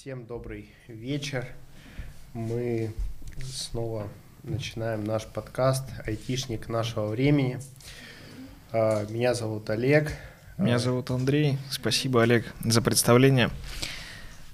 Всем 0.00 0.24
добрый 0.24 0.70
вечер. 0.88 1.46
Мы 2.32 2.90
снова 3.44 4.08
начинаем 4.44 5.04
наш 5.04 5.26
подкаст 5.26 5.84
«Айтишник 6.06 6.70
нашего 6.70 7.08
времени». 7.08 7.60
А, 8.72 9.04
меня 9.10 9.34
зовут 9.34 9.68
Олег. 9.68 10.10
Меня 10.56 10.78
зовут 10.78 11.10
Андрей. 11.10 11.58
Спасибо, 11.70 12.22
Олег, 12.22 12.50
за 12.64 12.80
представление. 12.80 13.50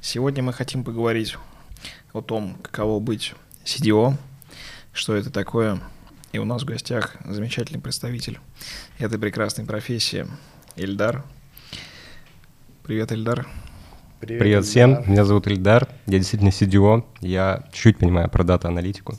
Сегодня 0.00 0.42
мы 0.42 0.52
хотим 0.52 0.82
поговорить 0.82 1.36
о 2.12 2.22
том, 2.22 2.56
каково 2.60 2.98
быть 2.98 3.32
CDO, 3.64 4.14
что 4.92 5.14
это 5.14 5.30
такое. 5.30 5.80
И 6.32 6.38
у 6.38 6.44
нас 6.44 6.62
в 6.62 6.64
гостях 6.64 7.14
замечательный 7.24 7.80
представитель 7.80 8.40
этой 8.98 9.16
прекрасной 9.16 9.64
профессии 9.64 10.26
Ильдар. 10.74 11.24
Привет, 12.82 13.12
Ильдар. 13.12 13.46
Привет, 14.26 14.40
Привет 14.40 14.64
всем, 14.64 14.90
Ильдар. 14.90 15.08
меня 15.08 15.24
зовут 15.24 15.46
Ильдар, 15.46 15.88
я 16.06 16.18
действительно 16.18 16.48
CDO, 16.48 17.04
я 17.20 17.62
чуть-чуть 17.70 17.98
понимаю 17.98 18.28
про 18.28 18.42
дата-аналитику. 18.42 19.14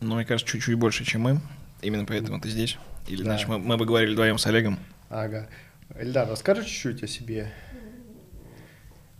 Ну, 0.00 0.14
мне 0.14 0.24
кажется, 0.24 0.50
чуть-чуть 0.50 0.76
больше, 0.76 1.04
чем 1.04 1.20
мы, 1.20 1.40
именно 1.82 2.06
поэтому 2.06 2.40
ты 2.40 2.48
здесь. 2.48 2.78
Или, 3.06 3.18
да. 3.18 3.24
значит, 3.24 3.48
мы, 3.48 3.58
мы 3.58 3.76
бы 3.76 3.84
говорили 3.84 4.12
вдвоем 4.12 4.38
с 4.38 4.46
Олегом. 4.46 4.78
Ага. 5.10 5.46
Ильдар, 6.00 6.26
расскажи 6.30 6.64
чуть-чуть 6.64 7.02
о 7.02 7.06
себе. 7.06 7.52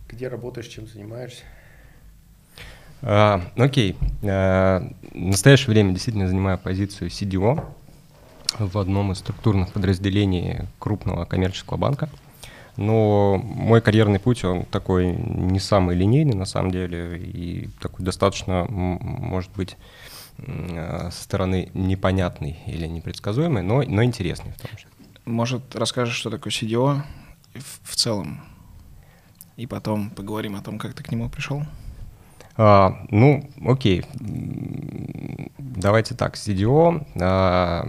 Где 0.09 0.27
работаешь, 0.27 0.65
чем 0.69 0.87
занимаешься? 0.87 1.43
А, 3.03 3.43
окей. 3.57 3.95
А, 4.23 4.91
в 5.11 5.15
настоящее 5.15 5.67
время 5.67 5.91
действительно 5.91 6.27
занимаю 6.27 6.57
позицию 6.57 7.11
CDO 7.11 7.63
в 8.57 8.75
одном 8.79 9.11
из 9.11 9.19
структурных 9.19 9.71
подразделений 9.71 10.61
крупного 10.79 11.25
коммерческого 11.25 11.77
банка. 11.77 12.09
Но 12.77 13.37
мой 13.37 13.81
карьерный 13.81 14.19
путь, 14.19 14.43
он 14.43 14.65
такой 14.65 15.13
не 15.13 15.59
самый 15.59 15.95
линейный 15.95 16.35
на 16.35 16.45
самом 16.45 16.71
деле, 16.71 17.17
и 17.17 17.69
такой 17.81 18.05
достаточно, 18.05 18.65
может 18.69 19.51
быть, 19.51 19.77
со 20.37 21.11
стороны 21.11 21.69
непонятный 21.73 22.57
или 22.65 22.87
непредсказуемый, 22.87 23.61
но, 23.61 23.83
но 23.83 24.03
интересный 24.03 24.53
в 24.53 24.61
том 24.61 24.77
же. 24.77 24.85
Может, 25.25 25.75
расскажешь, 25.75 26.15
что 26.15 26.29
такое 26.29 26.51
CDO 26.51 27.01
в, 27.53 27.91
в 27.91 27.95
целом? 27.95 28.41
И 29.57 29.67
потом 29.67 30.09
поговорим 30.09 30.55
о 30.55 30.61
том, 30.61 30.79
как 30.79 30.93
ты 30.93 31.03
к 31.03 31.11
нему 31.11 31.29
пришел? 31.29 31.63
А, 32.57 33.05
ну, 33.09 33.49
окей. 33.65 34.05
Давайте 35.57 36.15
так, 36.15 36.35
CDO, 36.35 37.05
а, 37.21 37.85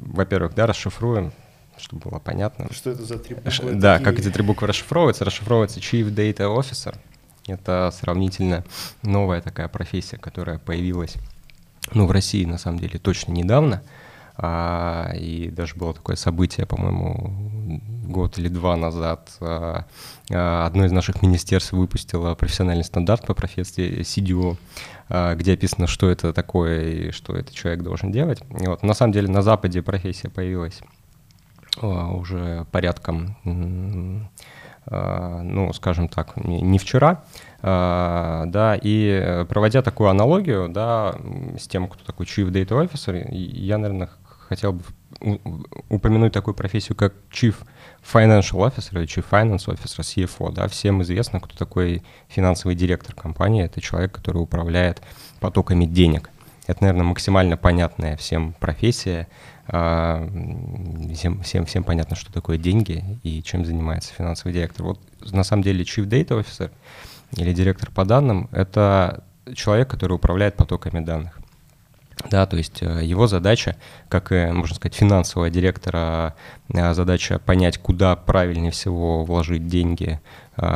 во-первых, 0.00 0.54
да, 0.54 0.66
расшифруем 0.66 1.32
чтобы 1.78 2.10
было 2.10 2.18
понятно. 2.18 2.68
Что 2.72 2.90
это 2.90 3.04
за 3.04 3.18
три 3.18 3.34
буквы? 3.34 3.74
Да, 3.74 3.98
такие? 3.98 4.04
как 4.04 4.18
эти 4.20 4.30
три 4.30 4.42
буквы 4.42 4.66
расшифровываются. 4.66 5.24
Расшифровывается 5.24 5.80
Chief 5.80 6.08
Data 6.12 6.54
Officer. 6.54 6.96
Это 7.46 7.92
сравнительно 7.98 8.64
новая 9.02 9.40
такая 9.40 9.68
профессия, 9.68 10.18
которая 10.18 10.58
появилась 10.58 11.14
ну, 11.94 12.06
в 12.06 12.10
России, 12.10 12.44
на 12.44 12.58
самом 12.58 12.78
деле, 12.78 12.98
точно 12.98 13.32
недавно. 13.32 13.82
А, 14.40 15.12
и 15.16 15.48
даже 15.48 15.74
было 15.74 15.92
такое 15.92 16.14
событие, 16.14 16.64
по-моему, 16.64 17.80
год 18.04 18.38
или 18.38 18.48
два 18.48 18.76
назад. 18.76 19.30
А, 19.40 19.84
а, 20.30 20.66
одно 20.66 20.84
из 20.84 20.92
наших 20.92 21.22
министерств 21.22 21.72
выпустило 21.72 22.34
профессиональный 22.34 22.84
стандарт 22.84 23.26
по 23.26 23.34
профессии 23.34 24.02
CDO, 24.02 24.56
а, 25.08 25.34
где 25.34 25.54
описано, 25.54 25.88
что 25.88 26.08
это 26.08 26.32
такое 26.32 26.82
и 26.82 27.10
что 27.10 27.34
этот 27.34 27.54
человек 27.54 27.82
должен 27.82 28.12
делать. 28.12 28.40
И 28.60 28.66
вот, 28.66 28.82
на 28.82 28.94
самом 28.94 29.12
деле 29.12 29.28
на 29.28 29.42
Западе 29.42 29.82
профессия 29.82 30.28
появилась 30.28 30.80
уже 31.80 32.66
порядком, 32.70 33.36
а, 34.90 35.42
ну, 35.42 35.72
скажем 35.74 36.08
так, 36.08 36.36
не 36.36 36.78
вчера, 36.78 37.24
а, 37.60 38.44
да, 38.46 38.78
и 38.80 39.44
проводя 39.48 39.82
такую 39.82 40.08
аналогию, 40.08 40.68
да, 40.68 41.14
с 41.58 41.68
тем, 41.68 41.88
кто 41.88 42.02
такой 42.04 42.24
Chief 42.24 42.48
Data 42.48 42.82
Officer, 42.82 43.28
я, 43.30 43.76
наверное, 43.76 44.08
хотел 44.48 44.72
бы 44.72 44.82
упомянуть 45.90 46.32
такую 46.32 46.54
профессию, 46.54 46.96
как 46.96 47.14
Chief 47.30 47.54
Financial 48.02 48.66
Officer 48.66 48.98
или 48.98 49.06
Chief 49.06 49.24
Finance 49.28 49.66
Officer, 49.66 50.00
CFO, 50.00 50.52
да, 50.52 50.68
всем 50.68 51.02
известно, 51.02 51.40
кто 51.40 51.56
такой 51.56 52.02
финансовый 52.28 52.74
директор 52.74 53.14
компании, 53.14 53.64
это 53.64 53.80
человек, 53.80 54.12
который 54.12 54.38
управляет 54.38 55.02
потоками 55.40 55.84
денег. 55.84 56.30
Это, 56.66 56.82
наверное, 56.82 57.04
максимально 57.04 57.56
понятная 57.56 58.16
всем 58.16 58.54
профессия, 58.60 59.28
всем, 59.68 61.42
всем, 61.42 61.66
всем 61.66 61.84
понятно, 61.84 62.16
что 62.16 62.32
такое 62.32 62.56
деньги 62.56 63.04
и 63.22 63.42
чем 63.42 63.64
занимается 63.64 64.14
финансовый 64.14 64.52
директор. 64.52 64.84
Вот 64.84 65.00
на 65.30 65.44
самом 65.44 65.62
деле 65.62 65.84
Chief 65.84 66.06
Data 66.06 66.40
Officer 66.40 66.70
или 67.36 67.52
директор 67.52 67.90
по 67.90 68.04
данным— 68.04 68.48
это 68.52 69.22
человек, 69.54 69.88
который 69.88 70.14
управляет 70.14 70.56
потоками 70.56 71.04
данных. 71.04 71.38
Да, 72.30 72.46
то 72.46 72.56
есть 72.56 72.82
э, 72.82 73.04
его 73.04 73.26
задача, 73.28 73.76
как 74.08 74.32
и, 74.32 74.46
можно 74.50 74.74
сказать, 74.74 74.96
финансового 74.96 75.50
директора, 75.50 76.34
э, 76.72 76.92
задача 76.92 77.38
понять, 77.38 77.78
куда 77.78 78.16
правильнее 78.16 78.72
всего 78.72 79.24
вложить 79.24 79.68
деньги, 79.68 80.20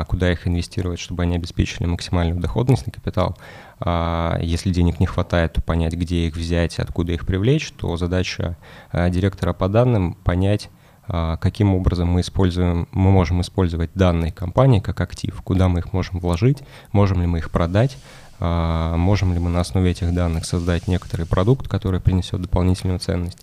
куда 0.09 0.31
их 0.31 0.47
инвестировать, 0.47 1.00
чтобы 1.00 1.25
они 1.25 1.37
обеспечили 1.37 1.87
максимальную 1.87 2.41
доходность 2.41 2.87
на 2.87 2.93
капитал. 2.93 3.37
А 3.81 4.38
если 4.41 4.70
денег 4.70 5.00
не 5.00 5.06
хватает, 5.06 5.54
то 5.54 5.62
понять, 5.62 5.94
где 5.94 6.26
их 6.26 6.37
взять, 6.37 6.78
откуда 6.78 7.12
их 7.12 7.26
привлечь, 7.26 7.72
то 7.72 7.97
задача 7.97 8.56
директора 8.93 9.53
по 9.53 9.69
данным 9.69 10.15
понять, 10.15 10.70
каким 11.06 11.75
образом 11.75 12.09
мы 12.09 12.20
используем, 12.20 12.87
мы 12.93 13.10
можем 13.10 13.41
использовать 13.41 13.91
данные 13.94 14.31
компании 14.31 14.78
как 14.78 15.00
актив, 15.00 15.41
куда 15.43 15.69
мы 15.69 15.81
их 15.81 15.93
можем 15.93 16.20
вложить, 16.20 16.59
можем 16.93 17.20
ли 17.20 17.26
мы 17.26 17.38
их 17.38 17.50
продать, 17.50 17.99
а, 18.44 18.97
можем 18.97 19.32
ли 19.32 19.38
мы 19.38 19.50
на 19.50 19.60
основе 19.60 19.93
этих 19.93 20.12
данных 20.12 20.47
создать 20.47 20.88
некоторый 20.88 21.26
продукт, 21.26 21.69
который 21.69 22.00
принесет 22.00 22.43
дополнительную 22.43 22.99
ценность. 22.99 23.38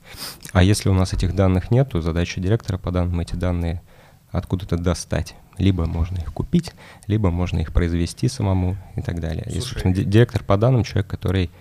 А 0.51 0.61
если 0.61 0.89
у 0.89 0.93
нас 0.93 1.13
этих 1.13 1.33
данных 1.35 1.71
нет, 1.71 1.89
то 1.91 2.01
задача 2.01 2.41
директора 2.41 2.77
по 2.77 2.91
данным 2.91 3.17
эти 3.21 3.35
данные 3.35 3.81
откуда-то 4.31 4.77
достать. 4.77 5.35
Либо 5.59 5.85
можно 5.85 6.17
их 6.17 6.33
купить, 6.33 6.73
либо 7.07 7.29
можно 7.29 7.59
их 7.59 7.73
произвести 7.73 8.27
самому 8.27 8.77
и 8.95 9.01
так 9.01 9.19
далее. 9.19 9.43
Слушай, 9.43 9.57
и, 9.57 9.61
собственно, 9.61 9.93
директор 9.93 10.43
по 10.43 10.57
данным— 10.57 10.83
человек, 10.85 11.07
который 11.07 11.51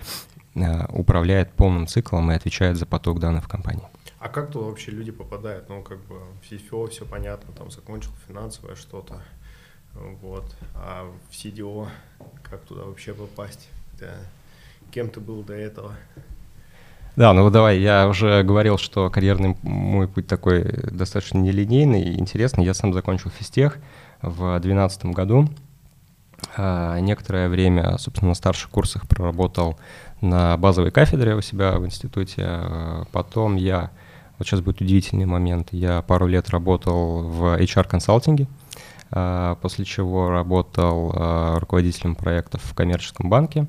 а, 0.54 0.86
управляет 0.92 1.52
полным 1.52 1.86
циклом 1.86 2.30
и 2.30 2.34
отвечает 2.34 2.76
за 2.76 2.86
поток 2.86 3.20
данных 3.20 3.44
в 3.44 3.48
компании. 3.48 3.84
А 4.18 4.28
как 4.28 4.50
туда 4.50 4.66
вообще 4.66 4.90
люди 4.90 5.12
попадают? 5.12 5.68
Ну, 5.68 5.82
как 5.82 5.98
бы 6.06 6.16
в 6.16 6.50
CFO 6.50 6.88
все 6.90 7.04
понятно, 7.04 7.52
там 7.54 7.70
закончил 7.70 8.10
финансовое 8.26 8.74
что-то. 8.74 9.22
Вот. 9.94 10.56
А 10.74 11.10
в 11.30 11.32
CDO 11.32 11.88
как 12.42 12.62
туда 12.62 12.82
вообще 12.82 13.14
попасть? 13.14 13.68
Да. 13.98 14.14
Кем 14.90 15.10
ты 15.10 15.20
был 15.20 15.42
до 15.42 15.54
этого? 15.54 15.94
Да, 17.18 17.32
ну 17.32 17.50
давай, 17.50 17.80
я 17.80 18.06
уже 18.06 18.44
говорил, 18.44 18.78
что 18.78 19.10
карьерный 19.10 19.56
мой 19.62 20.06
путь 20.06 20.28
такой 20.28 20.62
достаточно 20.88 21.38
нелинейный 21.38 22.00
и 22.00 22.20
интересный. 22.20 22.64
Я 22.64 22.74
сам 22.74 22.92
закончил 22.92 23.28
физтех 23.30 23.78
в 24.22 24.52
2012 24.60 25.06
году. 25.06 25.48
А, 26.56 27.00
некоторое 27.00 27.48
время, 27.48 27.98
собственно, 27.98 28.28
на 28.28 28.34
старших 28.36 28.70
курсах 28.70 29.08
проработал 29.08 29.80
на 30.20 30.56
базовой 30.58 30.92
кафедре 30.92 31.34
у 31.34 31.40
себя 31.40 31.72
в 31.72 31.86
институте. 31.86 32.44
А, 32.46 33.02
потом 33.10 33.56
я, 33.56 33.90
вот 34.38 34.46
сейчас 34.46 34.60
будет 34.60 34.80
удивительный 34.80 35.26
момент, 35.26 35.70
я 35.72 36.02
пару 36.02 36.28
лет 36.28 36.50
работал 36.50 37.24
в 37.24 37.58
HR-консалтинге. 37.60 38.46
А, 39.10 39.56
после 39.56 39.84
чего 39.84 40.30
работал 40.30 41.58
руководителем 41.58 42.14
проектов 42.14 42.62
в 42.62 42.74
коммерческом 42.76 43.28
банке. 43.28 43.66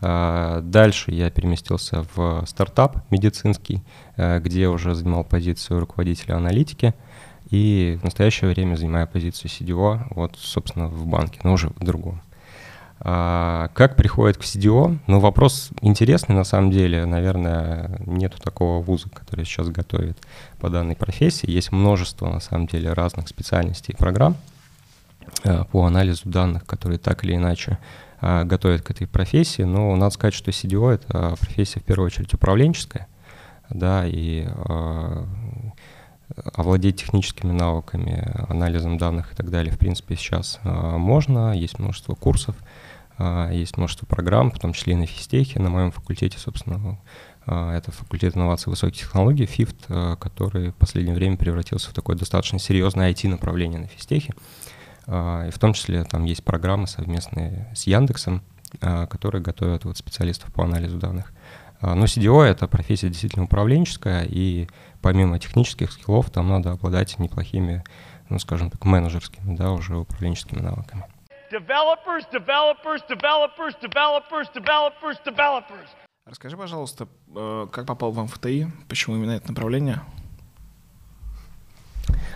А, 0.00 0.60
дальше 0.60 1.10
я 1.10 1.30
переместился 1.30 2.04
в 2.14 2.44
стартап 2.46 3.10
медицинский, 3.10 3.82
где 4.16 4.68
уже 4.68 4.94
занимал 4.94 5.24
позицию 5.24 5.80
руководителя 5.80 6.36
аналитики. 6.36 6.94
И 7.50 7.98
в 8.00 8.04
настоящее 8.04 8.50
время 8.50 8.76
занимаю 8.76 9.08
позицию 9.08 9.50
CDO, 9.50 10.06
вот, 10.10 10.36
собственно, 10.36 10.88
в 10.88 11.06
банке, 11.06 11.40
но 11.44 11.52
уже 11.52 11.68
в 11.68 11.84
другом. 11.84 12.20
А, 13.00 13.68
как 13.74 13.96
приходит 13.96 14.36
к 14.36 14.42
CDO? 14.42 14.98
Ну, 15.06 15.20
вопрос 15.20 15.70
интересный 15.80 16.34
на 16.34 16.44
самом 16.44 16.70
деле. 16.70 17.04
Наверное, 17.04 18.00
нету 18.06 18.38
такого 18.40 18.82
вуза, 18.82 19.08
который 19.08 19.44
сейчас 19.44 19.68
готовит 19.68 20.18
по 20.58 20.68
данной 20.68 20.96
профессии. 20.96 21.50
Есть 21.50 21.70
множество, 21.72 22.28
на 22.28 22.40
самом 22.40 22.66
деле, 22.66 22.92
разных 22.92 23.28
специальностей 23.28 23.94
и 23.94 23.96
программ. 23.96 24.36
Э, 25.44 25.64
по 25.70 25.84
анализу 25.84 26.28
данных, 26.28 26.66
которые 26.66 26.98
так 26.98 27.24
или 27.24 27.36
иначе 27.36 27.72
э, 27.72 27.76
готовят 28.20 28.82
к 28.82 28.90
этой 28.90 29.06
профессии. 29.06 29.62
Но 29.62 29.94
надо 29.96 30.10
сказать, 30.14 30.34
что 30.34 30.50
CDO— 30.50 30.90
это 30.94 31.36
профессия 31.40 31.80
в 31.80 31.84
первую 31.84 32.06
очередь 32.06 32.34
управленческая, 32.34 33.06
да, 33.70 34.06
и 34.06 34.46
э, 34.48 35.24
овладеть 36.54 36.96
техническими 37.00 37.52
навыками, 37.52 38.32
анализом 38.48 38.98
данных 38.98 39.32
и 39.32 39.36
так 39.36 39.50
далее, 39.50 39.72
в 39.72 39.78
принципе, 39.78 40.16
сейчас 40.16 40.60
можно. 40.64 41.52
Есть 41.54 41.78
множество 41.78 42.14
курсов, 42.14 42.56
есть 43.50 43.76
множество 43.76 44.06
программ, 44.06 44.50
в 44.50 44.58
том 44.58 44.72
числе 44.72 44.92
и 44.92 44.96
на 44.96 45.06
физтехе. 45.06 45.60
На 45.60 45.70
моем 45.70 45.90
факультете, 45.90 46.38
собственно, 46.38 46.98
это 47.46 47.90
факультет 47.92 48.36
инноваций 48.36 48.68
и 48.68 48.70
высоких 48.70 49.00
технологий, 49.00 49.46
ФИФТ, 49.46 49.86
который 50.20 50.70
в 50.70 50.74
последнее 50.74 51.14
время 51.14 51.36
превратился 51.36 51.90
в 51.90 51.94
такое 51.94 52.14
достаточно 52.14 52.58
серьезное 52.58 53.10
IT-направление 53.10 53.80
на 53.80 53.86
физтехе. 53.86 54.34
И 55.08 55.50
в 55.50 55.58
том 55.58 55.72
числе 55.72 56.04
там 56.04 56.24
есть 56.24 56.44
программы 56.44 56.86
совместные 56.86 57.72
с 57.74 57.86
Яндексом, 57.86 58.42
которые 58.80 59.42
готовят 59.42 59.86
вот 59.86 59.96
специалистов 59.96 60.52
по 60.52 60.64
анализу 60.64 60.98
данных. 60.98 61.32
Но 61.80 62.04
CDO— 62.04 62.42
это 62.44 62.68
профессия 62.68 63.08
действительно 63.08 63.46
управленческая, 63.46 64.24
и 64.28 64.68
помимо 65.00 65.38
технических 65.38 65.92
скиллов 65.92 66.28
там 66.28 66.48
надо 66.48 66.72
обладать 66.72 67.18
неплохими, 67.18 67.84
ну, 68.28 68.38
скажем 68.38 68.68
так, 68.70 68.84
менеджерскими, 68.84 69.56
да, 69.56 69.72
уже 69.72 69.96
управленческими 69.96 70.60
навыками. 70.60 71.04
Developers, 71.50 72.24
developers, 72.30 73.00
developers, 73.08 73.72
developers, 73.80 74.46
developers, 74.54 75.16
developers. 75.24 75.88
Расскажи, 76.26 76.58
пожалуйста, 76.58 77.08
э, 77.34 77.66
как 77.72 77.86
попал 77.86 78.10
в 78.10 78.22
МФТИ, 78.22 78.70
почему 78.88 79.16
именно 79.16 79.30
это 79.30 79.48
направление? 79.48 80.02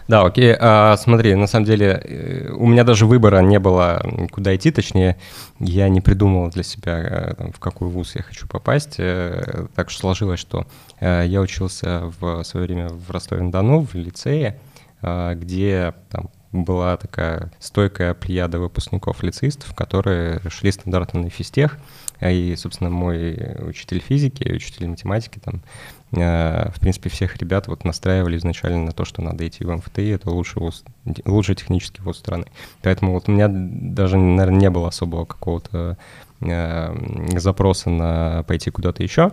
Да, 0.09 0.23
окей. 0.23 0.55
А, 0.59 0.97
смотри, 0.97 1.35
на 1.35 1.47
самом 1.47 1.67
деле 1.67 2.03
э, 2.05 2.51
у 2.53 2.67
меня 2.67 2.85
даже 2.85 3.07
выбора 3.07 3.41
не 3.41 3.59
было, 3.59 4.03
куда 4.31 4.55
идти. 4.55 4.71
Точнее, 4.71 5.17
я 5.59 5.89
не 5.89 6.01
придумал 6.01 6.51
для 6.51 6.63
себя, 6.63 7.35
э, 7.39 7.51
в 7.55 7.59
какой 7.61 7.89
вуз 7.89 8.15
я 8.15 8.23
хочу 8.23 8.47
попасть. 8.47 8.97
Так 8.97 9.91
что 9.91 10.01
сложилось, 10.01 10.41
что 10.41 10.67
я 11.01 11.41
учился 11.41 12.13
в 12.21 12.43
свое 12.45 12.67
время 12.67 12.89
в 12.89 13.11
Ростове-на-Дону, 13.11 13.87
в 13.87 13.95
лицее, 13.95 14.59
где 15.01 15.95
там, 16.11 16.31
была 16.53 16.97
такая 16.97 17.51
стойкая 17.59 18.15
плеяда 18.15 18.59
выпускников-лицеистов, 18.59 19.75
которые 19.75 20.41
шли 20.51 20.71
стандартно 20.71 21.21
на 21.21 21.31
физтех, 21.31 21.79
и, 22.21 22.55
собственно, 22.57 22.91
мой 22.91 23.57
учитель 23.63 24.01
физики, 24.01 24.45
учитель 24.53 24.87
математики 24.89 25.41
там, 25.43 25.57
э, 25.57 26.02
в 26.13 26.75
принципе, 26.81 27.09
всех 27.09 27.37
ребят 27.39 27.69
вот 27.69 27.85
настраивали 27.85 28.37
изначально 28.37 28.85
на 28.87 28.93
то, 28.93 29.05
что 29.05 29.23
надо 29.23 29.49
идти 29.49 29.65
в 29.65 29.75
МФТИ, 29.75 30.13
это 30.13 30.31
лучший, 30.31 30.61
вуз, 30.61 30.85
лучший 31.25 31.55
технический 31.55 32.03
вуз 32.03 32.19
страны. 32.19 32.47
Поэтому 32.83 33.13
вот 33.13 33.29
у 33.29 33.33
меня 33.33 33.49
даже, 33.49 34.19
наверное, 34.19 34.61
не 34.61 34.71
было 34.71 34.89
особого 34.89 35.25
какого-то 35.25 35.97
э, 36.41 37.39
запроса 37.39 37.89
на 37.89 38.43
пойти 38.47 38.71
куда-то 38.71 39.03
еще. 39.03 39.33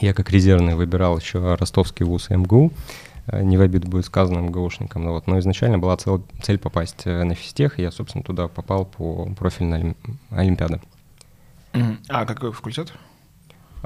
Я 0.00 0.12
как 0.12 0.30
резервный 0.30 0.74
выбирал 0.74 1.18
еще 1.18 1.54
ростовский 1.54 2.04
вуз 2.04 2.28
МГУ, 2.28 2.70
Э, 3.26 3.42
не 3.42 3.56
в 3.56 3.60
обиду 3.60 3.88
будет 3.88 4.04
сказано 4.04 4.40
МГУшникам. 4.40 5.04
Но, 5.04 5.12
вот, 5.12 5.26
но 5.26 5.38
изначально 5.38 5.78
была 5.78 5.96
цель, 5.96 6.20
цель 6.42 6.58
попасть 6.58 7.02
э, 7.04 7.24
на 7.24 7.34
физтех, 7.34 7.78
и 7.78 7.82
я, 7.82 7.90
собственно, 7.90 8.22
туда 8.22 8.48
попал 8.48 8.84
по 8.84 9.26
профильной 9.34 9.96
олимпиаде. 10.30 10.80
А 12.08 12.24
какой 12.24 12.52
факультет? 12.52 12.92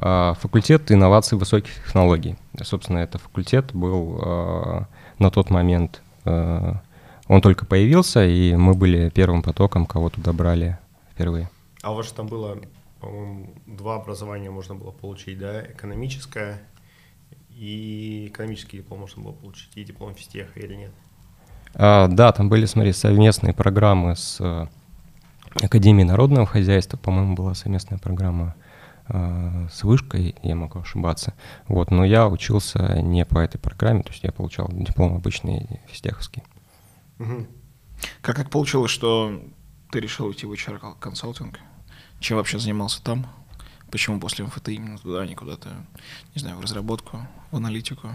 А, 0.00 0.34
факультет 0.34 0.92
инноваций 0.92 1.36
высоких 1.36 1.74
технологий. 1.74 2.36
Собственно, 2.62 2.98
это 2.98 3.18
факультет 3.18 3.74
был 3.74 4.20
а, 4.24 4.86
на 5.18 5.30
тот 5.30 5.50
момент, 5.50 6.02
а, 6.24 6.80
он 7.26 7.40
только 7.40 7.66
появился, 7.66 8.24
и 8.24 8.54
мы 8.54 8.74
были 8.74 9.10
первым 9.10 9.42
потоком, 9.42 9.86
кого 9.86 10.08
туда 10.08 10.32
брали 10.32 10.78
впервые. 11.12 11.50
А 11.82 11.92
у 11.92 11.96
вас 11.96 12.12
там 12.12 12.28
было, 12.28 12.58
по-моему, 13.00 13.54
два 13.66 13.96
образования 13.96 14.50
можно 14.50 14.76
было 14.76 14.92
получить, 14.92 15.38
да? 15.38 15.62
Экономическое 15.62 16.60
и 17.50 18.28
экономический 18.28 18.78
диплом 18.78 19.00
можно 19.00 19.22
было 19.22 19.32
получить, 19.32 19.70
и 19.74 19.84
диплом 19.84 20.14
физтеха 20.14 20.60
или 20.60 20.74
нет? 20.74 20.92
А, 21.74 22.06
да, 22.06 22.30
там 22.30 22.48
были, 22.48 22.66
смотри, 22.66 22.92
совместные 22.92 23.52
программы 23.52 24.14
с 24.14 24.38
э, 24.40 24.66
Академией 25.60 26.06
народного 26.06 26.46
хозяйства, 26.46 26.96
по-моему, 26.96 27.34
была 27.34 27.54
совместная 27.54 27.98
программа 27.98 28.54
с 29.08 29.82
вышкой, 29.82 30.34
я 30.42 30.54
могу 30.54 30.80
ошибаться. 30.80 31.34
Вот, 31.66 31.90
но 31.90 32.04
я 32.04 32.28
учился 32.28 33.00
не 33.00 33.24
по 33.24 33.38
этой 33.38 33.58
программе, 33.58 34.02
то 34.02 34.10
есть 34.10 34.22
я 34.22 34.32
получал 34.32 34.68
диплом 34.70 35.14
обычный 35.14 35.80
физтеховский. 35.86 36.42
Угу. 37.18 37.46
Как 38.20 38.36
так 38.36 38.50
получилось, 38.50 38.90
что 38.90 39.42
ты 39.90 40.00
решил 40.00 40.26
уйти 40.26 40.46
в 40.46 40.52
HR-консалтинг? 40.52 41.58
Чем 42.20 42.36
вообще 42.36 42.58
занимался 42.58 43.02
там? 43.02 43.26
Почему 43.90 44.20
после 44.20 44.44
МФТ 44.44 44.68
именно 44.68 44.98
туда, 44.98 45.22
а 45.22 45.26
не 45.26 45.34
куда-то, 45.34 45.70
не 46.34 46.40
знаю, 46.40 46.56
в 46.56 46.60
разработку, 46.60 47.18
в 47.50 47.56
аналитику? 47.56 48.08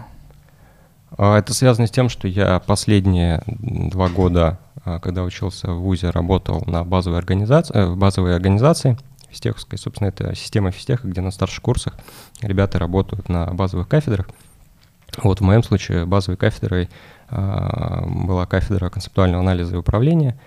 А, 1.16 1.38
это 1.38 1.52
связано 1.52 1.86
с 1.86 1.90
тем, 1.90 2.08
что 2.08 2.28
я 2.28 2.60
последние 2.60 3.42
два 3.46 4.08
года, 4.08 4.60
а, 4.84 5.00
когда 5.00 5.24
учился 5.24 5.72
в 5.72 5.80
ВУЗе, 5.80 6.10
работал 6.10 6.62
на 6.66 6.84
базовой 6.84 7.18
организации, 7.18 7.74
э, 7.74 7.86
в 7.86 7.96
базовой 7.96 8.36
организации 8.36 8.96
физтеховской. 9.34 9.78
Собственно, 9.78 10.08
это 10.08 10.34
система 10.34 10.70
физтеха, 10.70 11.06
где 11.06 11.20
на 11.20 11.30
старших 11.30 11.60
курсах 11.60 11.94
ребята 12.40 12.78
работают 12.78 13.28
на 13.28 13.52
базовых 13.52 13.86
кафедрах. 13.88 14.28
Вот 15.22 15.40
в 15.40 15.44
моем 15.44 15.62
случае 15.62 16.06
базовой 16.06 16.36
кафедрой 16.36 16.88
была 17.30 18.46
кафедра 18.46 18.88
концептуального 18.88 19.42
анализа 19.42 19.74
и 19.74 19.78
управления 19.78 20.38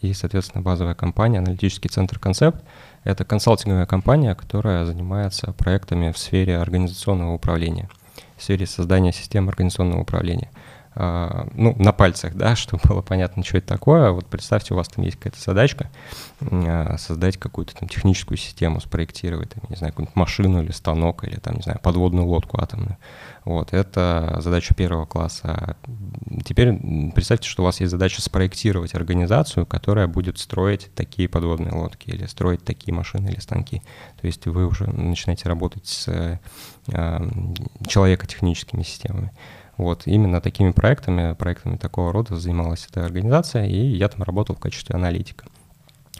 и, 0.00 0.12
соответственно, 0.14 0.62
базовая 0.62 0.94
компания, 0.94 1.38
аналитический 1.38 1.90
центр 1.90 2.20
«Концепт», 2.20 2.62
это 3.02 3.24
консалтинговая 3.24 3.86
компания, 3.86 4.34
которая 4.36 4.84
занимается 4.84 5.52
проектами 5.52 6.12
в 6.12 6.18
сфере 6.18 6.58
организационного 6.58 7.34
управления, 7.34 7.88
в 8.36 8.42
сфере 8.44 8.66
создания 8.66 9.12
систем 9.12 9.48
организационного 9.48 10.02
управления. 10.02 10.50
А, 10.96 11.48
ну, 11.54 11.74
на 11.78 11.92
пальцах, 11.92 12.34
да, 12.34 12.54
чтобы 12.56 12.82
было 12.88 13.02
понятно, 13.02 13.44
что 13.44 13.58
это 13.58 13.66
такое. 13.66 14.10
Вот 14.10 14.26
представьте, 14.26 14.74
у 14.74 14.76
вас 14.76 14.88
там 14.88 15.04
есть 15.04 15.16
какая-то 15.16 15.40
задачка, 15.40 15.90
а, 16.40 16.96
создать 16.98 17.36
какую-то 17.36 17.74
там 17.74 17.88
техническую 17.88 18.38
систему, 18.38 18.80
спроектировать, 18.80 19.50
там, 19.50 19.64
не 19.68 19.76
знаю, 19.76 19.92
какую-нибудь 19.92 20.16
машину 20.16 20.62
или 20.62 20.70
станок, 20.70 21.24
или 21.24 21.36
там, 21.36 21.56
не 21.56 21.62
знаю, 21.62 21.80
подводную 21.82 22.26
лодку 22.26 22.60
атомную. 22.60 22.96
Вот, 23.44 23.72
это 23.72 24.38
задача 24.40 24.74
первого 24.74 25.04
класса. 25.04 25.76
Теперь 26.44 26.72
представьте, 27.14 27.48
что 27.48 27.62
у 27.62 27.66
вас 27.66 27.80
есть 27.80 27.90
задача 27.90 28.22
спроектировать 28.22 28.94
организацию, 28.94 29.66
которая 29.66 30.06
будет 30.06 30.38
строить 30.38 30.90
такие 30.94 31.28
подводные 31.28 31.72
лодки 31.72 32.08
или 32.08 32.26
строить 32.26 32.64
такие 32.64 32.94
машины 32.94 33.28
или 33.28 33.40
станки. 33.40 33.82
То 34.20 34.26
есть 34.26 34.46
вы 34.46 34.66
уже 34.66 34.86
начинаете 34.86 35.48
работать 35.48 35.86
с 35.86 36.08
э, 36.08 36.38
человекотехническими 37.86 38.82
системами. 38.82 39.32
Вот, 39.76 40.06
именно 40.06 40.40
такими 40.40 40.70
проектами, 40.70 41.34
проектами 41.34 41.76
такого 41.76 42.12
рода 42.12 42.36
занималась 42.36 42.86
эта 42.88 43.04
организация, 43.04 43.66
и 43.66 43.78
я 43.78 44.08
там 44.08 44.22
работал 44.22 44.54
в 44.54 44.60
качестве 44.60 44.94
аналитика. 44.94 45.46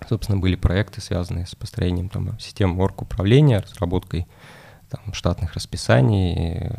Собственно, 0.09 0.39
были 0.39 0.57
проекты, 0.57 1.01
связанные 1.01 1.47
с 1.47 1.55
построением 1.55 2.09
там, 2.09 2.39
систем 2.39 2.79
орг-управления, 2.81 3.61
разработкой 3.61 4.27
там, 4.91 5.15
штатных 5.15 5.55
расписаний, 5.55 6.71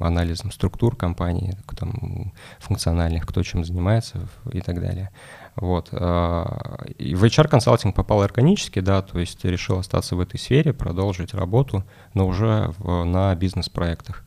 анализом 0.00 0.50
структур 0.50 0.96
компании, 0.96 1.56
там, 1.76 2.32
функциональных, 2.58 3.26
кто 3.26 3.42
чем 3.42 3.64
занимается 3.64 4.28
и 4.52 4.60
так 4.60 4.80
далее. 4.80 5.10
Вот. 5.56 5.88
А, 5.92 6.84
и 6.98 7.14
в 7.14 7.24
HR-консалтинг 7.24 7.94
попал 7.94 8.22
органически, 8.22 8.80
да, 8.80 9.02
то 9.02 9.18
есть 9.18 9.44
решил 9.44 9.78
остаться 9.78 10.16
в 10.16 10.20
этой 10.20 10.38
сфере, 10.38 10.72
продолжить 10.72 11.32
работу, 11.32 11.84
но 12.12 12.26
уже 12.26 12.72
в, 12.78 13.04
на 13.04 13.34
бизнес-проектах. 13.34 14.23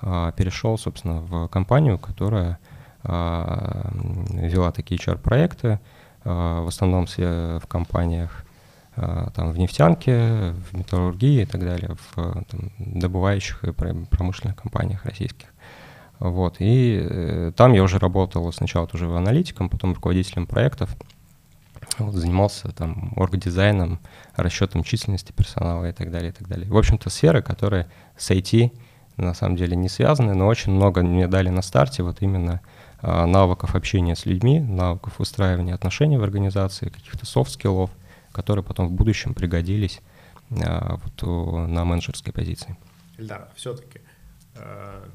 А, 0.00 0.32
перешел, 0.32 0.78
собственно, 0.78 1.20
в 1.20 1.48
компанию, 1.48 1.98
которая 1.98 2.58
а, 3.04 3.90
вела 4.30 4.72
такие 4.72 4.98
HR-проекты, 4.98 5.80
в 6.24 6.68
основном 6.68 7.06
в 7.06 7.62
компаниях 7.68 8.44
а, 8.96 9.30
там, 9.30 9.52
в 9.52 9.58
нефтянке, 9.58 10.52
в 10.52 10.76
металлургии 10.76 11.42
и 11.42 11.46
так 11.46 11.60
далее, 11.60 11.96
в 12.10 12.44
там, 12.44 12.72
добывающих 12.78 13.62
и 13.64 13.72
промышленных 13.72 14.56
компаниях 14.56 15.04
российских. 15.04 15.46
Вот. 16.18 16.56
И 16.58 17.06
э, 17.08 17.52
там 17.54 17.74
я 17.74 17.84
уже 17.84 18.00
работал 18.00 18.52
сначала 18.52 18.88
тоже 18.88 19.06
аналитиком, 19.06 19.68
потом 19.68 19.94
руководителем 19.94 20.46
проектов. 20.46 20.90
Вот, 21.98 22.14
занимался 22.14 22.72
там 22.72 23.12
оргдизайном, 23.16 24.00
расчетом 24.34 24.82
численности 24.82 25.30
персонала 25.32 25.88
и 25.88 25.92
так 25.92 26.10
далее, 26.10 26.30
и 26.30 26.32
так 26.32 26.48
далее. 26.48 26.68
В 26.68 26.76
общем-то, 26.76 27.08
сферы, 27.08 27.40
которые 27.40 27.86
с 28.16 28.30
IT 28.32 28.72
на 29.22 29.34
самом 29.34 29.56
деле 29.56 29.76
не 29.76 29.88
связаны, 29.88 30.34
но 30.34 30.46
очень 30.46 30.72
много 30.72 31.02
мне 31.02 31.28
дали 31.28 31.48
на 31.48 31.62
старте 31.62 32.02
вот 32.02 32.22
именно 32.22 32.60
а, 33.00 33.26
навыков 33.26 33.74
общения 33.74 34.16
с 34.16 34.26
людьми, 34.26 34.60
навыков 34.60 35.18
выстраивания 35.18 35.74
отношений 35.74 36.16
в 36.16 36.22
организации, 36.22 36.88
каких-то 36.88 37.26
soft 37.26 37.49
skill 37.49 37.78
ов– 37.78 37.90
которые 38.32 38.64
потом 38.64 38.88
в 38.88 38.92
будущем 38.92 39.34
пригодились 39.34 40.00
а, 40.64 40.96
вот, 40.96 41.68
на 41.68 41.84
менеджерской 41.84 42.32
позиции. 42.32 42.76
Ильдар, 43.16 43.48
все-таки 43.56 44.00
э, 44.54 45.08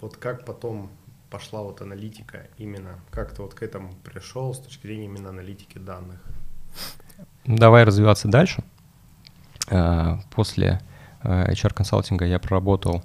вот 0.00 0.16
как 0.16 0.44
потом 0.44 0.90
пошла 1.28 1.62
вот 1.62 1.82
аналитика 1.82 2.46
именно, 2.56 3.00
как 3.10 3.34
ты 3.34 3.42
вот 3.42 3.54
к 3.54 3.64
этому 3.64 3.94
пришел 4.04 4.54
с 4.54 4.60
точки 4.60 4.86
зрения 4.86 5.06
именно 5.06 5.30
аналитики 5.30 5.78
данных? 5.78 6.20
Давай 7.44 7.82
развиваться 7.82 8.28
дальше. 8.28 8.62
Э, 9.68 10.18
после 10.30 10.80
HR-консалтинга 11.26 12.24
я 12.24 12.38
проработал 12.38 13.02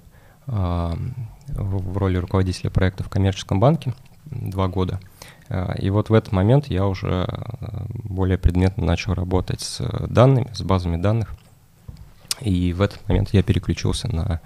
в 0.48 1.98
роли 1.98 2.18
руководителя 2.18 2.70
проекта 2.70 3.04
в 3.04 3.10
коммерческом 3.10 3.60
банке 3.60 3.94
два 4.26 4.68
года– 4.68 5.00
а, 5.52 5.74
и 5.78 5.90
вот 5.90 6.10
в 6.10 6.14
этот 6.14 6.32
момент 6.32 6.68
я 6.68 6.88
уже 6.88 7.28
э, 7.28 7.86
более 8.06 8.38
предметно 8.38 8.86
начал 8.86 9.14
работать 9.14 9.60
с 9.60 9.82
данными, 10.08 10.50
с 10.54 10.62
базами 10.62 10.96
данных. 10.96 11.36
И 12.40 12.72
в 12.72 12.82
этот 12.82 13.06
момент 13.10 13.34
я 13.34 13.44
переключился 13.44 14.08
на 14.08 14.40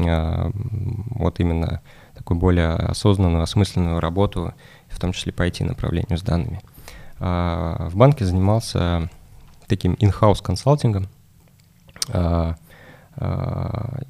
а, 0.00 0.50
вот 0.54 1.40
именно 1.40 1.80
такую 2.14 2.38
более 2.38 2.70
осознанную, 2.70 3.42
осмысленную 3.42 3.98
работу, 3.98 4.54
в 4.88 5.00
том 5.00 5.12
числе 5.12 5.32
по 5.32 5.44
IT-направлению 5.44 6.16
с 6.16 6.22
данными. 6.22 6.60
А, 7.18 7.88
в 7.88 7.96
банке 7.96 8.24
занимался 8.24 9.10
таким 9.66 9.94
in-house 9.94 10.40
консалтингом 10.40 11.08
а, 12.10 12.54
а, 12.54 12.56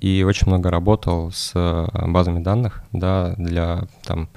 и 0.01 0.25
очень 0.27 0.47
много 0.47 0.71
работал 0.71 1.31
с 1.31 1.53
базами 1.93 2.43
данных 2.43 2.83
да, 2.93 3.35
для 3.37 3.85
там, 4.05 4.29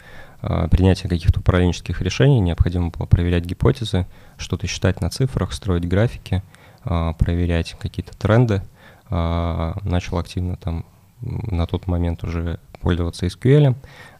принятия 0.70 1.08
каких-то 1.08 1.40
управленческих 1.40 2.02
решений. 2.02 2.40
Необходимо 2.40 2.90
было 2.90 3.06
проверять 3.06 3.46
гипотезы, 3.46 4.06
что-то 4.38 4.68
считать 4.68 5.02
на 5.02 5.10
цифрах, 5.10 5.54
строить 5.54 5.88
графики, 5.88 6.44
проверять 6.84 7.76
какие-то 7.80 8.18
тренды. 8.18 8.62
Начал 9.10 10.18
активно 10.18 10.58
там 10.58 10.86
на 11.22 11.66
тот 11.66 11.88
момент 11.88 12.24
уже 12.24 12.60
пользоваться 12.82 13.26
SQL, 13.26 13.76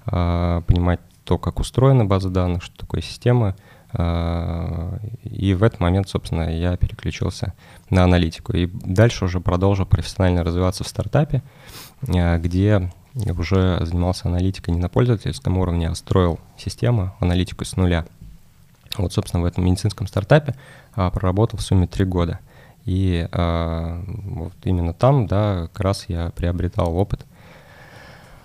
понимать 0.06 1.00
то, 1.24 1.38
как 1.38 1.60
устроена 1.60 2.06
база 2.06 2.30
данных, 2.30 2.64
что 2.64 2.78
такое 2.78 3.02
система— 3.02 3.56
и 3.94 5.54
в 5.54 5.64
этот 5.64 5.80
момент, 5.80 6.10
собственно, 6.10 6.54
я 6.54 6.76
переключился 6.76 7.54
на 7.90 8.04
аналитику. 8.04 8.54
И 8.54 8.68
дальше 8.68 9.26
уже 9.26 9.40
продолжил 9.40 9.86
профессионально 9.86 10.44
развиваться 10.44 10.84
в 10.84 10.88
стартапе, 10.88 11.42
а, 12.08 12.38
где 12.38 12.92
уже 13.16 13.80
занимался 13.86 14.28
аналитикой 14.28 14.74
не 14.74 14.80
на 14.82 14.90
пользовательском 14.90 15.58
уровне, 15.58 15.90
а 15.90 15.96
строил 15.96 16.40
систему, 16.58 17.16
аналитику 17.20 17.64
с 17.64 17.78
нуля. 17.78 18.06
Вот, 18.98 19.14
собственно, 19.14 19.44
в 19.44 19.46
этом 19.46 19.66
медицинском 19.66 20.06
стартапе 20.08 20.56
а, 20.94 21.10
проработал 21.10 21.58
в 21.58 21.62
сумме 21.62 21.88
три 21.88 22.06
года. 22.06 22.40
И 22.84 23.28
вот 23.34 24.54
именно 24.64 24.94
там, 24.94 25.28
да, 25.28 25.68
как 25.74 25.80
раз 25.82 26.06
я 26.08 26.30
приобретал 26.30 26.96
опыт– 26.96 27.26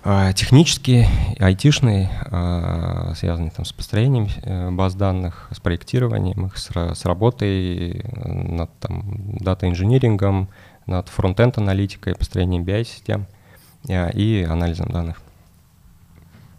а, 0.05 0.33
технический, 0.33 1.07
айтишный, 1.39 2.09
а, 2.25 3.13
связанный 3.15 3.51
там 3.51 3.63
с 3.63 3.71
построением 3.71 4.27
э, 4.43 4.69
баз 4.69 4.95
данных, 4.95 5.47
с 5.51 5.61
проектированием 5.61 6.47
их, 6.47 6.57
с, 6.57 6.69
с 6.75 7.05
работой 7.05 8.03
над 8.13 8.69
там 8.79 9.37
дата-инжинирингом, 9.37 10.49
над 10.87 11.07
front-end 11.07 11.57
аналитикой, 11.57 12.15
построением 12.15 12.63
BI-систем 12.63 13.27
а, 13.89 14.09
и 14.09 14.43
анализом 14.43 14.89
данных. 14.89 15.21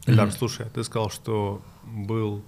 Эльдар, 0.07 0.33
слушай, 0.33 0.65
ты 0.73 0.83
сказал, 0.83 1.11
что 1.11 1.61
был 1.85 2.43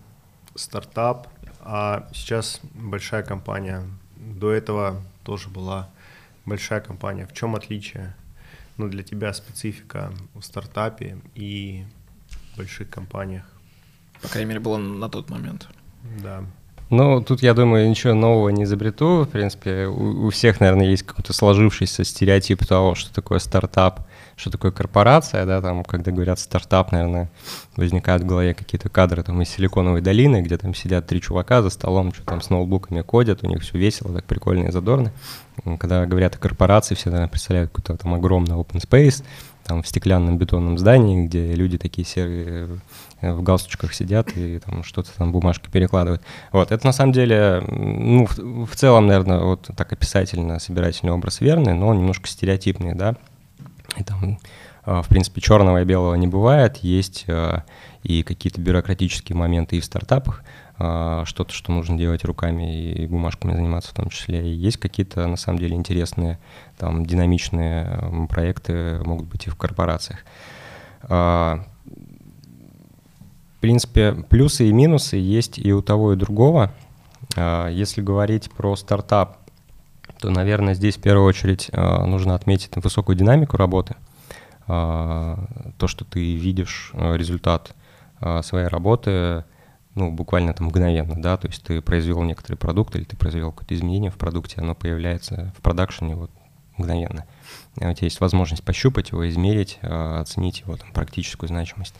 стартап, 0.54 1.28
а 1.60 2.08
сейчас 2.14 2.60
большая 2.72 3.22
компания. 3.22 3.82
До 4.16 4.50
этого 4.50 5.02
тоже 5.24 5.50
была 5.50 5.90
большая 6.46 6.80
компания. 6.80 7.26
В 7.26 7.34
чем 7.34 7.54
отличие? 7.54 8.14
Ну, 8.76 8.88
для 8.88 9.02
тебя 9.02 9.32
специфика 9.32 10.12
в 10.34 10.42
стартапе 10.42 11.18
и 11.34 11.84
больших 12.56 12.90
компаниях? 12.90 13.44
По 14.22 14.28
крайней 14.28 14.48
мере, 14.48 14.60
было 14.60 14.76
на 14.76 15.08
тот 15.08 15.30
момент. 15.30 15.68
Да. 16.22 16.44
Ну, 16.88 17.20
тут, 17.20 17.42
я 17.42 17.52
думаю, 17.54 17.88
ничего 17.88 18.14
нового 18.14 18.50
не 18.50 18.64
изобрету. 18.64 19.24
В 19.24 19.28
принципе, 19.28 19.86
у, 19.86 20.26
у 20.26 20.30
всех, 20.30 20.60
наверное, 20.60 20.86
есть 20.86 21.02
какой-то 21.02 21.32
сложившийся 21.32 22.04
стереотип 22.04 22.64
того, 22.64 22.94
что 22.94 23.12
такое 23.12 23.40
стартап, 23.40 24.06
что 24.36 24.50
такое 24.50 24.70
корпорация, 24.70 25.46
да, 25.46 25.62
там, 25.62 25.82
когда 25.82 26.12
говорят 26.12 26.38
стартап, 26.38 26.92
наверное, 26.92 27.30
возникают 27.74 28.22
в 28.22 28.26
голове 28.26 28.52
какие-то 28.52 28.90
кадры 28.90 29.22
там 29.22 29.40
из 29.40 29.48
Силиконовой 29.48 30.02
долины, 30.02 30.42
где 30.42 30.58
там 30.58 30.74
сидят 30.74 31.06
три 31.06 31.22
чувака 31.22 31.62
за 31.62 31.70
столом, 31.70 32.12
что 32.12 32.22
там 32.24 32.42
с 32.42 32.50
ноутбуками 32.50 33.00
кодят, 33.00 33.42
у 33.42 33.46
них 33.46 33.62
все 33.62 33.78
весело, 33.78 34.14
так 34.14 34.24
прикольно 34.24 34.68
и 34.68 34.70
задорно. 34.70 35.10
Когда 35.78 36.04
говорят 36.04 36.36
о 36.36 36.38
корпорации, 36.38 36.94
все, 36.94 37.08
наверное, 37.08 37.30
представляют 37.30 37.70
какой-то 37.70 37.96
там 37.96 38.12
огромный 38.12 38.56
open 38.56 38.86
space, 38.86 39.24
там 39.64 39.82
в 39.82 39.88
стеклянном 39.88 40.38
бетонном 40.38 40.78
здании, 40.78 41.26
где 41.26 41.54
люди 41.54 41.78
такие 41.78 42.06
серые 42.06 42.78
э, 43.20 43.32
в 43.32 43.42
галстучках 43.42 43.94
сидят 43.94 44.36
и 44.36 44.60
там 44.60 44.84
что-то 44.84 45.10
там 45.16 45.32
бумажки 45.32 45.68
перекладывают. 45.70 46.22
Вот, 46.52 46.70
это 46.70 46.86
на 46.86 46.92
самом 46.92 47.12
деле, 47.12 47.64
ну, 47.66 48.26
в, 48.26 48.66
в 48.66 48.76
целом, 48.76 49.06
наверное, 49.06 49.40
вот 49.40 49.68
так 49.76 49.92
описательно 49.92 50.58
собирательный 50.60 51.12
образ 51.12 51.40
верный, 51.40 51.74
но 51.74 51.88
он 51.88 51.98
немножко 51.98 52.28
стереотипный, 52.28 52.94
да. 52.94 53.16
И 53.98 54.04
там, 54.04 54.38
э, 54.84 55.02
в 55.02 55.08
принципе, 55.08 55.40
черного 55.40 55.82
и 55.82 55.84
белого 55.84 56.14
не 56.14 56.26
бывает, 56.26 56.78
есть 56.78 57.24
э, 57.26 57.62
и 58.02 58.22
какие-то 58.22 58.60
бюрократические 58.60 59.36
моменты 59.36 59.76
и 59.76 59.80
в 59.80 59.84
стартапах, 59.84 60.44
а, 60.78 61.24
что-то, 61.24 61.52
что 61.54 61.72
нужно 61.72 61.96
делать 61.96 62.24
руками 62.24 62.92
и 62.92 63.06
бумажками 63.06 63.54
заниматься 63.54 63.90
в 63.90 63.94
том 63.94 64.10
числе. 64.10 64.46
И 64.46 64.54
есть 64.54 64.76
какие-то, 64.76 65.26
на 65.26 65.36
самом 65.36 65.58
деле, 65.58 65.74
интересные, 65.74 66.38
там, 66.78 67.06
динамичные 67.06 68.28
проекты 68.28 69.00
могут 69.04 69.26
быть 69.26 69.46
и 69.46 69.50
в 69.50 69.56
корпорациях. 69.56 70.20
А, 71.02 71.64
в 73.56 73.60
принципе, 73.60 74.12
плюсы 74.12 74.68
и 74.68 74.72
минусы 74.72 75.16
есть 75.16 75.58
и 75.58 75.72
у 75.72 75.80
того, 75.80 76.12
и 76.12 76.16
другого. 76.16 76.72
А, 77.36 77.68
если 77.68 78.02
говорить 78.02 78.50
про 78.50 78.76
стартап, 78.76 79.38
то, 80.26 80.32
наверное, 80.32 80.74
здесь 80.74 80.96
в 80.96 81.00
первую 81.00 81.24
очередь 81.24 81.70
нужно 81.72 82.34
отметить 82.34 82.72
высокую 82.74 83.14
динамику 83.16 83.56
работы. 83.56 83.94
То, 84.66 85.86
что 85.86 86.04
ты 86.04 86.34
видишь 86.34 86.90
результат 86.94 87.76
своей 88.42 88.66
работы– 88.66 89.44
ну, 89.96 90.10
буквально 90.10 90.52
там 90.52 90.66
мгновенно, 90.66 91.20
да, 91.20 91.38
то 91.38 91.46
есть 91.48 91.62
ты 91.62 91.80
произвел 91.80 92.22
некоторый 92.22 92.56
продукт 92.56 92.94
или 92.94 93.04
ты 93.04 93.16
произвел 93.16 93.50
какое-то 93.50 93.74
изменение 93.74 94.10
в 94.10 94.16
продукте, 94.16 94.60
оно 94.60 94.74
появляется 94.74 95.54
в 95.56 95.62
продакшене 95.62 96.16
вот 96.16 96.30
мгновенно. 96.76 97.24
У 97.76 97.80
тебя 97.80 97.94
есть 98.02 98.20
возможность 98.20 98.62
пощупать 98.62 99.12
его, 99.12 99.26
измерить, 99.26 99.78
оценить 99.80 100.60
его 100.60 100.76
там, 100.76 100.92
практическую 100.92 101.48
значимость. 101.48 101.94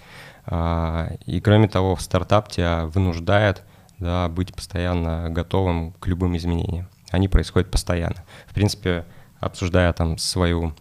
И 0.47 1.41
кроме 1.43 1.69
того, 1.69 1.97
в 1.97 2.03
стартап 2.03 2.51
тебя 2.51 2.85
вынуждает 2.85 3.65
да, 3.99 4.29
быть 4.29 4.55
постоянно 4.55 5.31
готовым 5.31 5.93
к 5.93 6.07
любым 6.07 6.37
изменениям. 6.37 6.89
Они 7.11 7.29
происходят 7.29 7.71
постоянно. 7.71 8.25
В 8.47 8.55
принципе, 8.55 9.05
обсуждая 9.41 9.93
там 9.93 10.19
свою 10.19 10.75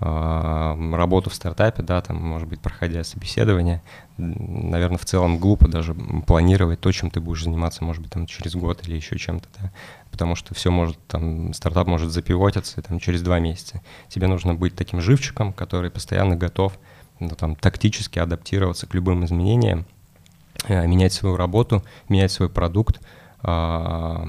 работу 0.00 1.30
в 1.30 1.34
стартапе, 1.34 1.82
да, 1.82 2.02
там, 2.02 2.20
может 2.20 2.48
быть, 2.48 2.60
проходя 2.60 3.04
собеседование, 3.04 3.80
наверное, 4.18 4.98
в 4.98 5.04
целом 5.04 5.38
глупо 5.38 5.68
даже 5.68 5.94
планировать 5.94 6.80
то, 6.80 6.90
чем 6.92 7.10
ты 7.10 7.20
будешь 7.20 7.44
заниматься, 7.44 7.84
может 7.84 8.02
быть, 8.02 8.10
там 8.12 8.26
через 8.26 8.54
год 8.54 8.86
или 8.86 8.96
еще 8.96 9.16
чем-то, 9.16 9.48
да, 9.58 9.72
потому 10.10 10.34
что 10.34 10.52
все 10.54 10.70
может, 10.70 10.98
там, 11.06 11.54
стартап 11.54 11.86
может 11.86 12.10
запивотиться 12.10 12.82
там 12.82 12.98
через 12.98 13.22
два 13.22 13.38
месяца. 13.38 13.82
Тебе 14.08 14.26
нужно 14.26 14.54
быть 14.54 14.74
таким 14.74 15.00
живчиком, 15.00 15.52
который 15.52 15.90
постоянно 15.90 16.36
готов, 16.36 16.78
ну, 17.20 17.30
там, 17.30 17.54
тактически 17.54 18.18
адаптироваться 18.18 18.86
к 18.86 18.94
любым 18.94 19.24
изменениям, 19.24 19.86
э, 20.66 20.86
менять 20.86 21.12
свою 21.12 21.36
работу, 21.36 21.84
менять 22.08 22.32
свой 22.32 22.50
продукт, 22.50 23.00
в 23.44 24.28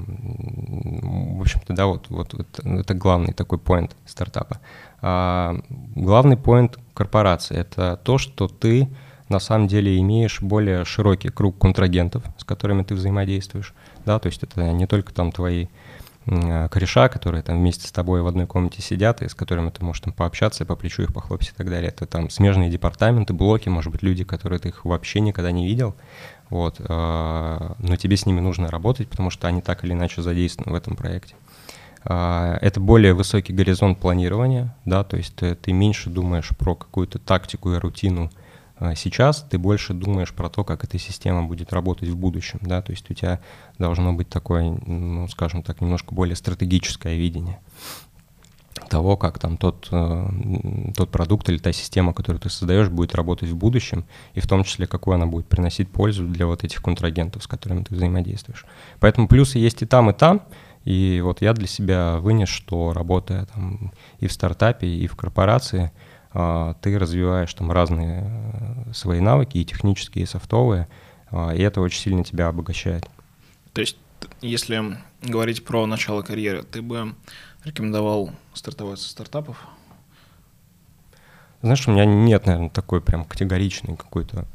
общем-то, 1.40 1.72
да, 1.72 1.86
вот, 1.86 2.06
вот, 2.10 2.34
вот 2.34 2.46
это 2.64 2.94
главный 2.94 3.32
такой 3.32 3.58
поинт 3.58 3.96
стартапа. 4.04 4.60
А, 5.00 5.56
главный 5.94 6.36
поинт 6.36 6.78
корпорации— 6.92 7.56
это 7.58 7.98
то, 8.02 8.18
что 8.18 8.46
ты 8.46 8.88
на 9.28 9.38
самом 9.38 9.68
деле 9.68 9.98
имеешь 10.00 10.42
более 10.42 10.84
широкий 10.84 11.30
круг 11.30 11.58
контрагентов, 11.58 12.22
с 12.36 12.44
которыми 12.44 12.82
ты 12.82 12.94
взаимодействуешь, 12.94 13.74
да, 14.04 14.18
то 14.18 14.26
есть 14.26 14.42
это 14.42 14.70
не 14.72 14.86
только 14.86 15.14
там 15.14 15.32
твои 15.32 15.66
кореша, 16.26 17.08
которые 17.08 17.42
там 17.42 17.58
вместе 17.58 17.86
с 17.86 17.92
тобой 17.92 18.20
в 18.20 18.26
одной 18.26 18.46
комнате 18.46 18.82
сидят, 18.82 19.22
и 19.22 19.28
с 19.28 19.34
которыми 19.34 19.70
ты 19.70 19.84
можешь 19.84 20.02
там 20.02 20.12
пообщаться, 20.12 20.64
по 20.64 20.74
плечу 20.74 21.02
их 21.02 21.14
похлопать 21.14 21.48
и 21.48 21.52
так 21.56 21.70
далее. 21.70 21.88
Это 21.88 22.06
там 22.06 22.30
смежные 22.30 22.68
департаменты, 22.68 23.32
блоки, 23.32 23.68
может 23.68 23.92
быть, 23.92 24.02
люди, 24.02 24.24
которые 24.24 24.58
ты 24.58 24.68
их 24.70 24.84
вообще 24.84 25.20
никогда 25.20 25.52
не 25.52 25.66
видел, 25.66 25.94
вот, 26.50 26.80
а, 26.80 27.76
но 27.78 27.96
тебе 27.96 28.16
с 28.16 28.26
ними 28.26 28.40
нужно 28.40 28.68
работать, 28.68 29.08
потому 29.08 29.30
что 29.30 29.46
они 29.46 29.62
так 29.62 29.84
или 29.84 29.92
иначе 29.92 30.22
задействованы 30.22 30.72
в 30.72 30.76
этом 30.76 30.96
проекте. 30.96 31.34
А, 32.04 32.58
это 32.60 32.80
более 32.80 33.14
высокий 33.14 33.52
горизонт 33.52 34.00
планирования, 34.00 34.74
да, 34.84 35.04
то 35.04 35.16
есть 35.16 35.34
ты, 35.36 35.54
ты 35.54 35.72
меньше 35.72 36.10
думаешь 36.10 36.50
про 36.56 36.74
какую-то 36.74 37.18
тактику 37.18 37.72
и 37.72 37.78
рутину 37.78 38.30
сейчас, 38.94 39.42
ты 39.48 39.58
больше 39.58 39.94
думаешь 39.94 40.32
про 40.32 40.48
то, 40.48 40.64
как 40.64 40.84
эта 40.84 40.98
система 40.98 41.44
будет 41.44 41.72
работать 41.72 42.08
в 42.08 42.16
будущем, 42.16 42.60
да, 42.62 42.82
то 42.82 42.92
есть 42.92 43.10
у 43.10 43.14
тебя 43.14 43.40
должно 43.78 44.12
быть 44.12 44.28
такое, 44.28 44.78
ну, 44.86 45.28
скажем 45.28 45.62
так, 45.62 45.80
немножко 45.80 46.14
более 46.14 46.36
стратегическое 46.36 47.16
видение 47.16 47.58
того, 48.88 49.16
как 49.16 49.38
там 49.38 49.56
тот, 49.56 49.88
э, 49.90 50.28
тот 50.94 51.10
продукт 51.10 51.48
или 51.48 51.58
та 51.58 51.72
система, 51.72 52.12
которую 52.12 52.40
ты 52.40 52.50
создаешь, 52.50 52.88
будет 52.88 53.14
работать 53.14 53.48
в 53.48 53.56
будущем, 53.56 54.04
и 54.34 54.40
в 54.40 54.46
том 54.46 54.64
числе, 54.64 54.86
какую 54.86 55.14
она 55.14 55.26
будет 55.26 55.46
приносить 55.46 55.90
пользу 55.90 56.24
для 56.26 56.46
вот 56.46 56.64
этих 56.64 56.82
контрагентов, 56.82 57.42
с 57.42 57.46
которыми 57.46 57.84
ты 57.84 57.94
взаимодействуешь. 57.94 58.64
Поэтому 59.00 59.28
плюсы 59.28 59.58
есть 59.58 59.82
и 59.82 59.86
там, 59.86 60.10
и 60.10 60.12
там, 60.12 60.42
и 60.84 61.20
вот 61.24 61.42
я 61.42 61.52
для 61.52 61.66
себя 61.66 62.18
вынес, 62.18 62.48
что 62.48 62.92
работая 62.92 63.46
там 63.46 63.92
и 64.20 64.26
в 64.28 64.32
стартапе, 64.32 64.86
и 64.86 65.06
в 65.06 65.16
корпорации, 65.16 65.90
ты 66.82 66.98
развиваешь 66.98 67.52
там 67.54 67.70
разные 67.72 68.24
э, 68.24 68.92
свои 68.92 69.20
навыки, 69.20 69.58
и 69.58 69.64
технические, 69.64 70.24
и 70.24 70.26
софтовые, 70.26 70.88
и 71.32 71.60
это 71.60 71.80
очень 71.80 72.00
сильно 72.00 72.24
тебя 72.24 72.48
обогащает. 72.48 73.08
То 73.72 73.80
есть, 73.80 73.96
если 74.40 74.96
говорить 75.22 75.64
про 75.64 75.86
начало 75.86 76.22
карьеры, 76.22 76.62
ты 76.62 76.82
бы 76.82 77.14
рекомендовал 77.64 78.30
стартовать 78.54 79.00
со 79.00 79.10
стартапов? 79.10 79.66
Знаешь, 81.62 81.86
у 81.88 81.90
меня 81.90 82.04
нет, 82.04 82.46
наверное, 82.46 82.70
такой 82.70 83.00
прям 83.00 83.24
категоричный 83.24 83.96
какой-то 83.96 84.46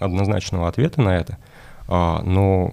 однозначного 0.00 0.68
ответа 0.68 1.00
на 1.00 1.16
это. 1.16 1.38
А, 1.86 2.20
но 2.22 2.72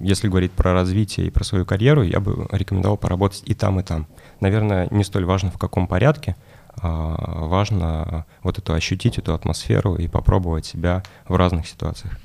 если 0.00 0.28
говорить 0.28 0.52
про 0.52 0.72
развитие 0.72 1.26
и 1.26 1.30
про 1.30 1.42
свою 1.42 1.64
карьеру, 1.64 2.02
я 2.02 2.20
бы 2.20 2.46
рекомендовал 2.52 2.96
поработать 2.96 3.42
и 3.46 3.54
там, 3.54 3.80
и 3.80 3.82
там. 3.82 4.06
Наверное, 4.40 4.88
не 4.90 5.04
столь 5.04 5.24
важно 5.24 5.50
в 5.50 5.58
каком 5.58 5.86
порядке, 5.86 6.36
а 6.36 6.53
важно 6.76 8.26
вот 8.42 8.58
эту 8.58 8.74
ощутить 8.74 9.18
эту 9.18 9.34
атмосферу 9.34 9.96
и 9.96 10.08
попробовать 10.08 10.66
себя 10.66 11.02
в 11.26 11.36
разных 11.36 11.66
ситуациях. 11.66 12.18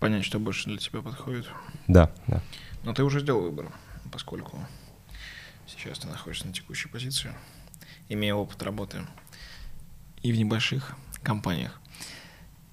Понять, 0.00 0.24
что 0.24 0.38
больше 0.38 0.68
для 0.68 0.78
тебя 0.78 1.00
подходит. 1.00 1.46
Да, 1.86 2.10
да. 2.26 2.40
Но 2.84 2.94
ты 2.94 3.02
уже 3.02 3.20
сделал 3.20 3.42
выбор, 3.42 3.66
поскольку 4.12 4.58
сейчас 5.66 5.98
ты 5.98 6.06
находишься 6.06 6.46
на 6.46 6.52
текущей 6.52 6.88
позиции, 6.88 7.32
имея 8.08 8.34
опыт 8.34 8.62
работы 8.62 8.98
и 10.22 10.32
в 10.32 10.38
небольших 10.38 10.96
компаниях, 11.22 11.80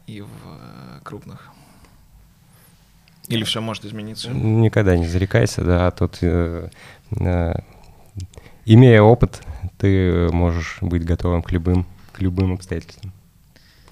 и 0.08 0.22
в 0.22 0.30
э, 0.46 1.00
крупных. 1.04 1.52
Или 3.28 3.44
все 3.44 3.60
может 3.60 3.86
измениться? 3.86 4.30
Никогда 4.30 4.96
не 4.98 5.08
зарекайся, 5.08 5.64
да, 5.64 5.90
тут 5.92 6.20
э, 6.22 6.70
э, 7.12 7.54
имея 8.66 9.02
опыт, 9.02 9.42
ты 9.78 10.30
можешь 10.32 10.78
быть 10.82 11.04
готовым 11.04 11.44
к 11.44 11.52
любым, 11.52 11.86
к 12.12 12.22
любым 12.22 12.54
обстоятельствам. 12.54 13.12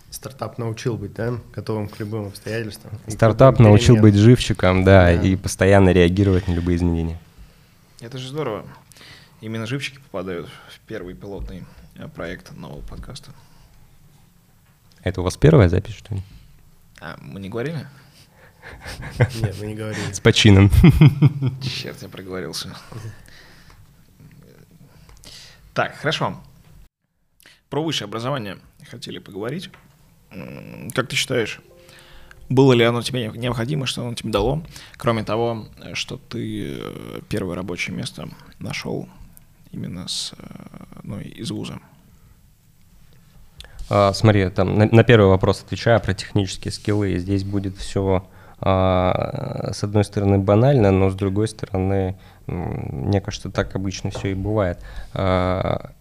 Стартап 0.10 0.58
научил 0.58 0.96
быть, 0.96 1.13
да, 1.13 1.34
готовым 1.54 1.90
к 1.90 2.00
любым 2.00 2.28
обстоятельствам. 2.28 2.94
Стартап 3.08 3.60
научил 3.60 3.98
быть 3.98 4.16
живчиком, 4.16 4.84
да, 4.84 5.06
да, 5.06 5.13
и 5.13 5.36
постоянно 5.36 5.90
реагировать 5.90 6.48
на 6.48 6.54
любые 6.54 6.78
изменения. 6.78 7.20
Это 8.00 8.18
же 8.18 8.30
здорово. 8.30 8.66
Именно 9.42 9.66
живчики 9.66 9.98
попадают 9.98 10.48
в 10.70 10.80
первый 10.88 11.16
пилотный 11.16 11.63
э, 11.96 12.08
проект 12.08 12.56
нового 12.56 12.82
подкаста. 12.82 13.32
Это 15.04 15.22
у 15.22 15.24
вас 15.24 15.36
первая 15.36 15.68
запись, 15.68 15.96
что 15.96 16.16
ли? 16.16 16.22
А, 17.02 17.18
мы 17.20 17.40
не 17.40 17.50
говорили? 17.50 17.86
Нет, 19.42 19.56
мы 19.60 19.66
не 19.66 19.75
говорили. 19.75 20.13
С 20.13 20.20
почином. 20.20 20.70
Черт, 21.62 22.02
я 22.02 22.08
проговорился. 22.08 22.74
Так, 25.74 25.96
хорошо. 25.96 26.36
Про 27.70 27.84
высшее 27.84 28.08
образование 28.08 28.58
хотели 28.89 29.20
поговорить. 29.20 29.70
Как 30.94 31.08
ты 31.08 31.15
считаешь, 31.15 31.62
было 32.50 32.74
ли 32.74 32.84
оно 32.84 33.01
тебе 33.01 33.32
необходимо, 33.34 33.86
что 33.86 34.01
оно 34.01 34.13
тебе 34.13 34.32
дало, 34.32 34.63
кроме 34.98 35.24
того, 35.24 35.65
что 35.94 36.18
ты 36.18 36.80
э, 36.80 37.20
первое 37.30 37.56
рабочее 37.56 37.96
место 37.96 38.30
нашел 38.60 39.08
именно 39.72 40.08
с, 40.08 40.34
э, 40.38 40.46
ну, 41.03 41.20
из 41.20 41.50
вуза? 41.51 41.80
А, 43.89 44.13
смотри, 44.13 44.50
там 44.50 44.77
на, 44.77 45.03
первый 45.03 45.30
вопрос 45.30 45.63
отвечаю 45.63 46.00
про 46.00 46.13
технические 46.13 46.72
скиллы. 46.72 47.18
Здесь 47.18 47.44
будет 47.44 47.77
все 47.77 48.27
а, 48.60 49.72
с 49.74 49.84
одной 49.84 50.03
стороны 50.03 50.38
банально, 50.38 50.92
но 50.92 51.10
с 51.10 51.15
другой 51.15 51.48
стороны, 51.48 52.18
мне 52.48 53.22
кажется, 53.22 53.50
так 53.50 53.76
обычно 53.76 54.10
все 54.10 54.32
и 54.32 54.34
бывает. 54.34 54.80
А, 55.14 55.92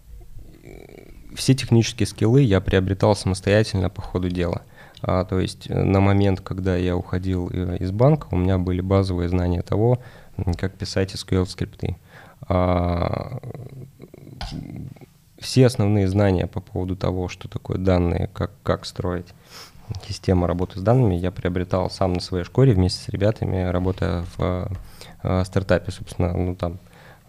все 1.35 1.53
технические 1.55 2.07
скиллы 2.07 2.41
я 2.41 2.61
приобретал 2.61 3.15
самостоятельно 3.15 3.89
по 3.89 4.01
ходу 4.01 4.29
дела. 4.29 4.61
А, 5.01 5.25
то 5.25 5.39
есть 5.39 5.69
э, 5.69 5.83
на 5.83 5.99
момент, 5.99 6.41
когда 6.41 6.75
я 6.77 6.95
уходил 6.95 7.49
э, 7.51 7.77
из 7.79 7.91
банка, 7.91 8.27
у 8.31 8.37
меня 8.37 8.57
были 8.57 8.81
базовые 8.81 9.29
знания 9.29 9.61
того, 9.61 9.99
как 10.57 10.73
писать 10.73 11.13
SQL 11.13 11.45
скрипты. 11.45 11.97
А, 12.47 13.39
все 15.39 15.65
основные 15.65 16.07
знания 16.07 16.47
по 16.47 16.61
поводу 16.61 16.95
того, 16.95 17.27
что 17.27 17.49
такое 17.49 17.77
данные, 17.77 18.29
как, 18.33 18.51
как 18.63 18.85
строить 18.85 19.27
систему 20.07 20.47
работы 20.47 20.79
с 20.79 20.81
данными, 20.81 21.15
я 21.15 21.31
приобретал 21.31 21.89
сам 21.89 22.13
на 22.13 22.21
своей 22.21 22.45
шкуре 22.45 22.73
вместе 22.73 23.03
с 23.03 23.09
ребятами, 23.09 23.69
работая 23.69 24.25
в 24.37 24.69
э, 25.23 25.43
стартапе, 25.45 25.91
собственно, 25.91 26.33
ну 26.33 26.55
там, 26.55 26.79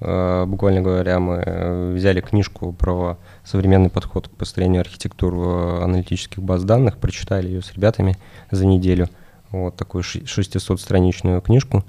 э, 0.00 0.44
буквально 0.46 0.82
говоря, 0.82 1.18
мы 1.20 1.92
взяли 1.94 2.20
книжку 2.20 2.72
про 2.72 3.18
современный 3.44 3.90
подход 3.90 4.28
к 4.28 4.32
построению 4.32 4.80
архитектур 4.80 5.34
аналитических 5.82 6.42
баз 6.42 6.64
данных, 6.64 6.98
прочитали 6.98 7.48
ее 7.48 7.62
с 7.62 7.72
ребятами 7.72 8.16
за 8.50 8.66
неделю, 8.66 9.08
вот 9.50 9.76
такую 9.76 10.02
600-страничную 10.02 11.40
книжку, 11.40 11.84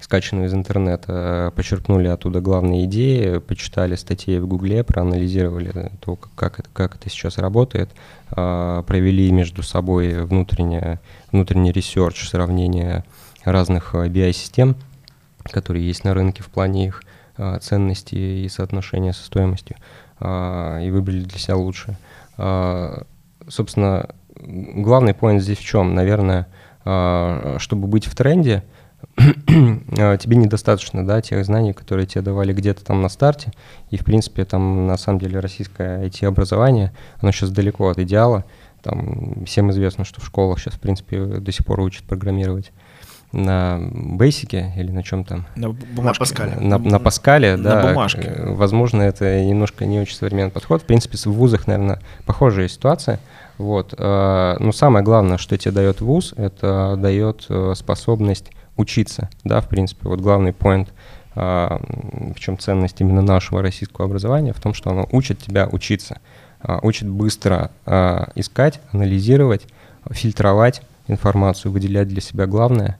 скачанную 0.00 0.46
из 0.46 0.54
интернета, 0.54 1.52
подчеркнули 1.54 2.08
оттуда 2.08 2.40
главные 2.40 2.84
идеи, 2.86 3.38
почитали 3.38 3.96
статьи 3.96 4.38
в 4.38 4.46
Гугле, 4.46 4.84
проанализировали 4.84 5.92
то, 6.00 6.16
как 6.16 6.60
это, 6.60 6.68
как 6.72 6.96
это 6.96 7.10
сейчас 7.10 7.38
работает, 7.38 7.90
провели 8.30 9.30
между 9.30 9.62
собой 9.62 10.24
внутренний 10.24 11.72
research, 11.72 12.28
сравнение 12.28 13.04
разных 13.44 13.94
BI-систем, 13.94 14.76
которые 15.50 15.86
есть 15.86 16.04
на 16.04 16.14
рынке 16.14 16.42
в 16.42 16.48
плане 16.48 16.86
их 16.86 17.02
а, 17.36 17.58
ценности 17.58 18.14
и 18.14 18.48
соотношения 18.48 19.12
со 19.12 19.24
стоимостью, 19.24 19.76
а, 20.18 20.80
и 20.80 20.90
выбрали 20.90 21.22
для 21.22 21.38
себя 21.38 21.56
лучшее. 21.56 21.96
Собственно, 23.48 24.08
главный 24.36 25.12
поинт 25.12 25.42
здесь 25.42 25.58
в 25.58 25.64
чем? 25.64 25.94
Наверное, 25.94 26.46
чтобы 27.58 27.86
быть 27.86 28.06
в 28.06 28.14
тренде– 28.14 28.64
А, 29.98 30.16
тебе 30.16 30.36
недостаточно, 30.36 31.06
да, 31.06 31.20
тех 31.20 31.44
знаний, 31.44 31.72
которые 31.72 32.06
тебе 32.06 32.22
давали 32.22 32.52
где-то 32.52 32.84
там 32.84 33.02
на 33.02 33.08
старте, 33.08 33.52
и, 33.90 33.96
в 33.96 34.04
принципе, 34.04 34.44
там, 34.44 34.86
на 34.86 34.96
самом 34.96 35.18
деле, 35.18 35.40
российское 35.40 36.06
IT-образование, 36.06 36.92
оно 37.20 37.32
сейчас 37.32 37.50
далеко 37.50 37.88
от 37.88 37.98
идеала, 37.98 38.44
там, 38.82 39.44
всем 39.44 39.70
известно, 39.70 40.04
что 40.04 40.20
в 40.20 40.26
школах 40.26 40.58
сейчас, 40.58 40.74
в 40.74 40.80
принципе, 40.80 41.22
до 41.22 41.52
сих 41.52 41.66
пор 41.66 41.80
учат 41.80 42.04
программировать 42.04 42.72
на 43.32 43.78
бейсике 43.92 44.72
или 44.76 44.90
на 44.90 45.02
чем 45.02 45.24
там? 45.24 45.46
На 45.54 45.70
бумажке. 45.70 46.02
На 46.02 46.14
Паскале. 46.14 46.56
На, 46.60 46.78
на 46.78 46.98
Паскале, 46.98 47.56
на 47.56 47.62
да. 47.62 47.88
бумажке. 47.88 48.22
Э, 48.22 48.52
возможно, 48.52 49.02
это 49.02 49.42
немножко 49.44 49.86
не 49.86 50.00
очень 50.00 50.16
современный 50.16 50.50
подход. 50.50 50.82
В 50.82 50.84
принципе, 50.84 51.16
в 51.16 51.26
вузах, 51.26 51.66
наверное, 51.66 52.00
похожая 52.26 52.68
ситуация. 52.68 53.20
Вот. 53.58 53.94
Э, 53.96 54.56
но 54.58 54.72
самое 54.72 55.04
главное, 55.04 55.38
что 55.38 55.56
тебе 55.56 55.72
дает 55.72 56.00
вуз, 56.00 56.34
это 56.36 56.96
дает 56.98 57.46
э, 57.48 57.74
способность 57.76 58.50
учиться, 58.76 59.28
да, 59.44 59.60
в 59.60 59.68
принципе, 59.68 60.08
вот 60.08 60.20
главный 60.20 60.54
поинт, 60.54 60.88
в 61.34 62.34
чем 62.36 62.58
ценность 62.58 63.00
именно 63.00 63.20
нашего 63.20 63.62
российского 63.62 64.06
образования, 64.06 64.54
в 64.54 64.60
том, 64.60 64.72
что 64.72 64.90
оно 64.90 65.06
учит 65.12 65.38
тебя 65.38 65.68
учиться, 65.70 66.18
учит 66.82 67.08
быстро 67.08 67.70
искать, 68.34 68.80
анализировать, 68.92 69.66
фильтровать 70.10 70.82
информацию, 71.08 71.72
выделять 71.72 72.08
для 72.08 72.20
себя 72.20 72.46
главное. 72.46 72.96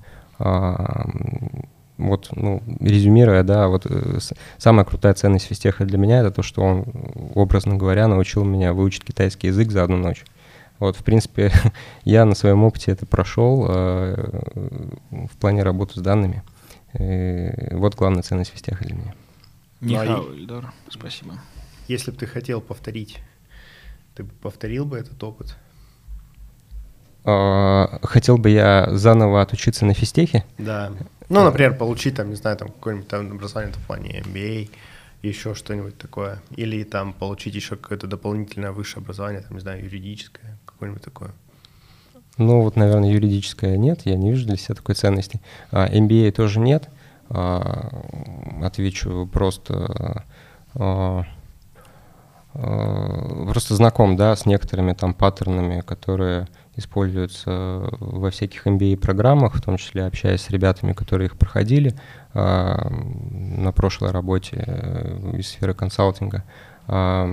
Вот, 2.00 2.30
ну, 2.34 2.62
резюмируя, 2.80 3.42
да, 3.42 3.68
вот 3.68 3.84
э, 3.84 4.18
самая 4.56 4.86
крутая 4.86 5.12
ценность 5.12 5.44
физтеха 5.44 5.84
для 5.84 5.98
меня 5.98 6.20
это 6.20 6.30
то, 6.30 6.42
что 6.42 6.62
он, 6.62 6.86
образно 7.34 7.76
говоря, 7.76 8.08
научил 8.08 8.42
меня 8.42 8.72
выучить 8.72 9.04
китайский 9.04 9.48
язык 9.48 9.70
за 9.70 9.84
одну 9.84 9.98
ночь. 9.98 10.24
Вот, 10.78 10.96
в 10.96 11.04
принципе, 11.04 11.52
я 12.04 12.24
на 12.24 12.34
своем 12.34 12.64
опыте 12.64 12.90
это 12.92 13.04
прошел 13.04 13.66
э, 13.68 14.40
в 15.10 15.36
плане 15.36 15.62
работы 15.62 16.00
с 16.00 16.02
данными. 16.02 16.42
Э, 16.94 17.76
вот 17.76 17.96
главная 17.96 18.22
ценность 18.22 18.54
вестях 18.54 18.82
для 18.82 18.94
меня. 18.94 19.14
Михаил 19.80 20.22
ну, 20.22 20.32
Ильдар, 20.32 20.72
спасибо. 20.88 21.34
Если 21.86 22.10
бы 22.10 22.16
ты 22.16 22.26
хотел 22.26 22.62
повторить, 22.62 23.18
ты 24.14 24.22
бы 24.22 24.30
повторил 24.40 24.86
бы 24.86 24.96
этот 24.96 25.22
опыт? 25.22 25.54
А, 27.24 27.98
хотел 28.02 28.38
бы 28.38 28.50
я 28.50 28.88
заново 28.90 29.42
отучиться 29.42 29.84
на 29.84 29.94
физтехе? 29.94 30.44
Да. 30.58 30.92
Ну, 31.28 31.44
например, 31.44 31.76
получить 31.76 32.16
там, 32.16 32.30
не 32.30 32.36
знаю, 32.36 32.56
там 32.56 32.68
какое-нибудь 32.68 33.08
там 33.08 33.30
образование 33.30 33.74
в 33.74 33.86
плане 33.86 34.20
MBA, 34.20 34.70
еще 35.22 35.54
что-нибудь 35.54 35.98
такое. 35.98 36.40
Или 36.56 36.82
там 36.82 37.12
получить 37.12 37.54
еще 37.54 37.76
какое-то 37.76 38.06
дополнительное 38.06 38.72
высшее 38.72 39.02
образование, 39.02 39.42
там, 39.42 39.52
не 39.52 39.60
знаю, 39.60 39.84
юридическое, 39.84 40.58
какое-нибудь 40.64 41.02
такое. 41.02 41.30
Ну, 42.38 42.62
вот, 42.62 42.76
наверное, 42.76 43.10
юридическое 43.10 43.76
нет, 43.76 44.02
я 44.04 44.16
не 44.16 44.30
вижу 44.30 44.46
для 44.46 44.56
себя 44.56 44.74
такой 44.74 44.94
ценности. 44.94 45.40
А, 45.70 45.88
MBA 45.88 46.32
тоже 46.32 46.58
нет. 46.58 46.88
А, 47.28 47.90
отвечу 48.62 49.28
просто 49.32 50.24
просто 52.52 53.74
знаком, 53.74 54.16
да, 54.16 54.34
с 54.34 54.44
некоторыми 54.46 54.92
там 54.92 55.14
паттернами, 55.14 55.82
которые 55.82 56.48
используются 56.76 57.88
во 58.00 58.30
всяких 58.30 58.66
MBA-программах, 58.66 59.54
в 59.54 59.60
том 59.60 59.76
числе 59.76 60.04
общаясь 60.04 60.42
с 60.42 60.50
ребятами, 60.50 60.92
которые 60.92 61.26
их 61.26 61.36
проходили 61.36 61.94
э, 62.34 62.88
на 62.90 63.72
прошлой 63.72 64.10
работе 64.12 64.64
э, 64.66 65.36
из 65.38 65.48
сферы 65.48 65.74
консалтинга. 65.74 66.44
Э, 66.86 67.26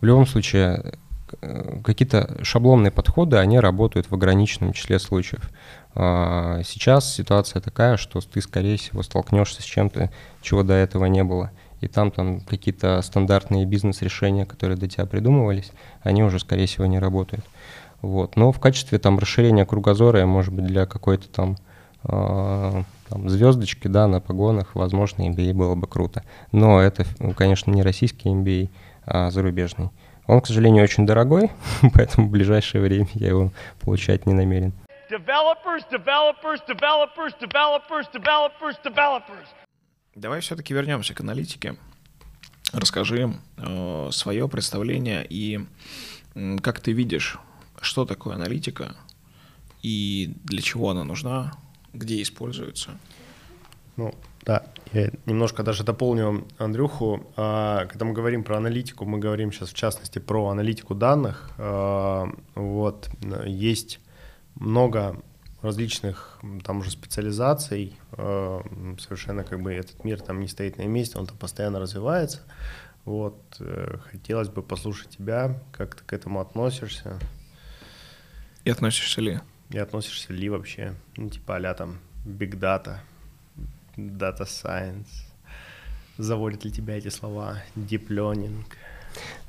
в 0.00 0.04
любом 0.04 0.26
случае, 0.26 0.94
какие-то 1.84 2.38
шаблонные 2.42 2.90
подходы, 2.90 3.36
они 3.36 3.60
работают 3.60 4.10
в 4.10 4.14
ограниченном 4.14 4.72
числе 4.72 4.98
случаев. 4.98 5.48
Сейчас 5.94 7.14
ситуация 7.14 7.62
такая, 7.62 7.96
что 7.96 8.20
ты, 8.20 8.40
скорее 8.40 8.76
всего, 8.78 9.04
столкнешься 9.04 9.62
с 9.62 9.64
чем-то, 9.64 10.10
чего 10.42 10.64
до 10.64 10.74
этого 10.74 11.04
не 11.04 11.22
было. 11.22 11.52
и 11.80 11.86
там 11.86 12.10
там 12.10 12.40
какие-то 12.40 13.00
стандартные 13.00 13.64
бизнес-решения, 13.64 14.44
которые 14.44 14.76
до 14.76 14.88
тебя 14.88 15.06
придумывались, 15.06 15.70
они 16.02 16.24
уже, 16.24 16.40
скорее 16.40 16.66
всего, 16.66 16.86
не 16.86 16.98
работают. 16.98 17.44
Вот. 18.02 18.34
Но 18.36 18.50
в 18.50 18.58
качестве 18.58 18.98
там 18.98 19.18
расширения 19.18 19.64
кругозора, 19.64 20.26
может 20.26 20.52
быть, 20.52 20.66
для 20.66 20.86
какой-то 20.86 21.28
там, 21.28 21.56
э, 22.04 22.82
там 23.08 23.28
звездочки, 23.28 23.86
да, 23.86 24.08
на 24.08 24.20
погонах, 24.20 24.74
возможно, 24.74 25.22
MBA 25.22 25.54
было 25.54 25.76
бы 25.76 25.86
круто. 25.86 26.24
Но 26.50 26.80
это, 26.80 27.06
конечно, 27.36 27.70
не 27.70 27.82
российский 27.82 28.28
MBA, 28.28 28.68
а 29.06 29.30
зарубежный. 29.30 29.90
Он, 30.26 30.40
к 30.40 30.46
сожалению, 30.46 30.82
очень 30.82 31.06
дорогой, 31.06 31.50
поэтому 31.94 32.26
в 32.26 32.30
ближайшее 32.30 32.82
время 32.82 33.08
я 33.14 33.28
его 33.28 33.50
получать 33.80 34.26
не 34.26 34.34
намерен. 34.34 34.72
Developers, 35.08 35.84
developers, 35.90 36.60
developers, 36.68 37.34
developers, 37.40 38.06
developers, 38.12 38.76
developers. 38.84 39.46
Давай 40.16 40.40
все-таки 40.40 40.74
вернемся 40.74 41.14
к 41.14 41.20
аналитике. 41.20 41.76
Расскажи 42.72 43.32
э, 43.58 44.08
свое 44.10 44.48
представление 44.48 45.24
и 45.28 45.60
э, 46.34 46.56
как 46.62 46.80
ты 46.80 46.92
видишь, 46.92 47.38
что 47.82 48.06
такое 48.06 48.36
аналитика 48.36 48.96
и 49.82 50.34
для 50.44 50.62
чего 50.62 50.90
она 50.90 51.04
нужна, 51.04 51.52
где 51.92 52.22
используется. 52.22 52.92
Ну, 53.96 54.14
да, 54.44 54.64
я 54.92 55.10
немножко 55.26 55.62
даже 55.62 55.84
дополню 55.84 56.46
Андрюху. 56.58 57.26
А, 57.36 57.86
когда 57.86 58.04
мы 58.04 58.12
говорим 58.12 58.44
про 58.44 58.56
аналитику, 58.56 59.04
мы 59.04 59.18
говорим 59.18 59.52
сейчас 59.52 59.70
в 59.70 59.74
частности 59.74 60.18
про 60.18 60.48
аналитику 60.48 60.94
данных. 60.94 61.50
А, 61.58 62.32
вот, 62.54 63.10
есть 63.44 64.00
много 64.54 65.20
различных 65.60 66.38
там 66.64 66.78
уже 66.78 66.90
специализаций, 66.90 67.96
а, 68.12 68.62
совершенно 68.98 69.44
как 69.44 69.60
бы 69.60 69.72
этот 69.72 70.04
мир 70.04 70.20
там 70.20 70.40
не 70.40 70.48
стоит 70.48 70.78
на 70.78 70.82
месте, 70.82 71.18
он 71.18 71.26
там 71.26 71.36
постоянно 71.36 71.78
развивается. 71.78 72.40
Вот, 73.04 73.56
э, 73.58 73.98
хотелось 74.12 74.48
бы 74.48 74.62
послушать 74.62 75.10
тебя, 75.10 75.60
как 75.72 75.96
ты 75.96 76.04
к 76.04 76.12
этому 76.12 76.40
относишься. 76.40 77.18
И 78.64 78.70
относишься 78.70 79.20
ли? 79.20 79.40
И 79.70 79.78
относишься 79.78 80.32
ли 80.32 80.48
вообще, 80.48 80.94
ну, 81.16 81.30
типа 81.30 81.56
а 81.56 81.74
там 81.74 81.98
big 82.24 82.58
data– 82.58 82.98
Data 83.96 84.46
Science? 84.46 85.06
Заводят 86.18 86.64
ли 86.64 86.70
тебя 86.70 86.98
эти 86.98 87.08
слова? 87.08 87.62
Deep 87.76 88.08
Learning? 88.08 88.64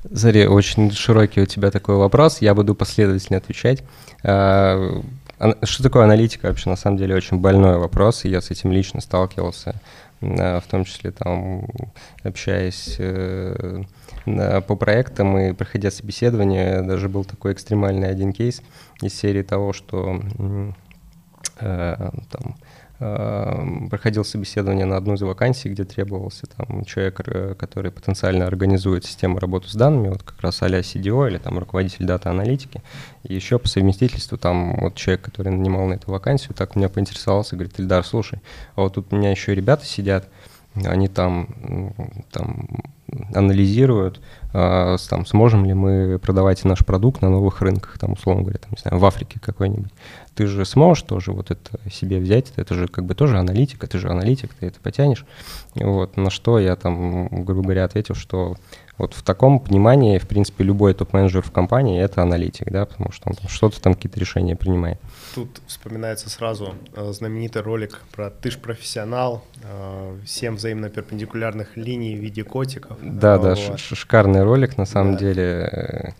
Зари, 0.04 0.46
очень 0.46 0.90
широкий 0.90 1.40
у 1.40 1.46
тебя 1.46 1.70
такой 1.70 1.96
вопрос, 1.96 2.42
я 2.42 2.54
буду 2.54 2.74
последовательно 2.74 3.38
отвечать. 3.38 3.82
А, 4.22 5.02
что 5.62 5.82
такое 5.82 6.04
аналитика 6.04 6.46
вообще? 6.46 6.68
На 6.68 6.76
самом 6.76 6.98
деле 6.98 7.14
очень 7.14 7.38
больной 7.38 7.78
вопрос, 7.78 8.24
и 8.24 8.28
я 8.28 8.40
с 8.40 8.50
этим 8.50 8.72
лично 8.72 9.00
сталкивался, 9.00 9.80
в 10.60 10.64
том 10.70 10.84
числе 10.84 11.10
там 11.10 11.66
общаясь 12.22 12.96
э, 12.98 13.82
по 14.24 14.76
проектам 14.76 15.38
и 15.38 15.52
проходя 15.52 15.90
собеседование, 15.90 16.82
даже 16.82 17.08
был 17.08 17.24
такой 17.24 17.52
экстремальный 17.52 18.08
один 18.08 18.32
кейс 18.32 18.62
из 19.02 19.14
серии 19.14 19.42
того, 19.42 19.72
что 19.72 20.20
э, 21.60 22.10
там 22.30 22.56
проходил 23.90 24.24
собеседование 24.24 24.86
на 24.86 24.96
одну 24.96 25.14
из 25.14 25.22
вакансий, 25.22 25.68
где 25.68 25.84
требовался 25.84 26.46
там 26.46 26.84
человек, 26.84 27.20
э, 27.26 27.54
который 27.58 27.90
потенциально 27.90 28.46
организует 28.46 29.04
систему 29.04 29.38
работы 29.38 29.68
с 29.68 29.74
данными, 29.74 30.08
вот 30.08 30.22
как 30.22 30.40
раз 30.40 30.62
а-ля 30.62 30.80
CDO 30.80 31.28
или 31.28 31.38
там 31.38 31.58
руководитель 31.58 32.06
дата-аналитики. 32.06 32.82
И 33.22 33.34
еще 33.34 33.58
по 33.58 33.68
совместительству 33.68 34.38
там 34.38 34.76
вот 34.80 34.94
человек, 34.94 35.22
который 35.22 35.50
нанимал 35.50 35.86
на 35.86 35.94
эту 35.94 36.10
вакансию, 36.10 36.54
так 36.54 36.76
меня 36.76 36.88
поинтересовался, 36.88 37.56
говорит, 37.56 37.78
Ильдар, 37.78 38.04
слушай, 38.04 38.40
а 38.76 38.82
вот 38.82 38.94
тут 38.94 39.12
у 39.12 39.16
меня 39.16 39.30
еще 39.30 39.54
ребята 39.54 39.84
сидят, 39.84 40.28
они 40.74 41.08
там, 41.08 41.94
там 42.32 42.66
анализируют, 43.34 44.20
э, 44.52 44.96
там, 45.08 45.26
сможем 45.26 45.64
ли 45.64 45.74
мы 45.74 46.18
продавать 46.18 46.64
наш 46.64 46.84
продукт 46.84 47.22
на 47.22 47.30
новых 47.30 47.60
рынках, 47.60 47.98
там, 47.98 48.12
условно 48.12 48.42
говоря, 48.42 48.58
там, 48.58 48.70
не 48.72 48.80
знаю, 48.80 48.98
в 48.98 49.04
Африке 49.04 49.40
какой-нибудь. 49.40 49.92
Ты 50.34 50.46
же 50.46 50.64
сможешь 50.64 51.02
тоже 51.02 51.32
вот 51.32 51.50
это 51.50 51.78
себе 51.90 52.18
взять, 52.18 52.52
это 52.56 52.74
же 52.74 52.88
как 52.88 53.04
бы 53.04 53.14
тоже 53.14 53.38
аналитика, 53.38 53.86
ты 53.86 53.98
же 53.98 54.08
аналитик, 54.08 54.52
ты 54.54 54.66
это 54.66 54.80
потянешь. 54.80 55.24
Вот, 55.74 56.16
на 56.16 56.30
что 56.30 56.58
я 56.58 56.76
там, 56.76 57.44
грубо 57.44 57.62
говоря, 57.62 57.84
ответил, 57.84 58.14
что 58.14 58.56
вот 58.96 59.14
в 59.14 59.22
таком 59.22 59.58
понимании, 59.58 60.18
в 60.18 60.28
принципе, 60.28 60.64
любой 60.64 60.94
топ-менеджер 60.94 61.42
в 61.42 61.50
компании— 61.50 62.00
это 62.02 62.22
аналитик, 62.22 62.70
да, 62.70 62.86
потому 62.86 63.10
что 63.12 63.30
он 63.30 63.48
что-то 63.48 63.80
там, 63.80 63.94
какие-то 63.94 64.20
решения 64.20 64.56
принимает. 64.56 65.00
Тут 65.34 65.60
вспоминается 65.66 66.30
сразу 66.30 66.74
э, 66.94 67.12
знаменитый 67.12 67.62
ролик 67.62 68.00
про 68.12 68.30
«Ты 68.30 68.52
ж 68.52 68.58
профессионал», 68.58 69.44
э, 69.64 70.18
семь 70.24 70.54
взаимно 70.54 70.90
перпендикулярных 70.90 71.76
линий 71.76 72.14
в 72.14 72.20
виде 72.20 72.44
котиков. 72.44 72.98
Да, 73.02 73.38
да, 73.38 73.56
вот. 73.56 73.80
шикарный 73.80 74.44
ролик, 74.44 74.78
на 74.78 74.86
самом 74.86 75.14
да. 75.14 75.18
деле 75.18 76.14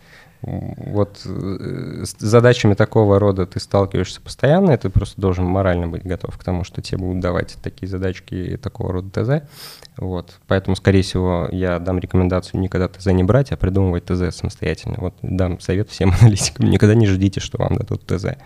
вот 0.46 1.22
э, 1.24 2.02
с 2.04 2.16
задачами 2.18 2.74
такого 2.74 3.18
рода 3.18 3.46
ты 3.46 3.60
сталкиваешься 3.60 4.20
постоянно, 4.20 4.72
и 4.72 4.76
ты 4.76 4.90
просто 4.90 5.20
должен 5.20 5.44
морально 5.44 5.88
быть 5.88 6.04
готов 6.04 6.36
к 6.36 6.44
тому, 6.44 6.64
что 6.64 6.82
тебе 6.82 6.98
будут 6.98 7.20
давать 7.20 7.56
такие 7.62 7.88
задачки 7.88 8.34
и 8.34 8.56
такого 8.56 8.92
рода 8.92 9.10
ТЗ. 9.10 9.48
Вот. 9.96 10.34
Поэтому, 10.46 10.76
скорее 10.76 11.02
всего, 11.02 11.48
я 11.50 11.78
дам 11.78 11.98
рекомендацию 11.98 12.60
никогда 12.60 12.88
ТЗ 12.88 13.06
не 13.06 13.24
брать, 13.24 13.52
а 13.52 13.56
придумывать 13.56 14.04
ТЗ 14.04 14.36
самостоятельно. 14.36 14.96
Вот 14.98 15.14
дам 15.22 15.60
совет 15.60 15.88
всем 15.88 16.12
аналитикам, 16.20 16.68
никогда 16.68 16.94
не 16.94 17.06
ждите, 17.06 17.40
что 17.40 17.58
вам 17.58 17.76
дадут 17.76 18.04
ТЗ. 18.06 18.36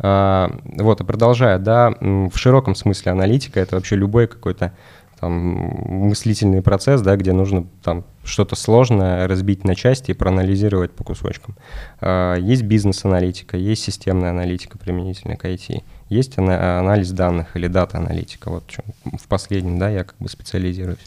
А, 0.00 0.50
вот, 0.64 1.04
продолжая, 1.06 1.58
да, 1.58 1.92
в 2.00 2.36
широком 2.36 2.74
смысле 2.74 3.12
аналитика— 3.12 3.58
это 3.62 3.76
вообще 3.76 3.96
любой 3.96 4.26
какой-то 4.28 4.72
там 5.18 5.32
мыслительный 5.32 6.62
процесс, 6.62 7.00
да, 7.00 7.16
где 7.16 7.32
нужно 7.32 7.66
там 7.82 8.04
что-то 8.22 8.54
сложное 8.54 9.26
разбить 9.26 9.64
на 9.64 9.74
части 9.74 10.12
и 10.12 10.14
проанализировать 10.14 10.92
по 10.92 11.02
кусочкам. 11.02 11.56
А, 12.00 12.36
есть 12.36 12.62
бизнес-аналитика, 12.62 13.56
есть 13.56 13.82
системная 13.82 14.30
аналитика 14.30 14.78
применительно 14.78 15.36
к 15.36 15.44
IT, 15.44 15.82
есть 16.08 16.38
анализ 16.38 17.10
данных 17.10 17.56
или 17.56 17.66
дата-аналитика. 17.66 18.50
Вот 18.50 18.62
в 19.04 19.26
последнем, 19.26 19.80
да, 19.80 19.88
я 19.88 20.04
как 20.04 20.14
бы 20.20 20.28
специализируюсь. 20.28 21.04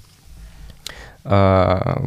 А, 1.24 2.04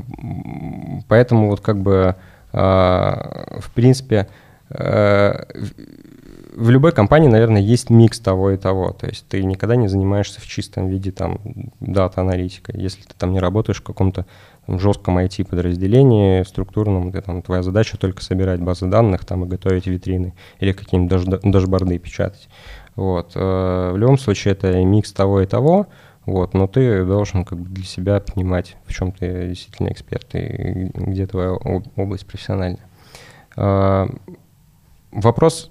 поэтому 1.09 1.49
вот 1.49 1.61
как 1.61 1.81
бы 1.81 2.17
в 2.53 3.71
принципе 3.75 4.29
в 6.55 6.71
любой 6.71 6.93
компании, 6.93 7.29
наверное, 7.29 7.61
есть 7.61 7.91
микс 7.91 8.21
того 8.21 8.53
и 8.53 8.57
того. 8.57 8.93
То 8.93 9.07
есть 9.07 9.27
ты 9.29 9.43
никогда 9.43 9.77
не 9.77 9.89
занимаешься 9.89 10.41
в 10.41 10.47
чистом 10.47 10.89
виде 10.89 11.11
там 11.11 11.41
дата-аналитикой. 11.81 12.81
Если 12.81 13.03
ты 13.03 13.15
там 13.19 13.33
не 13.33 13.41
работаешь 13.41 13.81
в 13.81 13.85
каком-то 13.85 14.25
там, 14.67 14.79
жестком 14.79 15.19
IT-подразделении, 15.19 16.45
структурном, 16.45 17.11
где 17.11 17.21
там 17.21 17.43
твоя 17.43 17.63
задача 17.63 17.99
только 17.99 18.23
собирать 18.23 18.61
базы 18.61 18.87
данных 18.87 19.25
там 19.25 19.45
и 19.45 19.49
готовить 19.49 19.87
витрины 19.87 20.35
или 20.61 20.73
какие-нибудь 20.73 21.43
дашборды 21.43 21.99
печатать. 21.99 22.49
Вот. 22.95 23.33
Э, 23.35 23.91
в 23.93 23.97
любом 23.97 24.17
случае 24.17 24.53
это 24.53 24.83
микс 24.85 25.13
того 25.13 25.41
и 25.41 25.47
того, 25.47 25.89
вот, 26.25 26.55
но 26.55 26.69
ты 26.69 27.05
должен 27.05 27.45
как 27.45 27.59
бы 27.59 27.69
для 27.69 27.85
себя 27.85 28.21
понимать, 28.21 28.77
в 28.87 28.95
чем 28.95 29.13
ты 29.13 29.49
действительно 29.49 29.89
эксперт 29.89 30.35
и 30.35 30.91
где 30.95 31.27
твоя 31.27 31.53
область 31.53 32.27
профессиональная. 32.27 32.87
Э, 33.57 34.07
вопрос 35.11 35.71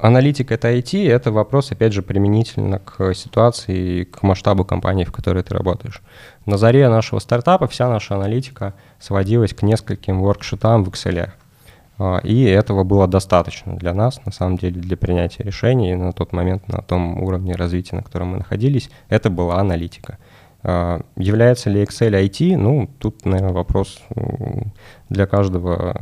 Аналитика 0.00 0.54
это 0.54 0.72
IT, 0.72 1.08
это 1.08 1.32
вопрос, 1.32 1.72
опять 1.72 1.92
же, 1.92 2.02
применительно 2.02 2.78
к 2.78 3.14
ситуации 3.14 4.00
и 4.00 4.04
к 4.04 4.22
масштабу 4.22 4.64
компании, 4.64 5.04
в 5.04 5.12
которой 5.12 5.42
ты 5.42 5.54
работаешь. 5.54 6.02
На 6.46 6.58
заре 6.58 6.88
нашего 6.88 7.18
стартапа 7.18 7.66
вся 7.66 7.88
наша 7.88 8.14
аналитика 8.14 8.74
сводилась 8.98 9.54
к 9.54 9.62
нескольким 9.62 10.20
воркшитам 10.20 10.84
в 10.84 10.88
Excel. 10.88 11.30
А, 11.98 12.18
и 12.18 12.42
этого 12.44 12.84
было 12.84 13.06
достаточно 13.06 13.76
для 13.76 13.94
нас, 13.94 14.20
на 14.24 14.32
самом 14.32 14.56
деле, 14.56 14.80
для 14.80 14.96
принятия 14.96 15.42
решений. 15.42 15.94
на 15.94 16.12
тот 16.12 16.32
момент, 16.32 16.68
на 16.68 16.82
том 16.82 17.22
уровне 17.22 17.54
развития, 17.54 17.96
на 17.96 18.02
котором 18.02 18.28
мы 18.28 18.38
находились, 18.38 18.90
это 19.08 19.30
была 19.30 19.58
аналитика. 19.58 20.18
А, 20.62 21.02
является 21.16 21.70
ли 21.70 21.82
Excel 21.82 22.12
IT? 22.12 22.56
Ну, 22.56 22.90
тут, 22.98 23.24
наверное, 23.24 23.52
вопрос 23.52 24.02
для 25.08 25.26
каждого 25.26 25.94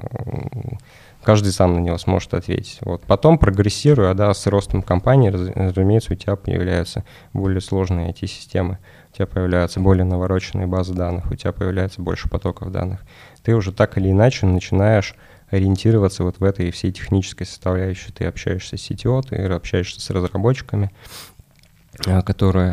каждый 1.22 1.52
сам 1.52 1.74
на 1.74 1.78
него 1.78 1.98
сможет 1.98 2.34
ответить. 2.34 2.78
Вот. 2.82 3.02
Потом, 3.02 3.38
прогрессируя 3.38 4.14
да, 4.14 4.32
с 4.34 4.46
ростом 4.46 4.82
компании, 4.82 5.28
разумеется, 5.28 6.12
у 6.12 6.16
тебя 6.16 6.36
появляются 6.36 7.04
более 7.32 7.60
сложные 7.60 8.10
IT-системы, 8.10 8.78
у 9.12 9.16
тебя 9.16 9.26
появляются 9.26 9.80
более 9.80 10.04
навороченные 10.04 10.66
базы 10.66 10.94
данных, 10.94 11.30
у 11.30 11.34
тебя 11.34 11.52
появляется 11.52 12.02
больше 12.02 12.28
потоков 12.28 12.70
данных. 12.72 13.00
Ты 13.42 13.54
уже 13.54 13.72
так 13.72 13.98
или 13.98 14.10
иначе 14.10 14.46
начинаешь 14.46 15.14
ориентироваться 15.50 16.24
вот 16.24 16.40
в 16.40 16.44
этой 16.44 16.70
всей 16.70 16.92
технической 16.92 17.46
составляющей. 17.46 18.10
Ты 18.12 18.24
общаешься 18.24 18.76
с 18.76 18.90
CTO, 18.90 19.22
ты 19.22 19.36
общаешься 19.36 20.00
с 20.00 20.10
разработчиками, 20.10 20.90
а, 22.06 22.22
которые 22.22 22.72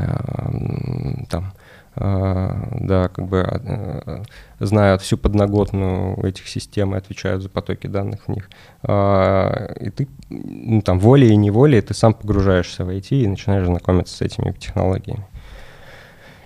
там 1.30 1.54
а, 1.54 1.59
да, 2.00 3.10
как 3.10 3.28
бы 3.28 3.42
а, 3.42 4.24
знают 4.60 5.02
всю 5.02 5.18
подноготную 5.18 6.18
этих 6.26 6.48
систем 6.48 6.96
и 6.96 6.98
отвечают 6.98 7.44
за 7.44 7.50
потоки 7.50 7.88
данных 7.88 8.22
в 8.28 8.30
них. 8.30 8.50
А, 8.84 9.74
и 9.80 9.90
ты 9.90 10.08
ну, 10.30 10.82
там 10.82 11.00
волей 11.00 11.30
и 11.30 11.36
неволей 11.36 11.82
ты 11.82 11.94
сам 11.94 12.14
погружаешься 12.14 12.86
в 12.86 12.90
IT 12.90 13.10
и 13.12 13.28
начинаешь 13.28 13.66
знакомиться 13.66 14.16
с 14.16 14.22
этими 14.22 14.52
технологиями. 14.54 15.26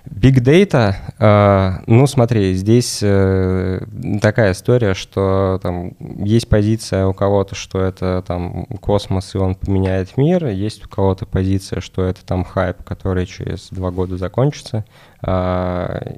Big 0.06 0.40
Data, 0.42 0.94
э, 1.18 1.82
ну 1.86 2.06
смотри, 2.06 2.52
здесь 2.54 3.00
э, 3.02 3.80
такая 4.20 4.52
история, 4.52 4.92
что 4.92 5.58
там 5.62 5.92
есть 5.98 6.46
позиция 6.46 7.06
у 7.06 7.14
кого-то, 7.14 7.54
что 7.54 7.80
это 7.80 8.22
там 8.26 8.66
космос 8.80 9.34
и 9.34 9.38
он 9.38 9.54
поменяет 9.54 10.18
мир, 10.18 10.46
есть 10.46 10.84
у 10.84 10.88
кого-то 10.90 11.24
позиция, 11.24 11.80
что 11.80 12.04
это 12.04 12.24
там 12.24 12.44
хайп, 12.44 12.82
который 12.84 13.24
через 13.24 13.70
два 13.70 13.90
года 13.90 14.18
закончится. 14.18 14.84
Э, 15.22 16.16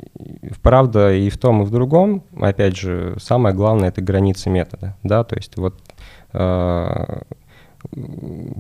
правда 0.63 1.15
и 1.15 1.31
в 1.31 1.39
том, 1.39 1.63
и 1.63 1.65
в 1.65 1.71
другом, 1.71 2.25
опять 2.41 2.77
же, 2.77 3.17
самое 3.21 3.55
главное— 3.55 3.89
это 3.91 4.03
границы 4.03 4.51
метода, 4.51 4.97
да, 5.05 5.23
то 5.23 5.37
есть 5.37 5.57
вот 5.57 5.81
э, 6.33 7.21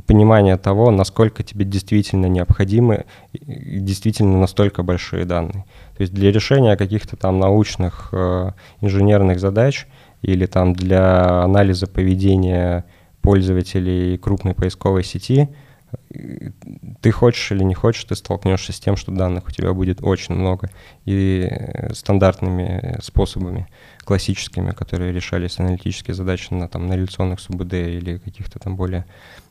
понимание 0.06 0.56
того, 0.56 0.90
насколько 0.90 1.42
тебе 1.42 1.64
действительно 1.64 2.26
необходимы 2.26 3.06
действительно 3.32 4.38
настолько 4.38 4.82
большие 4.82 5.24
данные. 5.24 5.64
То 5.96 6.02
есть 6.02 6.12
для 6.12 6.30
решения 6.30 6.76
каких-то 6.76 7.16
там 7.16 7.38
научных, 7.38 8.10
э, 8.12 8.50
инженерных 8.80 9.40
задач 9.40 9.86
или 10.22 10.46
там 10.46 10.74
для 10.74 11.42
анализа 11.42 11.86
поведения 11.86 12.84
пользователей 13.22 14.18
крупной 14.18 14.54
поисковой 14.54 15.04
сети, 15.04 15.48
э, 16.10 16.50
ты 17.00 17.10
хочешь 17.10 17.50
или 17.52 17.64
не 17.64 17.74
хочешь, 17.74 18.04
ты 18.04 18.14
столкнешься 18.14 18.72
с 18.72 18.80
тем, 18.80 18.96
что 18.96 19.12
данных 19.12 19.46
у 19.48 19.50
тебя 19.50 19.72
будет 19.72 20.02
очень 20.02 20.34
много 20.34 20.70
и 21.04 21.48
э, 21.50 21.94
стандартными 21.94 22.98
способами 23.02 23.66
классическими, 24.06 24.70
которые 24.70 25.12
решались 25.12 25.58
аналитические 25.58 26.14
задачи 26.14 26.54
на, 26.54 26.68
там, 26.68 26.86
на 26.86 26.94
реляционных 26.94 27.40
СУБД 27.40 27.74
или 27.74 28.18
каких-то 28.18 28.58
там 28.58 28.76
более, 28.76 29.04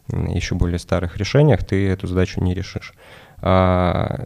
еще 0.07 0.55
более 0.55 0.79
старых 0.79 1.17
решениях, 1.17 1.63
ты 1.63 1.87
эту 1.89 2.07
задачу 2.07 2.41
не 2.41 2.53
решишь. 2.53 2.93
А, 3.41 4.25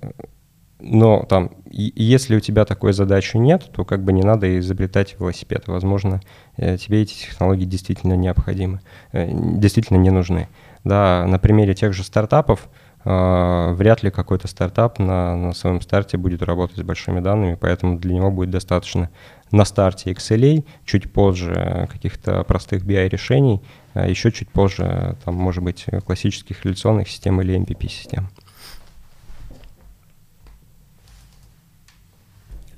но 0.80 1.26
там, 1.28 1.52
если 1.65 2.38
у 2.38 2.39
тебя 2.39 2.63
такой 2.63 2.94
задачи 2.94 3.38
нет, 3.38 3.70
то 3.74 3.84
как 3.84 4.04
бы 4.04 4.13
не 4.13 4.24
надо 4.24 4.60
изобретать 4.60 5.15
велосипед. 5.20 5.68
Возможно, 5.68 6.22
э, 6.58 6.78
тебе 6.78 7.02
эти 7.02 7.15
технологии 7.15 7.65
действительно 7.65 8.13
необходимы, 8.13 8.80
э, 9.12 9.28
действительно 9.32 9.98
не 9.98 10.12
нужны. 10.12 10.48
Да, 10.86 11.26
на 11.28 11.39
примере 11.39 11.74
тех 11.74 11.94
же 11.94 12.04
стартапов, 12.04 12.70
Uh, 13.06 13.74
вряд 13.76 14.04
ли 14.04 14.12
какой-то 14.12 14.50
стартап 14.50 15.00
на, 15.00 15.34
на 15.34 15.54
своем 15.54 15.80
старте 15.80 16.18
будет 16.18 16.42
работать 16.42 16.76
с 16.80 16.82
большими 16.82 17.22
данными, 17.22 17.58
поэтому 17.60 17.98
для 17.98 18.13
него 18.13 18.30
будет 18.30 18.50
достаточно 18.50 19.10
на 19.52 19.66
старте 19.66 20.12
XLA, 20.12 20.66
чуть 20.86 21.12
позже 21.12 21.88
каких-то 21.92 22.44
простых 22.44 22.86
BI-решений, 22.86 23.62
а 23.94 24.08
еще 24.08 24.32
чуть 24.32 24.50
позже, 24.50 25.18
там, 25.26 25.36
может 25.36 25.64
быть, 25.64 25.86
классических 26.06 26.66
реляционных 26.66 27.10
систем 27.10 27.42
или 27.42 27.56
MPP-систем. 27.58 28.30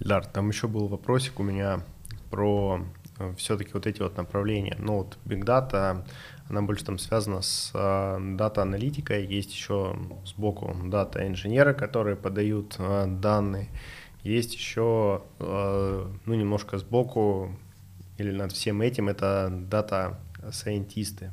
Ляр, 0.03 0.25
там 0.25 0.49
еще 0.49 0.67
был 0.67 0.87
вопросик 0.87 1.39
у 1.39 1.43
меня 1.43 1.81
про 2.31 2.81
э, 3.19 3.33
все-таки 3.37 3.71
вот 3.73 3.85
эти 3.85 4.01
вот 4.01 4.17
направления. 4.17 4.75
Ну 4.79 4.97
вот 4.97 5.17
Big 5.25 5.43
Data, 5.43 6.03
она 6.49 6.61
больше 6.63 6.85
там 6.85 6.97
связана 6.97 7.41
с 7.41 7.71
э, 7.75 8.17
дата-аналитикой, 8.35 9.27
есть 9.27 9.53
еще 9.53 9.95
сбоку 10.25 10.75
дата-инженеры, 10.85 11.75
которые 11.75 12.15
подают 12.15 12.77
э, 12.79 13.05
данные, 13.07 13.69
есть 14.23 14.53
еще, 14.53 15.23
э, 15.39 16.07
ну, 16.25 16.33
немножко 16.33 16.77
сбоку 16.77 17.55
или 18.17 18.31
над 18.31 18.51
всем 18.51 18.81
этим, 18.81 19.09
это 19.09 19.49
дата-сайентисты. 19.51 21.31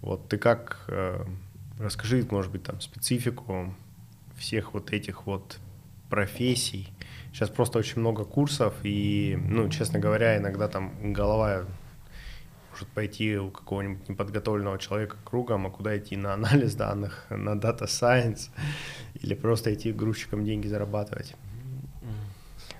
Вот 0.00 0.28
ты 0.28 0.38
как, 0.38 0.84
э, 0.88 1.24
расскажи, 1.78 2.26
может 2.30 2.50
быть, 2.50 2.64
там 2.64 2.80
специфику 2.80 3.72
всех 4.36 4.74
вот 4.74 4.92
этих 4.92 5.26
вот 5.26 5.58
профессий. 6.10 6.88
Сейчас 7.32 7.48
просто 7.48 7.78
очень 7.78 8.00
много 8.00 8.24
курсов, 8.24 8.74
и, 8.82 9.38
ну, 9.40 9.68
честно 9.68 9.98
говоря, 9.98 10.36
иногда 10.36 10.68
там 10.68 11.12
голова 11.12 11.64
может 12.72 12.88
пойти 12.88 13.36
у 13.38 13.50
какого-нибудь 13.50 14.08
неподготовленного 14.08 14.78
человека 14.78 15.16
кругом, 15.24 15.66
а 15.66 15.70
куда 15.70 15.96
идти 15.96 16.16
на 16.16 16.34
анализ 16.34 16.74
данных, 16.74 17.26
на 17.30 17.58
дата 17.58 17.84
science, 17.84 18.50
или 19.14 19.34
просто 19.34 19.72
идти 19.72 19.92
грузчиком 19.92 20.44
деньги 20.44 20.66
зарабатывать. 20.66 21.36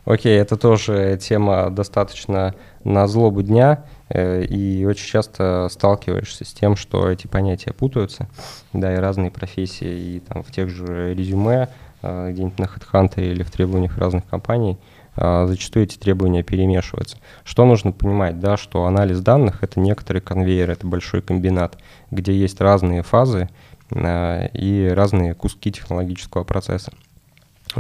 Окей, 0.05 0.37
это 0.37 0.57
тоже 0.57 1.17
тема 1.21 1.71
достаточно 1.71 2.57
на 2.83 3.07
злобу 3.07 3.43
дня, 3.43 3.85
э, 4.09 4.43
и 4.45 4.85
очень 4.85 5.07
часто 5.07 5.69
сталкиваешься 5.71 6.45
с 6.45 6.53
тем, 6.53 6.75
что 6.75 7.09
эти 7.09 7.29
понятия 7.29 7.73
путаются, 7.73 8.29
да, 8.73 8.93
и 8.93 8.97
разные 8.97 9.31
профессии, 9.31 10.17
и 10.17 10.21
там 10.21 10.43
в 10.43 10.51
тех 10.51 10.71
же 10.71 11.15
резюме, 11.15 11.69
э, 12.03 12.33
где-нибудь 12.33 12.59
на 12.59 12.65
HeadHunter 12.65 13.25
или 13.25 13.45
в 13.45 13.53
требованиях 13.53 13.97
разных 13.97 14.27
компаний, 14.27 14.77
э, 15.15 15.47
зачастую 15.47 15.85
эти 15.85 15.99
требования 15.99 16.43
перемешиваются. 16.43 17.19
Что 17.45 17.65
нужно 17.65 17.93
понимать, 17.93 18.41
да, 18.41 18.57
что 18.57 18.87
анализ 18.87 19.21
данных— 19.21 19.59
это 19.63 19.79
некоторый 19.79 20.21
конвейер, 20.21 20.69
это 20.69 20.85
большой 20.85 21.23
комбинат, 21.23 21.79
где 22.11 22.33
есть 22.33 22.61
разные 22.61 23.05
фазы 23.05 23.49
и 23.95 24.91
разные 24.97 25.35
куски 25.35 25.71
технологического 25.71 26.45
процесса. 26.45 26.93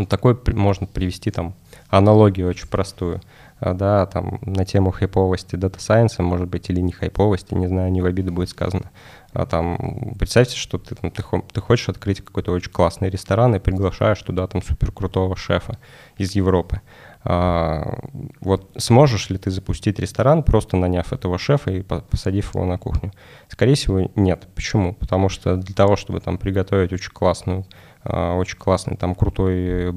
Такой 0.08 0.38
можно 0.54 0.86
привести 0.86 1.30
там 1.30 1.54
аналогию 1.88 2.48
очень 2.48 2.68
простую, 2.68 3.20
а, 3.60 3.74
да, 3.74 4.06
там 4.06 4.38
на 4.42 4.64
тему 4.64 4.90
хайповости 4.90 5.56
дата 5.56 5.80
сайенса, 5.80 6.22
может 6.22 6.48
быть, 6.48 6.70
или 6.70 6.80
не 6.80 6.92
хайповости, 6.92 7.54
не 7.54 7.66
знаю, 7.66 7.92
не 7.92 8.00
в 8.00 8.06
обиду 8.06 8.32
будет 8.32 8.48
сказано. 8.48 8.90
А 9.32 9.46
там 9.46 10.14
представьте, 10.18 10.56
что 10.56 10.78
ты, 10.78 10.94
там, 10.94 11.10
ты, 11.10 11.22
ты 11.52 11.60
хочешь 11.60 11.88
открыть 11.88 12.22
какой-то 12.22 12.52
очень 12.52 12.70
классный 12.70 13.08
ресторан 13.08 13.54
и 13.54 13.58
приглашаешь 13.58 14.20
туда 14.20 14.46
там 14.46 14.62
супер 14.62 14.92
крутого 14.92 15.36
шефа 15.36 15.78
из 16.18 16.34
Европы. 16.34 16.80
А, 17.24 18.00
вот 18.40 18.70
сможешь 18.76 19.30
ли 19.30 19.38
ты 19.38 19.50
запустить 19.50 19.98
ресторан, 20.00 20.42
просто 20.42 20.76
наняв 20.76 21.12
этого 21.12 21.38
шефа 21.38 21.70
и 21.70 21.82
посадив 21.82 22.54
его 22.54 22.64
на 22.64 22.78
кухню? 22.78 23.12
Скорее 23.48 23.74
всего, 23.74 24.10
нет. 24.16 24.48
Почему? 24.54 24.94
Потому 24.94 25.28
что 25.28 25.56
для 25.56 25.74
того, 25.74 25.96
чтобы 25.96 26.20
там 26.20 26.36
приготовить 26.36 26.92
очень 26.92 27.12
классную 27.12 27.64
очень 28.04 28.58
классный, 28.58 28.96
там 28.96 29.14
крутой, 29.14 29.94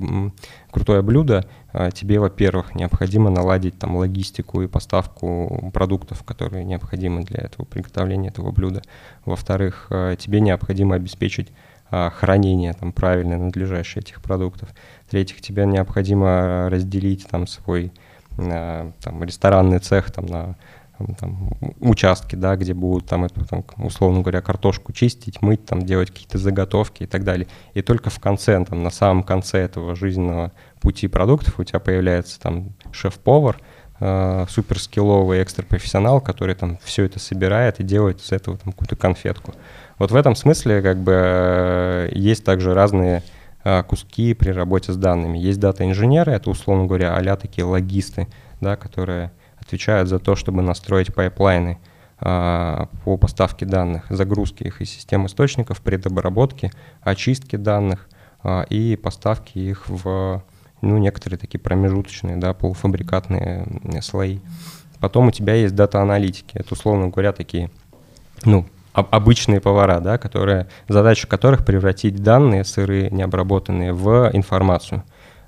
крутое 0.69 1.01
блюдо, 1.01 1.45
а, 1.73 1.91
тебе, 1.91 2.19
во-первых, 2.19 2.75
необходимо 2.75 3.29
наладить 3.29 3.79
там 3.79 3.95
логистику 3.95 4.61
и 4.61 4.67
поставку 4.67 5.71
продуктов, 5.73 6.23
которые 6.23 6.63
необходимы 6.63 7.23
для 7.23 7.39
этого 7.43 7.65
приготовления 7.65 8.29
этого 8.29 8.51
блюда. 8.51 8.81
Во-вторых, 9.25 9.87
а, 9.89 10.15
тебе 10.15 10.39
необходимо 10.39 10.95
обеспечить 10.95 11.51
хранение 11.89 12.73
там 12.73 12.91
правильное, 12.91 13.37
надлежащее 13.37 14.01
этих 14.01 14.21
продуктов. 14.21 14.69
В-третьих, 15.05 15.39
тебе 15.39 15.65
необходимо 15.65 16.67
разделить 16.69 17.27
там 17.27 17.45
свой 17.45 17.91
там, 18.35 19.23
ресторанный 19.23 19.79
цех 19.79 20.11
там, 20.11 20.25
на 20.25 20.55
там, 21.19 21.49
участки, 21.79 22.35
да, 22.35 22.55
где 22.55 22.73
будут 22.73 23.07
там, 23.07 23.25
эту, 23.25 23.45
там, 23.45 23.63
условно 23.77 24.21
говоря, 24.21 24.41
картошку 24.41 24.93
чистить, 24.93 25.41
мыть, 25.41 25.65
там, 25.65 25.85
делать 25.85 26.11
какие-то 26.11 26.37
заготовки 26.37 27.03
и 27.03 27.05
так 27.05 27.23
далее. 27.23 27.47
И 27.73 27.81
только 27.81 28.09
в 28.09 28.19
конце, 28.19 28.63
там, 28.65 28.83
на 28.83 28.89
самом 28.89 29.23
конце 29.23 29.59
этого 29.59 29.95
жизненного 29.95 30.51
пути 30.81 31.07
продуктов 31.07 31.59
у 31.59 31.63
тебя 31.63 31.79
появляется 31.79 32.39
там 32.39 32.73
шеф-повар, 32.91 33.57
э, 33.99 34.45
суперскилловый 34.49 35.41
экстра-профессионал, 35.43 36.21
который 36.21 36.55
там 36.55 36.77
все 36.83 37.03
это 37.03 37.19
собирает 37.19 37.79
и 37.79 37.83
делает 37.83 38.21
из 38.21 38.31
этого 38.31 38.57
там 38.57 38.71
какую-то 38.71 38.95
конфетку. 38.95 39.53
Вот 39.97 40.11
в 40.11 40.15
этом 40.15 40.35
смысле 40.35 40.81
как 40.81 40.97
бы 40.97 41.13
э, 41.13 42.09
есть 42.13 42.43
также 42.43 42.73
разные 42.73 43.23
э, 43.63 43.83
куски 43.83 44.33
при 44.33 44.51
работе 44.51 44.91
с 44.93 44.97
данными. 44.97 45.37
Есть 45.37 45.59
дата-инженеры, 45.59 46.31
это, 46.31 46.49
условно 46.49 46.85
говоря, 46.85 47.15
а 47.15 47.35
такие 47.35 47.65
логисты, 47.65 48.27
да, 48.61 48.75
которые 48.75 49.31
отвечают 49.65 50.09
за 50.09 50.19
то, 50.19 50.35
чтобы 50.35 50.61
настроить 50.61 51.13
pipeline 51.13 51.72
ы 51.72 51.79
а, 52.19 52.87
по 53.03 53.17
поставке 53.17 53.65
данных, 53.65 54.05
загрузке 54.09 54.65
их 54.65 54.81
из 54.81 54.89
систем 54.89 55.25
источников, 55.25 55.81
предобработке, 55.81 56.71
очистке 57.01 57.57
данных 57.57 58.07
а, 58.43 58.63
и 58.69 58.95
поставке 58.95 59.59
их 59.59 59.89
в 59.89 60.43
ну, 60.81 60.97
некоторые 60.97 61.39
такие 61.39 61.59
промежуточные, 61.59 62.37
да, 62.37 62.53
полуфабрикатные 62.53 63.65
слои. 64.01 64.39
Потом 64.99 65.27
у 65.27 65.31
тебя 65.31 65.55
есть 65.55 65.75
дата-аналитики. 65.75 66.57
Это, 66.57 66.73
условно 66.73 67.09
говоря, 67.09 67.31
такие, 67.31 67.71
ну, 68.43 68.65
обычные 68.93 69.59
повара, 69.59 69.99
да, 69.99 70.17
которые, 70.17 70.67
задача 70.87 71.27
которых 71.27 71.65
превратить 71.65 72.21
данные 72.21 72.63
сырые, 72.63 73.09
необработанные, 73.09 73.93
в 73.93 74.29
информацию. 74.33 75.03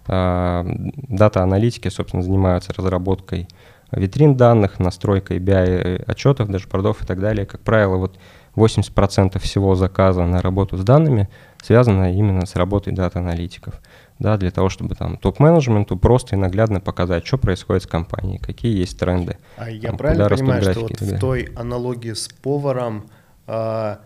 А, 0.07 0.65
дата-аналитики, 0.65 1.89
собственно, 1.89 2.23
занимаются 2.23 2.73
разработкой 2.73 3.47
витрин 3.91 4.35
данных, 4.35 4.79
настройкой 4.79 5.39
BI 5.39 6.03
отчетов, 6.05 6.49
дашбордов 6.49 7.03
и 7.03 7.05
так 7.05 7.19
далее. 7.19 7.45
Как 7.45 7.61
правило, 7.61 7.97
вот 7.97 8.17
80% 8.55 9.39
всего 9.39 9.75
заказа 9.75 10.25
на 10.25 10.41
работу 10.41 10.77
с 10.77 10.83
данными 10.83 11.29
связано 11.61 12.13
именно 12.13 12.45
с 12.45 12.55
работой 12.55 12.93
дата-аналитиков. 12.93 13.79
Да, 14.19 14.35
для 14.37 14.49
того, 14.49 14.69
чтобы 14.69 14.95
там 14.95 15.17
топ-менеджменту 15.17 15.95
просто 15.95 16.35
и 16.35 16.39
наглядно 16.39 16.79
показать, 16.79 17.25
что 17.27 17.37
происходит 17.37 17.83
с 17.83 17.87
компанией, 17.87 18.39
какие 18.39 18.75
есть 18.75 18.99
тренды. 18.99 19.37
А 19.57 19.69
я 19.69 19.89
там, 19.89 19.97
правильно 19.97 20.27
понимаю, 20.27 20.63
что 20.63 20.81
вот 20.81 20.99
в 20.99 21.19
той 21.19 21.49
аналогии 21.55 22.13
с 22.13 22.27
поваром 22.27 23.05
а, 23.45 23.99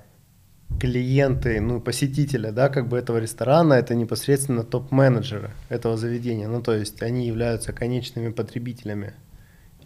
клиенты, 0.82 1.62
ну, 1.62 1.80
посетители, 1.80 2.50
да, 2.50 2.68
как 2.68 2.90
бы 2.90 2.98
этого 2.98 3.20
ресторана, 3.20 3.76
это 3.76 3.96
непосредственно 3.96 4.64
топ-менеджеры 4.64 5.52
этого 5.70 5.96
заведения. 5.96 6.50
Ну, 6.50 6.62
то 6.62 6.74
есть 6.74 7.02
они 7.02 7.26
являются 7.26 7.72
конечными 7.72 8.32
потребителями 8.32 9.14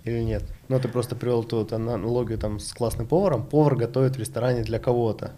или 0.05 0.21
нет? 0.21 0.43
Ну, 0.69 0.79
ты 0.79 0.87
просто 0.87 1.15
привел 1.15 1.43
тут 1.43 1.73
аналогию 1.73 2.37
там 2.37 2.59
с 2.59 2.73
классным 2.73 3.07
поваром. 3.07 3.43
Повар 3.43 3.75
готовит 3.75 4.15
в 4.15 4.19
ресторане 4.19 4.63
для 4.63 4.79
кого-то. 4.79 5.31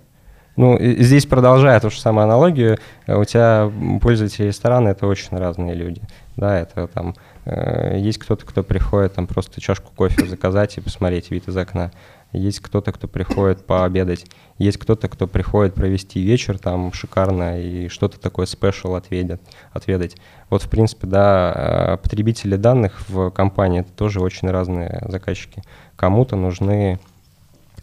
Ну, 0.57 0.75
здесь 0.79 1.27
продолжая 1.27 1.79
ту 1.79 1.91
же 1.91 2.01
самую 2.01 2.23
аналогию, 2.23 2.79
у 3.07 3.23
тебя 3.25 3.71
пользователи 4.01 4.47
ресторана– 4.47 4.87
это 4.89 5.05
очень 5.05 5.37
разные 5.37 5.75
люди. 5.75 6.01
Да, 6.35 6.59
это 6.59 6.87
там 6.87 7.13
э, 7.45 7.99
есть 7.99 8.17
кто-то, 8.17 8.43
кто 8.43 8.63
приходит 8.63 9.13
там 9.13 9.27
просто 9.27 9.61
чашку 9.61 9.91
кофе 9.95 10.25
заказать 10.25 10.75
и 10.77 10.81
посмотреть 10.81 11.29
вид 11.29 11.47
из 11.47 11.55
окна 11.55 11.91
есть 12.33 12.59
кто-то, 12.59 12.91
кто 12.91 13.07
приходит 13.07 13.65
пообедать, 13.65 14.25
есть 14.57 14.77
кто-то, 14.77 15.07
кто 15.07 15.27
приходит 15.27 15.73
провести 15.73 16.21
вечер 16.21 16.57
там 16.57 16.91
шикарно 16.91 17.59
и 17.61 17.87
что-то 17.87 18.19
такое 18.19 18.45
спешл 18.45 18.95
отведать, 18.95 19.39
отведать. 19.71 20.17
Вот, 20.49 20.63
в 20.63 20.69
принципе, 20.69 21.07
да, 21.07 21.53
э, 21.55 21.97
потребители 21.97 22.55
данных 22.55 23.07
в 23.09 23.29
компании— 23.31 23.79
это 23.81 23.91
тоже 23.91 24.19
очень 24.19 24.49
разные 24.49 25.03
заказчики. 25.07 25.63
Кому-то 25.95 26.35
нужны 26.35 26.99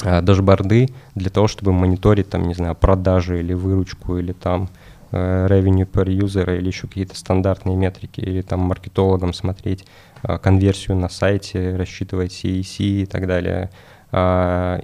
э, 0.03 0.21
дашборды 0.21 0.91
для 1.15 1.31
того, 1.31 1.49
чтобы 1.49 1.73
мониторить, 1.73 2.29
там, 2.29 2.43
не 2.43 2.55
знаю, 2.55 2.75
продажи 2.75 3.41
или 3.41 3.55
выручку, 3.55 4.19
или 4.19 4.33
там 4.33 4.69
э, 5.11 5.47
revenue 5.49 5.89
per 5.91 6.07
user, 6.07 6.59
или 6.59 6.67
еще 6.67 6.87
какие-то 6.87 7.17
стандартные 7.17 7.77
метрики, 7.77 8.21
или 8.21 8.43
там 8.43 8.61
маркетологам 8.61 9.33
смотреть 9.33 9.87
конверсию 10.43 10.97
на 10.97 11.11
сайте, 11.11 11.77
рассчитывать 11.77 12.33
CEC 12.33 13.03
и 13.03 13.07
так 13.07 13.27
далее— 13.27 13.71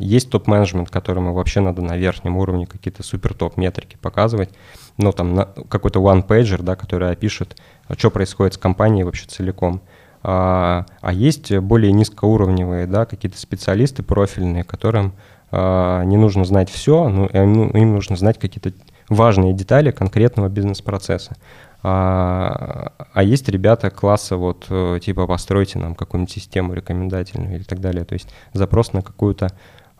есть 0.00 0.30
топ-менеджмент, 0.30 0.90
которому 0.90 1.34
вообще 1.34 1.60
надо 1.60 1.82
на 1.82 1.96
верхнем 1.96 2.36
уровне 2.36 2.66
какие-то 2.66 3.02
супер 3.02 3.34
топ 3.34 3.56
метрики 3.56 3.96
показывать. 4.00 4.50
Ну, 4.96 5.12
там 5.12 5.46
какой-то 5.68 6.00
one-pager, 6.00 6.62
да, 6.62 6.74
который 6.74 7.10
опишет, 7.10 7.56
а, 7.86 7.94
что 7.94 8.10
происходит 8.10 8.54
с 8.54 8.58
компанией 8.58 9.04
вообще 9.04 9.26
целиком. 9.26 9.82
А, 10.22 10.84
а 11.00 11.12
есть 11.12 11.56
более 11.58 11.92
низкоуровневые, 11.92 12.86
да, 12.86 13.06
какие-то 13.06 13.38
специалисты 13.38 14.02
профильные, 14.02 14.64
которым 14.64 15.14
не 15.52 16.16
нужно 16.16 16.44
знать 16.44 16.70
все, 16.70 17.08
но 17.08 17.28
ну, 17.32 17.70
им 17.70 17.94
нужно 17.94 18.14
знать 18.14 18.38
какие-то 18.38 18.72
важные 19.08 19.52
детали 19.52 19.90
конкретного 19.90 20.48
бизнес-процесса. 20.48 21.36
А, 21.82 22.92
а 23.12 23.22
есть 23.22 23.48
ребята 23.48 23.90
класса 23.90 24.36
вот 24.36 24.66
э, 24.68 24.98
типа 25.02 25.26
постройте 25.26 25.78
нам 25.78 25.94
какую-нибудь 25.94 26.32
систему 26.32 26.74
рекомендательную 26.74 27.56
или 27.56 27.62
так 27.62 27.80
далее. 27.80 28.04
То 28.04 28.14
есть 28.14 28.28
запрос 28.52 28.92
на 28.92 29.02
какую-то 29.02 29.50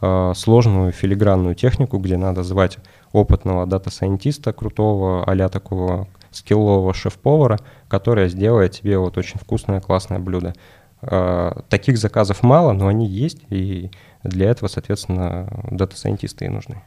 э, 0.00 0.32
сложную 0.36 0.92
филигранную 0.92 1.54
технику, 1.54 1.98
где 1.98 2.16
надо 2.16 2.42
звать 2.42 2.78
опытного 3.12 3.66
data 3.66 3.89
scientist 3.89 4.41
а, 4.41 4.52
крутого, 4.52 5.24
а 5.24 5.48
такого 5.48 6.06
скиллового 6.30 6.94
шеф-повара, 6.94 7.58
который 7.88 8.28
сделает 8.28 8.72
тебе 8.72 8.98
вот 8.98 9.16
очень 9.16 9.40
вкусное, 9.40 9.80
классное 9.80 10.18
блюдо. 10.18 10.54
Э, 11.02 11.52
таких 11.70 11.96
заказов 11.96 12.42
мало, 12.42 12.72
но 12.72 12.88
они 12.88 13.06
есть, 13.06 13.38
и 13.48 13.90
для 14.22 14.50
этого, 14.50 14.68
соответственно, 14.68 15.48
data 15.70 15.91
scientist 15.91 16.39
ы 16.39 16.44
и 16.44 16.48
нужны. 16.48 16.82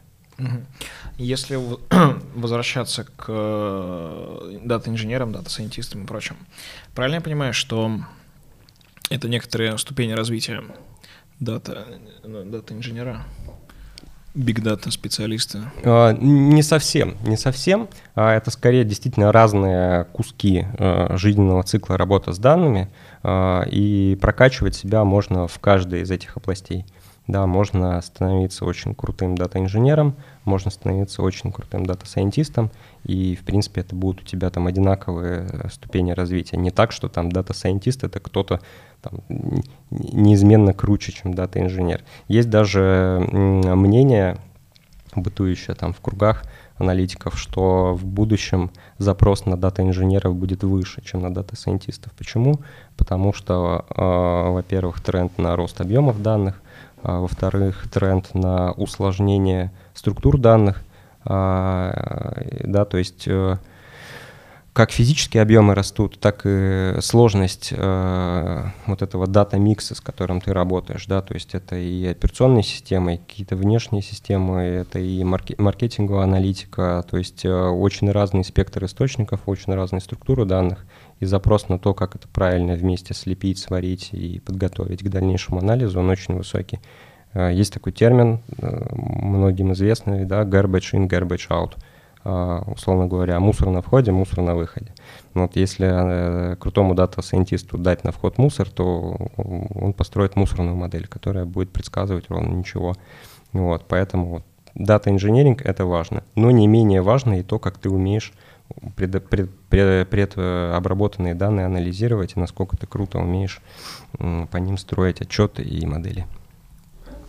Если 1.18 1.60
возвращаться 2.36 3.04
к 3.04 3.26
э, 3.28 4.60
дата-инженерам, 4.64 5.32
data 5.32 5.51
scientist 5.51 5.94
ам 5.94 6.04
и 6.04 6.08
прочим, 6.08 6.36
правильно 6.96 7.16
я 7.16 7.22
понимаю, 7.22 7.54
что 7.54 8.00
это 9.10 9.30
некоторые 9.30 9.78
ступени 9.78 10.14
развития 10.14 10.64
дата, 11.40 11.86
э, 12.24 12.44
дата-инженера? 12.46 13.24
Big 14.36 14.64
Data 14.64 14.90
специалисты? 14.90 15.60
А, 15.84 16.12
не 16.14 16.64
совсем, 16.64 17.18
не 17.24 17.38
совсем. 17.38 17.88
А, 18.16 18.34
это 18.34 18.50
скорее 18.50 18.84
действительно 18.84 19.32
разные 19.32 20.06
куски 20.06 20.66
а, 20.80 21.16
жизненного 21.18 21.62
цикла 21.64 21.98
работы 21.98 22.34
с 22.34 22.40
данными, 22.40 22.90
и 23.26 24.18
прокачивать 24.20 24.76
себя 24.76 25.06
можно 25.06 25.48
в 25.48 25.58
каждой 25.60 26.02
из 26.02 26.12
этих 26.12 26.36
областей. 26.36 26.86
Да, 27.28 27.48
можно 27.48 28.02
становиться 28.02 28.66
очень 28.66 28.94
крутым 28.94 29.36
дата-инженером, 29.36 30.16
можно 30.44 30.70
становиться 30.70 31.22
очень 31.22 31.54
крутым 31.54 31.86
data 31.86 32.07
scientist 32.07 32.54
ом, 32.54 32.70
и, 33.06 33.38
в 33.38 33.46
принципе, 33.46 33.80
это 33.80 33.96
будут 33.96 34.24
у 34.24 34.26
тебя 34.26 34.50
там 34.50 34.68
одинаковые 34.68 35.48
э, 35.50 35.70
ступени 35.70 36.12
развития. 36.12 36.58
Не 36.58 36.70
так, 36.70 36.92
что 36.92 37.08
там 37.08 37.32
data 37.32 37.54
scientist— 37.54 38.04
это 38.06 38.20
кто-то 38.20 38.60
там, 39.02 39.22
неизменно 39.90 40.74
круче, 40.74 41.14
чем 41.14 41.34
дата-инженер. 41.34 42.04
Есть 42.28 42.50
даже 42.50 43.26
мнение, 43.32 44.38
бытующее 45.16 45.76
там 45.76 45.94
в 45.94 46.02
кругах 46.02 46.44
аналитиков, 46.78 47.40
что 47.40 47.94
в 47.94 48.04
будущем 48.04 48.70
запрос 48.98 49.46
на 49.46 49.56
дата-инженеров 49.56 50.36
будет 50.36 50.64
выше, 50.64 51.02
чем 51.02 51.22
на 51.22 51.34
дата-сайентистов. 51.34 52.12
Почему? 52.14 52.60
Потому 52.98 53.32
что, 53.32 53.86
э, 53.90 54.52
во-первых, 54.52 55.00
тренд 55.00 55.38
на 55.38 55.56
рост 55.56 55.80
объемов 55.80 56.22
данных— 56.22 56.62
во-вторых, 57.04 57.90
тренд 57.92 58.34
на 58.34 58.72
усложнение 58.72 59.72
структур 59.94 60.38
данных, 60.38 60.84
а, 61.26 62.42
да, 62.64 62.86
то 62.86 62.98
есть 62.98 63.28
э, 63.28 63.58
как 64.74 64.92
физические 64.92 65.44
объемы 65.44 65.76
растут, 65.76 66.20
так 66.20 66.42
и 66.46 66.96
сложность 67.00 67.72
э, 67.72 68.64
вот 68.88 69.02
этого 69.04 69.28
дата-микса, 69.28 69.94
с 69.94 70.02
которым 70.02 70.42
ты 70.42 70.52
работаешь, 70.52 71.06
да, 71.06 71.22
то 71.22 71.36
есть 71.36 71.54
это 71.54 71.76
и 71.76 72.08
операционные 72.08 72.64
системы, 72.64 73.16
и 73.16 73.18
какие-то 73.18 73.56
внешние 73.56 74.02
системы, 74.02 74.62
это 74.62 74.98
и 74.98 75.24
маркетинговая 75.24 76.24
аналитика, 76.24 77.06
то 77.10 77.18
есть 77.18 77.46
э, 77.46 77.54
очень 77.54 78.12
разный 78.12 78.44
спектр 78.44 78.84
источников, 78.86 79.42
очень 79.46 79.74
разные 79.76 80.02
структуры 80.02 80.46
данных, 80.46 80.84
и 81.24 81.26
запрос 81.26 81.70
на 81.70 81.80
то, 81.80 81.94
как 81.94 82.16
это 82.16 82.28
правильно 82.28 82.76
вместе 82.76 83.14
слепить, 83.14 83.58
сварить 83.58 84.10
и 84.12 84.40
подготовить 84.40 85.04
к 85.04 85.10
дальнейшему 85.10 85.60
анализу, 85.60 86.00
он 86.00 86.10
очень 86.10 86.36
высокий. 86.36 86.80
Э, 87.34 87.52
есть 87.52 87.74
такой 87.74 87.92
термин, 87.92 88.42
э, 88.58 88.86
многим 88.96 89.74
известный, 89.74 90.26
да, 90.26 90.44
garbage 90.44 90.94
in, 90.94 91.08
garbage 91.08 91.50
out. 91.50 91.74
Э, 92.26 92.62
условно 92.68 93.08
говоря, 93.08 93.40
мусор 93.40 93.70
на 93.70 93.82
входе, 93.82 94.12
мусор 94.12 94.42
на 94.42 94.56
выходе. 94.56 94.94
Вот 95.34 95.56
если 95.56 96.56
крутому 96.58 96.94
дата-сайентисту 96.94 97.78
дать 97.78 98.04
на 98.04 98.12
вход 98.12 98.38
мусор, 98.38 98.70
то 98.70 99.18
он 99.38 99.94
построит 99.94 100.36
мусорную 100.36 100.76
модель, 100.76 101.08
которая 101.08 101.46
будет 101.46 101.72
предсказывать 101.72 102.30
ровно 102.30 102.54
ничего. 102.54 102.94
Вот, 103.52 103.86
поэтому 103.88 104.26
вот, 104.26 104.44
дата-инженеринг— 104.76 105.62
это 105.66 105.86
важно. 105.86 106.24
Но 106.36 106.52
не 106.52 106.68
менее 106.68 107.02
важно 107.02 107.40
и 107.40 107.44
то, 107.44 107.60
как 107.60 107.78
ты 107.78 107.90
умеешь 107.90 108.34
пред, 108.96 109.28
пред, 109.30 109.50
пред, 109.70 110.10
предобработанные 110.10 111.36
данные 111.36 111.66
анализировать 111.66 112.34
и 112.36 112.40
насколько 112.40 112.78
ты 112.78 112.88
круто 112.88 113.20
умеешь 113.20 113.62
по 114.18 114.58
ним 114.58 114.78
строить 114.78 115.22
отчеты 115.22 115.64
и 115.64 115.86
модели. 115.86 116.28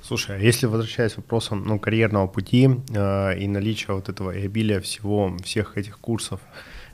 Слушай, 0.03 0.37
а 0.37 0.39
если 0.39 0.67
возвращаясь 0.67 1.15
к 1.15 1.17
вопросам 1.17 1.65
ну, 1.65 1.79
карьерного 1.79 2.27
пути 2.27 2.69
э, 2.91 3.39
и 3.39 3.49
наличия 3.49 3.95
вот 3.95 4.11
этого 4.11 4.37
и 4.37 4.45
обилия 4.45 4.81
всего, 4.81 5.35
всех 5.43 5.79
этих 5.79 5.99
курсов, 5.99 6.41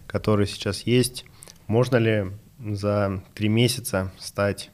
которые 0.07 0.47
сейчас 0.47 0.83
есть, 0.83 1.25
можно 1.67 1.97
ли 1.97 2.27
за 2.65 3.21
три 3.35 3.49
месяца 3.49 4.13
стать 4.17 4.71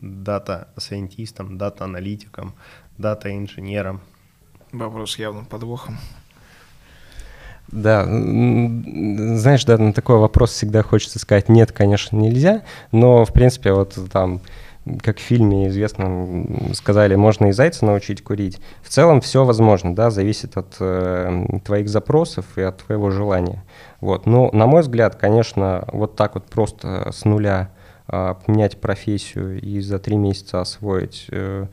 дата-сайентистом, 0.00 1.58
дата-аналитиком, 1.58 2.54
дата-инженером? 2.98 4.00
Вопрос 4.72 5.16
явно 5.18 5.44
подвохом. 5.44 5.96
Да, 7.68 8.04
знаешь, 8.04 9.64
да, 9.64 9.76
на 9.76 9.92
такой 9.92 10.18
вопрос 10.18 10.52
всегда 10.52 10.82
хочется 10.82 11.18
сказать 11.18 11.48
нет, 11.48 11.72
конечно, 11.72 12.16
нельзя, 12.16 12.62
но, 12.92 13.24
в 13.24 13.32
принципе, 13.32 13.72
вот 13.72 13.98
там 14.12 14.40
как 15.02 15.18
в 15.18 15.20
фильме 15.20 15.66
известно 15.68 16.46
сказали, 16.74 17.16
можно 17.16 17.46
и 17.46 17.52
зайца 17.52 17.84
научить 17.84 18.22
курить. 18.22 18.60
В 18.82 18.88
целом 18.88 19.20
все 19.20 19.44
возможно, 19.44 19.94
да, 19.94 20.10
зависит 20.10 20.56
от 20.56 20.76
э, 20.78 21.60
твоих 21.64 21.88
запросов 21.88 22.44
и 22.56 22.62
от 22.62 22.84
твоего 22.84 23.10
желания. 23.10 23.64
Вот. 24.00 24.26
Но, 24.26 24.48
на 24.52 24.66
мой 24.66 24.82
взгляд, 24.82 25.16
конечно, 25.16 25.88
вот 25.92 26.14
так 26.14 26.34
вот 26.34 26.44
просто 26.44 27.10
с 27.12 27.24
нуля 27.24 27.70
поменять 28.06 28.80
профессию 28.80 29.60
и 29.60 29.80
за 29.80 29.98
три 29.98 30.16
месяца 30.16 30.60
освоить 30.60 31.26
э, 31.30 31.66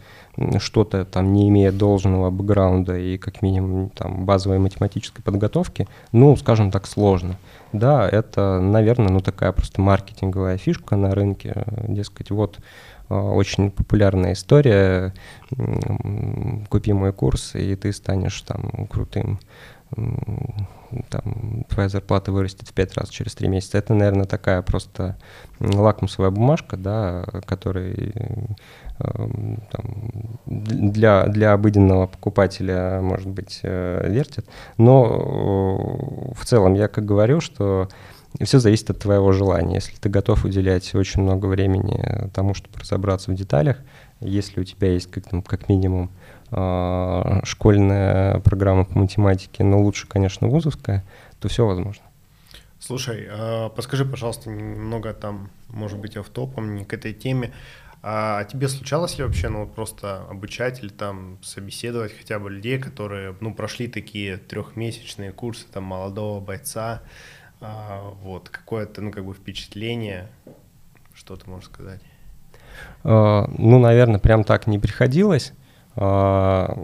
что-то 0.57 1.05
там, 1.05 1.31
не 1.31 1.49
имея 1.49 1.71
должного 1.71 2.31
бэкграунда 2.31 2.97
и 2.97 3.17
как 3.17 3.41
минимум 3.41 3.89
там 3.89 4.25
базовой 4.25 4.59
математической 4.59 5.21
подготовки, 5.21 5.87
ну, 6.11 6.35
скажем 6.35 6.71
так, 6.71 6.87
сложно. 6.87 7.35
Да, 7.71 8.07
это, 8.07 8.59
наверное, 8.59 9.09
ну 9.09 9.19
такая 9.19 9.51
просто 9.51 9.81
маркетинговая 9.81 10.57
фишка 10.57 10.95
на 10.95 11.11
рынке, 11.11 11.65
дескать, 11.87 12.31
вот 12.31 12.59
Э, 13.09 13.15
очень 13.15 13.71
популярная 13.71 14.33
история. 14.33 15.13
Купи 16.69 16.93
мой 16.93 17.13
курс, 17.13 17.55
и 17.55 17.75
ты 17.75 17.93
станешь 17.93 18.41
там 18.41 18.87
крутым 18.89 19.39
там, 21.09 21.65
твоя 21.69 21.89
зарплата 21.89 22.31
вырастет 22.31 22.67
в 22.67 22.73
пять 22.73 22.95
раз 22.95 23.09
через 23.09 23.35
три 23.35 23.47
месяца. 23.47 23.77
Это, 23.77 23.93
наверное, 23.93 24.25
такая 24.25 24.61
просто 24.61 25.17
лакмусовая 25.59 26.31
бумажка, 26.31 26.77
да, 26.77 27.25
которой 27.45 28.13
эм, 28.99 29.63
там, 29.71 30.37
для, 30.45 31.25
для 31.25 31.53
обыденного 31.53 32.07
покупателя, 32.07 32.99
может 33.01 33.27
быть, 33.27 33.59
э, 33.63 34.07
вертит. 34.09 34.45
Но 34.77 36.33
в 36.35 36.45
целом 36.45 36.73
я 36.73 36.87
как 36.87 37.05
говорю, 37.05 37.41
что 37.41 37.89
все 38.41 38.59
зависит 38.59 38.89
от 38.89 38.99
твоего 38.99 39.31
желания. 39.31 39.75
Если 39.75 39.95
ты 39.95 40.09
готов 40.09 40.45
уделять 40.45 40.93
очень 40.95 41.21
много 41.21 41.45
времени 41.45 42.29
тому, 42.33 42.53
чтобы 42.53 42.79
разобраться 42.79 43.31
в 43.31 43.35
деталях, 43.35 43.77
если 44.19 44.61
у 44.61 44.63
тебя 44.63 44.91
есть 44.91 45.09
как, 45.11 45.25
как 45.45 45.69
минимум 45.69 46.05
э, 46.05 46.22
школьная 47.43 48.39
программа 48.39 48.85
по 48.85 48.97
математике, 48.97 49.63
но 49.63 49.81
лучше, 49.81 50.07
конечно, 50.07 50.47
вузовская, 50.47 51.03
то 51.39 51.47
все 51.47 51.65
возможно. 51.65 52.03
Слушай, 52.79 53.27
э, 53.29 53.69
подскажи, 53.69 54.03
пожалуйста, 54.03 54.49
немного 54.49 55.13
там, 55.13 55.49
может 55.69 55.99
быть, 55.99 56.17
автопом, 56.17 56.75
не 56.75 56.83
к 56.83 56.93
этой 56.93 57.13
теме. 57.13 57.53
А 58.01 58.43
тебе 58.43 58.67
случалось 58.67 59.17
ли 59.17 59.23
вообще, 59.23 59.47
ну, 59.47 59.61
вот 59.61 59.73
просто 59.73 60.23
обучать 60.29 60.83
или 60.83 60.89
там 60.89 61.37
собеседовать 61.41 62.11
хотя 62.17 62.39
бы 62.39 62.51
людей, 62.51 62.77
которые, 62.77 63.37
ну, 63.39 63.53
прошли 63.53 63.87
такие 63.87 64.35
трехмесячные 64.35 65.31
курсы 65.31 65.65
там 65.71 65.85
молодого 65.85 66.41
бойца, 66.41 67.01
а, 67.61 68.13
вот, 68.21 68.49
какое-то, 68.49 68.99
ну, 68.99 69.11
как 69.11 69.23
бы 69.23 69.33
впечатление, 69.33 70.27
что 71.13 71.37
ты 71.37 71.49
можешь 71.49 71.69
сказать? 71.69 72.01
А, 73.05 73.49
ну, 73.57 73.79
наверное, 73.79 74.19
прям 74.19 74.43
так 74.43 74.67
не 74.67 74.77
приходилось. 74.77 75.53
А, 75.95 76.77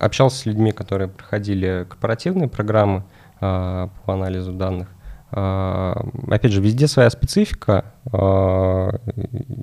общался 0.00 0.38
с 0.38 0.46
людьми, 0.46 0.72
которые 0.72 1.08
проходили 1.08 1.86
корпоративные 1.88 2.48
программы 2.48 3.04
по 3.38 3.90
анализу 4.06 4.52
данных. 4.52 4.88
Опять 5.30 6.52
же, 6.52 6.60
везде 6.60 6.88
своя 6.88 7.08
специфика. 7.08 7.86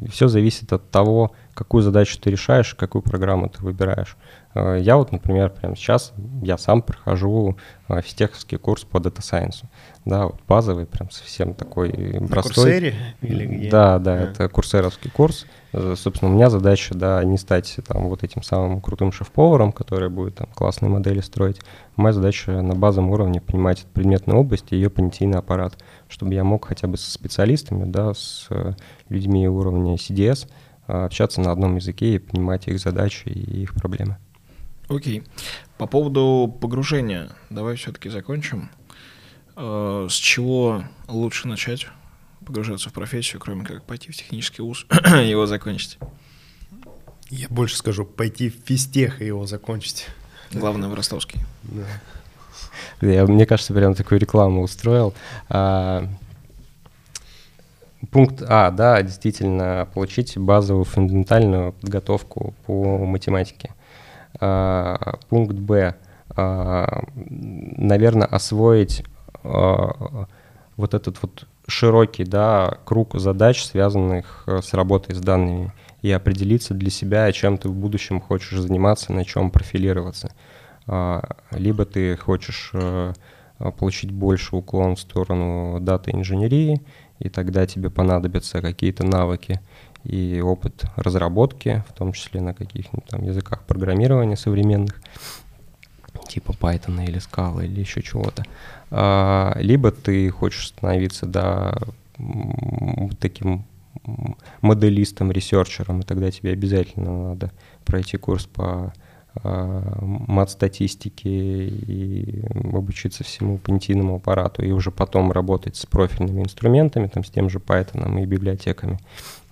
Все 0.10 0.28
зависит 0.28 0.74
от 0.74 0.90
того, 0.90 1.34
какую 1.58 1.82
задачу 1.82 2.20
ты 2.22 2.30
решаешь, 2.30 2.76
какую 2.76 3.02
программу 3.02 3.50
ты 3.50 3.64
выбираешь. 3.64 4.16
Я 4.54 4.98
вот, 4.98 5.12
например, 5.12 5.50
прямо 5.50 5.76
сейчас, 5.76 6.14
я 6.42 6.58
сам 6.58 6.82
прохожу 6.82 7.58
физтеховский 7.90 8.58
курс 8.58 8.84
по 8.84 8.98
Data 8.98 9.20
Science 9.20 9.66
да, 10.08 10.28
вот 10.28 10.40
базовый, 10.48 10.86
прям 10.86 11.10
совсем 11.12 11.54
такой 11.54 11.92
На 11.92 12.28
простой. 12.28 12.54
Курсере 12.56 12.96
или 13.22 13.46
где? 13.46 13.70
Да, 13.70 14.00
да, 14.00 14.14
а. 14.14 14.18
это 14.18 14.50
курсеровский 14.50 15.12
курс. 15.12 15.46
Э, 15.74 15.96
собственно, 15.98 16.32
у 16.32 16.34
меня 16.34 16.50
задача, 16.50 16.96
да, 16.96 17.24
не 17.24 17.38
стать 17.38 17.78
там 17.86 18.08
вот 18.08 18.24
этим 18.24 18.42
самым 18.42 18.80
крутым 18.80 19.12
шеф-поваром, 19.12 19.72
который 19.72 20.10
будет 20.10 20.36
там 20.36 20.48
классные 20.54 20.90
модели 20.90 21.20
строить. 21.20 21.60
Моя 21.98 22.14
задача 22.14 22.62
на 22.62 22.74
базовом 22.74 23.12
уровне 23.12 23.42
понимать 23.42 23.86
предметную 23.94 24.40
область 24.40 24.68
и 24.72 24.76
ее 24.76 24.90
понятийный 24.90 25.40
аппарат, 25.40 25.78
чтобы 26.08 26.34
я 26.34 26.44
мог 26.44 26.66
хотя 26.66 26.88
бы 26.88 26.98
со 26.98 27.12
специалистами, 27.12 27.84
да, 27.84 28.14
с 28.14 28.48
э, 28.50 28.74
людьми 29.10 29.48
уровня 29.48 29.96
CDS 29.96 30.46
э, 30.46 30.50
общаться 30.88 31.42
на 31.42 31.52
одном 31.52 31.76
языке 31.76 32.16
и 32.16 32.20
понимать 32.20 32.68
их 32.68 32.80
задачи 32.80 33.28
и 33.28 33.62
их 33.62 33.74
проблемы. 33.74 34.18
Окей. 34.90 35.24
По 35.78 35.86
поводу 35.86 36.56
погружения, 36.62 37.30
давай 37.50 37.76
все-таки 37.76 38.10
закончим. 38.10 38.70
Э, 39.56 40.08
с 40.10 40.14
чего 40.14 40.84
лучше 41.08 41.48
начать 41.48 41.88
погружаться 42.46 42.90
в 42.90 42.94
профессию, 42.94 43.42
кроме 43.42 43.66
как 43.66 43.84
пойти 43.84 44.12
в 44.12 44.16
технический 44.16 44.62
вуз 44.62 44.86
и 45.22 45.28
его 45.28 45.46
закончить? 45.46 45.98
Я 47.30 47.48
больше 47.50 47.76
скажу, 47.76 48.06
пойти 48.06 48.50
в 48.50 48.56
физтех 48.66 49.22
и 49.22 49.26
его 49.26 49.46
закончить. 49.46 50.08
Главное, 50.54 50.88
в 50.88 50.94
ростовский. 50.94 51.42
Да. 51.64 51.86
Я, 53.02 53.26
мне 53.26 53.46
кажется, 53.46 53.74
прям 53.74 53.96
такую 53.96 54.20
рекламу 54.20 54.62
устроил. 54.62 55.14
А, 55.50 56.08
пункт 58.12 58.44
А, 58.48 58.72
да, 58.72 59.02
действительно, 59.02 59.88
получить 59.94 60.38
базовую 60.38 60.86
фундаментальную 60.86 61.74
подготовку 61.74 62.54
по 62.66 63.06
математике. 63.06 63.74
А, 64.40 65.18
пункт 65.30 65.56
Б, 65.56 65.96
а, 66.30 67.04
наверное, 67.16 68.28
освоить 68.28 69.04
а, 69.44 70.28
вот 70.76 70.94
этот 70.94 71.22
вот 71.22 71.48
широкий 71.68 72.24
да, 72.24 72.78
круг 72.86 73.16
задач, 73.20 73.64
связанных 73.64 74.44
э, 74.48 74.62
с 74.62 74.74
работой 74.74 75.16
с 75.16 75.20
данными, 75.20 75.74
и 76.02 76.12
определиться 76.12 76.74
для 76.74 76.90
себя, 76.90 77.32
чем 77.32 77.58
ты 77.58 77.68
в 77.68 77.74
будущем 77.74 78.22
хочешь 78.22 78.58
заниматься, 78.58 79.12
на 79.12 79.26
чем 79.26 79.52
профилироваться. 79.52 80.32
А, 80.86 81.36
либо 81.52 81.86
ты 81.86 82.16
хочешь 82.16 82.72
э, 82.74 83.14
получить 83.78 84.12
больше 84.12 84.56
уклон 84.56 84.96
в 84.96 85.00
сторону 85.00 85.80
дата-инженерии, 85.82 86.82
и 87.20 87.30
тогда 87.30 87.66
тебе 87.66 87.90
понадобятся 87.90 88.62
какие-то 88.62 89.06
навыки 89.06 89.60
и 90.04 90.42
опыт 90.44 90.86
разработки, 90.96 91.84
в 91.90 91.94
том 91.94 92.14
числе 92.14 92.42
на 92.42 92.54
каких-нибудь 92.54 93.06
там 93.06 93.24
языках 93.24 93.64
программирования 93.64 94.38
современных, 94.38 95.02
типа 96.28 96.52
Python 96.52 97.04
или 97.04 97.20
Scala 97.20 97.66
или 97.66 97.80
еще 97.80 98.02
чего-то. 98.02 98.44
А, 98.92 99.58
либо 99.60 99.92
ты 99.92 100.30
хочешь 100.30 100.68
становиться, 100.68 101.26
да, 101.26 101.78
таким 103.20 103.66
моделистом, 104.62 105.32
ресерчером, 105.32 106.02
и 106.02 106.04
тогда 106.04 106.32
тебе 106.32 106.52
обязательно 106.52 107.30
надо 107.30 107.52
пройти 107.86 108.18
курс 108.18 108.46
по 108.46 108.94
мат-статистике 109.44 111.68
и 111.68 112.44
обучиться 112.74 113.24
всему 113.24 113.58
понятийному 113.58 114.16
аппарату, 114.16 114.64
и 114.64 114.72
уже 114.72 114.92
потом 114.92 115.32
работать 115.32 115.76
с 115.76 115.86
профильными 115.86 116.44
инструментами, 116.44 117.08
там, 117.08 117.24
с 117.24 117.30
тем 117.30 117.50
же 117.50 117.60
Python 117.60 118.22
и 118.22 118.26
библиотеками 118.26 119.00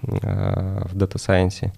а, 0.03 0.88
в 0.88 0.95
Data 0.95 1.15
Science. 1.15 1.71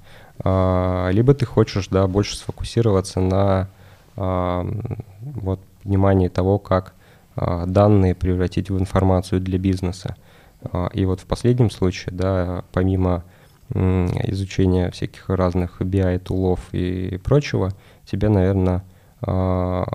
Либо 1.11 1.33
ты 1.33 1.45
хочешь, 1.45 1.87
да, 1.87 2.07
больше 2.07 2.37
сфокусироваться 2.37 3.19
на 3.19 3.69
вот, 4.15 5.59
понимании 5.83 6.27
того, 6.27 6.59
как 6.59 6.93
а, 7.35 7.65
данные 7.65 8.15
превратить 8.15 8.69
в 8.69 8.79
информацию 8.79 9.39
для 9.39 9.57
бизнеса. 9.57 10.15
А, 10.63 10.89
и 10.93 11.05
вот 11.05 11.21
в 11.21 11.25
последнем 11.25 11.69
случае, 11.69 12.15
да, 12.15 12.63
помимо 12.73 13.23
изучения 13.69 14.91
всяких 14.91 15.29
разных 15.29 15.81
BI-тулов 15.81 16.59
и 16.71 17.17
прочего, 17.17 17.73
тебе, 18.09 18.29
наверное, 18.29 18.83
а, 19.21 19.85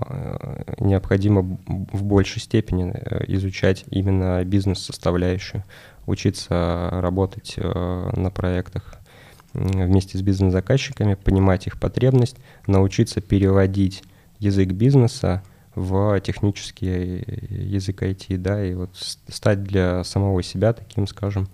необходимо 0.80 1.58
в 1.66 2.02
большей 2.02 2.40
степени 2.40 2.92
э, 2.92 3.24
изучать 3.28 3.84
именно 3.88 4.44
бизнес-составляющую, 4.44 5.62
учиться 6.06 6.88
работать 6.90 7.54
э, 7.56 8.10
на 8.16 8.30
проектах 8.30 8.98
вместе 9.54 10.18
с 10.18 10.22
бизнес-заказчиками, 10.22 11.14
понимать 11.14 11.68
их 11.68 11.78
потребность, 11.78 12.36
научиться 12.66 13.20
переводить 13.20 14.02
язык 14.40 14.70
бизнеса 14.70 15.42
в 15.76 16.20
технический 16.20 17.24
язык 17.48 18.02
IT, 18.02 18.38
да, 18.38 18.64
и 18.64 18.74
вот 18.74 18.90
стать 19.28 19.62
для 19.62 20.02
самого 20.04 20.42
себя 20.42 20.72
таким, 20.72 21.06
скажем, 21.06 21.48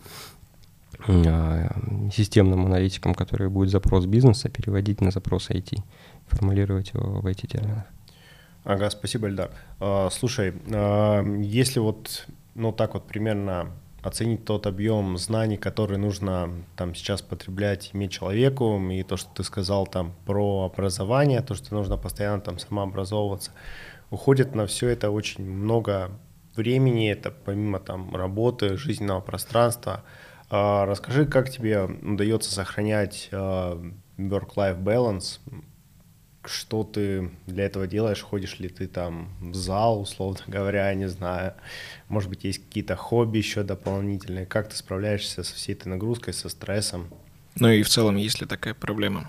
а, 1.07 1.71
системным 2.13 2.67
аналитиком, 2.67 3.15
который 3.15 3.49
будет 3.49 3.71
запрос 3.71 4.07
бизнеса 4.07 4.49
переводить 4.49 5.01
на 5.01 5.11
запрос 5.11 5.49
IT, 5.51 5.79
формулировать 6.29 6.93
его 6.95 7.21
в 7.21 7.27
IT-терминах. 7.27 7.85
Ага, 8.65 8.91
спасибо, 8.91 9.29
Эльдар. 9.29 9.51
А, 9.81 10.11
слушай, 10.11 10.53
а, 10.73 11.23
если 11.41 11.81
вот, 11.81 12.27
ну 12.55 12.73
так 12.73 12.95
вот 12.95 13.07
примерно 13.07 13.73
оценить 14.03 14.45
тот 14.45 14.67
объем 14.67 15.17
знаний, 15.17 15.57
который 15.57 15.99
нужно 15.99 16.51
там 16.77 16.95
сейчас 16.95 17.23
потреблять, 17.23 17.91
иметь 17.93 18.13
человеку, 18.13 18.79
и 18.91 19.03
то, 19.03 19.17
что 19.17 19.31
ты 19.35 19.43
сказал 19.43 19.87
там 19.87 20.15
про 20.27 20.71
образование, 20.73 21.41
то, 21.41 21.55
что 21.55 21.75
нужно 21.75 21.97
постоянно 21.97 22.41
там 22.41 22.59
самообразовываться, 22.59 23.53
уходит 24.11 24.55
на 24.55 24.67
все 24.67 24.89
это 24.89 25.11
очень 25.11 25.45
много 25.45 26.11
времени, 26.55 27.11
это 27.11 27.31
помимо 27.31 27.81
там 27.81 28.15
работы, 28.15 28.77
жизненного 28.77 29.21
пространства. 29.21 30.05
А, 30.51 30.87
расскажи, 30.87 31.27
как 31.27 31.51
тебе 31.51 31.85
удается 31.85 32.53
сохранять 32.53 33.29
work-life 33.33 34.83
balance, 34.83 35.41
что 36.49 36.85
ты 36.85 37.31
для 37.47 37.65
этого 37.65 37.87
делаешь, 37.87 38.23
ходишь 38.23 38.59
ли 38.59 38.69
ты 38.69 38.87
там 38.87 39.29
в 39.41 39.55
зал, 39.55 40.01
условно 40.01 40.41
говоря, 40.47 40.93
не 40.95 41.09
знаю, 41.09 41.55
может 42.09 42.29
быть, 42.31 42.45
есть 42.45 42.65
какие-то 42.65 42.97
хобби 42.97 43.39
еще 43.39 43.63
дополнительные, 43.63 44.47
как 44.47 44.69
ты 44.69 44.77
справляешься 44.77 45.43
со 45.43 45.55
всей 45.55 45.75
этой 45.75 45.89
нагрузкой, 45.89 46.35
со 46.35 46.49
стрессом? 46.49 47.09
Ну 47.57 47.69
и 47.69 47.83
в 47.83 47.89
целом, 47.89 48.17
есть 48.17 48.41
ли 48.41 48.47
такая 48.47 48.75
проблема? 48.75 49.29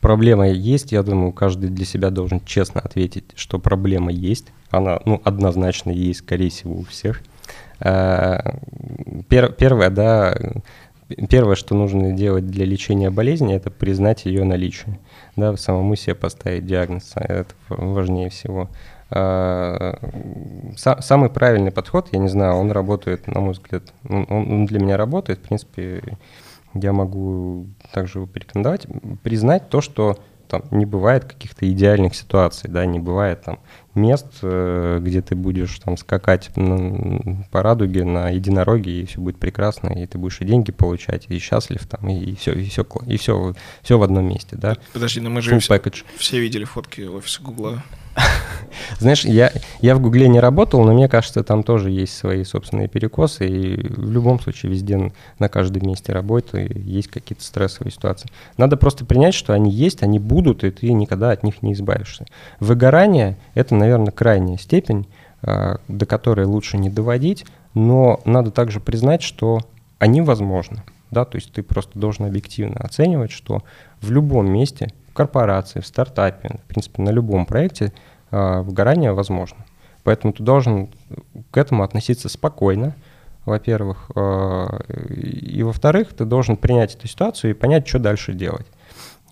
Проблема 0.00 0.48
есть, 0.48 0.92
я 0.92 1.02
думаю, 1.02 1.32
каждый 1.32 1.70
для 1.70 1.84
себя 1.84 2.10
должен 2.10 2.40
честно 2.44 2.80
ответить, 2.80 3.24
что 3.34 3.58
проблема 3.58 4.12
есть. 4.12 4.46
Она, 4.70 5.00
ну, 5.04 5.20
однозначно 5.24 5.90
есть, 5.90 6.20
скорее 6.20 6.50
всего, 6.50 6.76
у 6.76 6.84
всех. 6.84 7.22
А, 7.80 8.58
пер, 9.28 9.52
первое, 9.52 9.90
да, 9.90 10.36
первое, 11.08 11.54
что 11.54 11.74
нужно 11.74 12.12
делать 12.12 12.46
для 12.46 12.64
лечения 12.64 13.10
болезни, 13.10 13.54
это 13.54 13.70
признать 13.70 14.26
ее 14.26 14.44
наличие. 14.44 14.98
Да, 15.36 15.56
самому 15.56 15.96
себе 15.96 16.14
поставить 16.14 16.66
диагноз, 16.66 17.12
это 17.16 17.54
важнее 17.68 18.30
всего. 18.30 18.68
э, 19.10 19.94
самый 20.76 21.30
правильный 21.30 21.70
подход, 21.70 22.08
я 22.12 22.18
не 22.18 22.28
знаю, 22.28 22.56
он 22.56 22.70
работает, 22.70 23.26
на 23.26 23.40
мой 23.40 23.52
взгляд, 23.52 23.82
он 24.08 24.66
для 24.66 24.80
меня 24.80 24.96
работает, 24.96 25.38
в 25.38 25.42
принципе, 25.42 26.02
я 26.74 26.92
могу 26.92 27.66
также 27.92 28.18
его 28.18 28.26
порекомендовать, 28.26 28.86
признать 29.22 29.70
то, 29.70 29.80
что 29.80 30.18
там 30.48 30.64
не 30.70 30.86
бывает 30.86 31.24
каких-то 31.24 31.70
идеальных 31.70 32.14
ситуаций, 32.14 32.70
да, 32.70 32.84
не 32.86 32.98
бывает 32.98 33.42
там 33.42 33.60
мест, 33.94 34.26
э, 34.42 34.98
где 35.00 35.20
ты 35.22 35.34
будешь 35.34 35.78
там 35.78 35.96
скакать 35.96 36.50
по 36.54 37.62
радуге 37.62 38.04
на 38.04 38.30
единороге, 38.30 39.02
и 39.02 39.06
все 39.06 39.20
будет 39.20 39.38
прекрасно, 39.38 39.88
и 39.88 40.06
ты 40.06 40.18
будешь 40.18 40.40
и 40.40 40.44
деньги 40.44 40.72
получать, 40.72 41.26
и 41.28 41.38
счастлив 41.38 41.86
там, 41.86 42.08
и, 42.08 42.34
все, 42.34 42.52
и 42.52 42.68
все, 42.68 42.86
и 43.06 43.16
все, 43.16 43.54
все 43.82 43.98
в 43.98 44.02
одном 44.02 44.24
месте, 44.24 44.56
да. 44.56 44.76
Подожди, 44.92 45.20
но 45.20 45.30
мы 45.30 45.42
же 45.42 45.58
все, 45.58 45.80
все 46.16 46.40
видели 46.40 46.64
фотки 46.64 47.02
офиса 47.02 47.42
Гугла. 47.42 47.82
Знаешь, 48.98 49.24
я, 49.24 49.52
я 49.80 49.94
в 49.94 50.00
Гугле 50.00 50.28
не 50.28 50.40
работал, 50.40 50.84
но 50.84 50.92
мне 50.92 51.08
кажется, 51.08 51.42
там 51.42 51.62
тоже 51.62 51.90
есть 51.90 52.16
свои 52.16 52.44
собственные 52.44 52.88
перекосы, 52.88 53.46
и 53.46 53.76
в 53.88 54.10
любом 54.10 54.40
случае 54.40 54.72
везде 54.72 55.12
на 55.38 55.48
каждом 55.48 55.86
месте 55.86 56.12
работы 56.12 56.70
есть 56.74 57.08
какие-то 57.08 57.44
стрессовые 57.44 57.92
ситуации. 57.92 58.30
Надо 58.56 58.76
просто 58.76 59.04
принять, 59.04 59.34
что 59.34 59.52
они 59.52 59.70
есть, 59.70 60.02
они 60.02 60.18
будут, 60.18 60.64
и 60.64 60.70
ты 60.70 60.92
никогда 60.92 61.30
от 61.30 61.42
них 61.42 61.62
не 61.62 61.72
избавишься. 61.72 62.26
Выгорание— 62.60 63.36
это, 63.54 63.74
наверное, 63.74 64.12
крайняя 64.12 64.58
степень, 64.58 65.06
а, 65.42 65.78
до 65.88 66.06
которой 66.06 66.46
лучше 66.46 66.78
не 66.78 66.90
доводить, 66.90 67.46
но 67.74 68.20
надо 68.24 68.50
также 68.50 68.80
признать, 68.80 69.22
что 69.22 69.60
они 69.98 70.20
возможны. 70.20 70.82
Да, 71.10 71.24
то 71.24 71.36
есть 71.36 71.52
ты 71.52 71.62
просто 71.62 71.98
должен 71.98 72.26
объективно 72.26 72.76
оценивать, 72.80 73.30
что 73.30 73.62
в 74.00 74.10
любом 74.10 74.50
месте 74.50 74.92
корпорации, 75.14 75.80
в 75.80 75.86
стартапе, 75.86 76.58
в 76.64 76.68
принципе, 76.68 77.02
на 77.02 77.10
любом 77.10 77.46
проекте 77.46 77.92
выгорание 78.30 79.12
возможно. 79.12 79.58
Поэтому 80.04 80.32
ты 80.32 80.42
должен 80.42 80.88
к 81.50 81.56
этому 81.56 81.82
относиться 81.82 82.28
спокойно, 82.28 82.94
во-первых. 83.44 84.10
Э, 84.14 84.66
и, 85.12 85.62
во-вторых, 85.62 86.14
ты 86.14 86.24
должен 86.24 86.56
принять 86.56 86.94
эту 86.94 87.08
ситуацию 87.08 87.50
и 87.50 87.54
понять, 87.54 87.86
что 87.88 87.98
дальше 87.98 88.32
делать. 88.32 88.66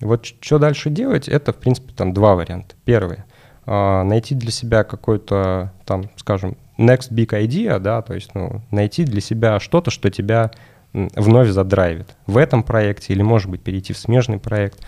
Вот 0.01 0.27
что 0.27 0.59
дальше 0.59 0.91
делать, 0.91 1.29
это, 1.29 1.53
в 1.53 1.57
принципе, 1.57 1.95
там 1.95 2.13
два 2.13 2.35
варианта. 2.35 2.75
Первый 2.85 3.19
э, 3.65 4.03
найти 4.03 4.35
для 4.35 4.51
себя 4.51 4.85
какой-то, 4.85 5.73
там, 5.85 6.11
скажем, 6.17 6.57
next 6.79 7.11
big 7.11 7.29
idea, 7.29 7.79
да, 7.79 8.03
то 8.03 8.15
есть, 8.15 8.35
ну, 8.35 8.61
найти 8.71 9.05
для 9.05 9.21
себя 9.21 9.61
что-то, 9.61 9.91
что 9.91 10.11
тебя 10.11 10.51
вновь 10.93 11.49
задрайвит 11.49 12.17
в 12.27 12.37
этом 12.37 12.63
проекте 12.63 13.13
или, 13.13 13.23
может 13.23 13.51
быть, 13.51 13.63
перейти 13.63 13.93
в 13.93 13.99
смежный 13.99 14.39
проект 14.39 14.81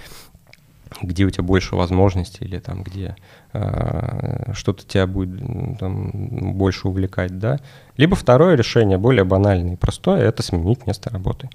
где 1.02 1.24
у 1.24 1.30
тебя 1.30 1.44
больше 1.44 1.76
возможностей 1.76 2.44
или 2.44 2.58
там 2.58 2.82
где 2.82 3.16
э, 3.52 4.52
что-то 4.54 4.86
тебя 4.86 5.06
будет 5.06 5.78
там, 5.78 6.10
больше 6.56 6.88
увлекать, 6.88 7.38
да. 7.38 7.60
Либо 7.96 8.16
второе 8.16 8.56
решение, 8.56 8.98
более 8.98 9.24
банальное 9.24 9.74
и 9.74 9.76
простое, 9.76 10.22
это 10.22 10.42
сменить 10.42 10.86
место 10.86 11.10
работы. 11.10 11.50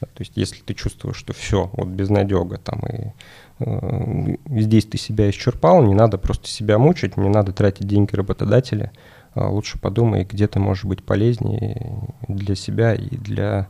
Да, 0.00 0.06
то 0.06 0.20
есть 0.20 0.32
если 0.36 0.60
ты 0.60 0.74
чувствуешь, 0.74 1.16
что 1.16 1.32
все, 1.32 1.70
вот 1.72 1.88
безнадега 1.88 2.58
там 2.58 2.80
и 2.80 3.12
э, 3.60 4.36
здесь 4.46 4.86
ты 4.86 4.98
себя 4.98 5.30
исчерпал, 5.30 5.82
не 5.82 5.94
надо 5.94 6.18
просто 6.18 6.48
себя 6.48 6.78
мучить, 6.78 7.16
не 7.16 7.28
надо 7.28 7.52
тратить 7.52 7.86
деньги 7.86 8.14
работодателя, 8.14 8.92
э, 9.34 9.44
лучше 9.44 9.78
подумай, 9.78 10.24
где 10.24 10.46
ты 10.46 10.58
можешь 10.58 10.84
быть 10.84 11.04
полезнее 11.04 11.98
для 12.28 12.54
себя 12.54 12.94
и 12.94 13.16
для, 13.16 13.68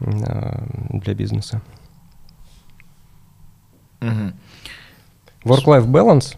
э, 0.00 0.66
для 0.90 1.14
бизнеса. 1.14 1.62
Угу. 4.02 4.32
Work-life 5.44 5.86
balance 5.86 6.36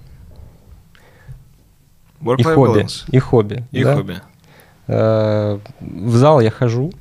Work 2.24 2.40
и 2.40 2.42
хобби. 2.42 2.80
Balance. 2.80 3.04
И 3.10 3.18
хобби. 3.18 3.64
И 3.70 3.84
да? 3.84 3.96
хобби. 3.96 4.16
Э, 4.86 5.58
в 5.80 6.16
зал 6.16 6.40
я 6.40 6.50
хожу, 6.50 6.92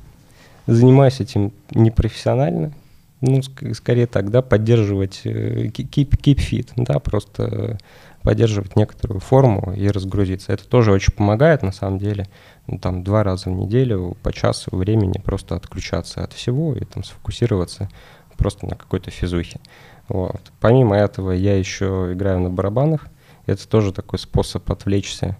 занимаюсь 0.66 1.20
этим 1.20 1.52
непрофессионально. 1.70 2.72
Ну, 3.20 3.40
скорее 3.72 4.06
так, 4.06 4.30
да, 4.30 4.42
поддерживать, 4.42 5.22
э, 5.24 5.66
keep, 5.68 6.10
keep 6.20 6.36
fit, 6.36 6.68
да, 6.76 6.98
просто 6.98 7.78
поддерживать 8.22 8.76
некоторую 8.76 9.20
форму 9.20 9.72
и 9.74 9.88
разгрузиться. 9.88 10.52
Это 10.52 10.66
тоже 10.66 10.92
очень 10.92 11.12
помогает, 11.12 11.62
на 11.62 11.72
самом 11.72 11.98
деле. 11.98 12.26
Ну, 12.66 12.78
там 12.78 13.02
два 13.02 13.22
раза 13.22 13.50
в 13.50 13.52
неделю 13.52 14.16
по 14.22 14.32
часу 14.32 14.74
времени 14.76 15.18
просто 15.18 15.56
отключаться 15.56 16.24
от 16.24 16.32
всего 16.32 16.74
и 16.74 16.84
там 16.84 17.04
сфокусироваться 17.04 17.88
просто 18.36 18.66
на 18.66 18.76
какой-то 18.76 19.10
физухе. 19.10 19.60
Вот. 20.08 20.52
Помимо 20.60 20.96
этого, 20.96 21.32
я 21.32 21.56
еще 21.56 22.10
играю 22.12 22.40
на 22.40 22.50
барабанах. 22.50 23.06
Это 23.46 23.68
тоже 23.68 23.92
такой 23.92 24.18
способ 24.18 24.70
отвлечься. 24.70 25.36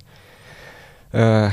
Э, 1.13 1.51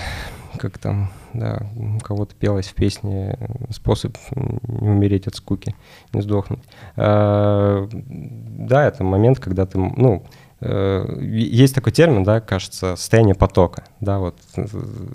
как 0.58 0.78
там, 0.78 1.12
да, 1.34 1.68
у 1.76 2.00
кого-то 2.00 2.36
пелось 2.36 2.68
в 2.68 2.74
песне 2.74 3.38
способ 3.70 4.18
не 4.36 4.90
умереть 4.90 5.28
от 5.28 5.36
скуки, 5.36 5.76
не 6.14 6.22
сдохнуть. 6.22 6.64
Э, 6.96 7.88
да, 7.92 8.88
это 8.88 9.04
момент, 9.04 9.40
когда 9.40 9.66
ты, 9.66 9.78
ну, 9.78 10.24
Э, 10.24 10.28
есть 10.62 11.74
такой 11.74 11.92
термин, 11.92 12.24
да, 12.24 12.40
кажется, 12.40 12.96
состояние 12.96 13.34
потока, 13.34 13.84
да, 14.00 14.20
вот 14.20 14.38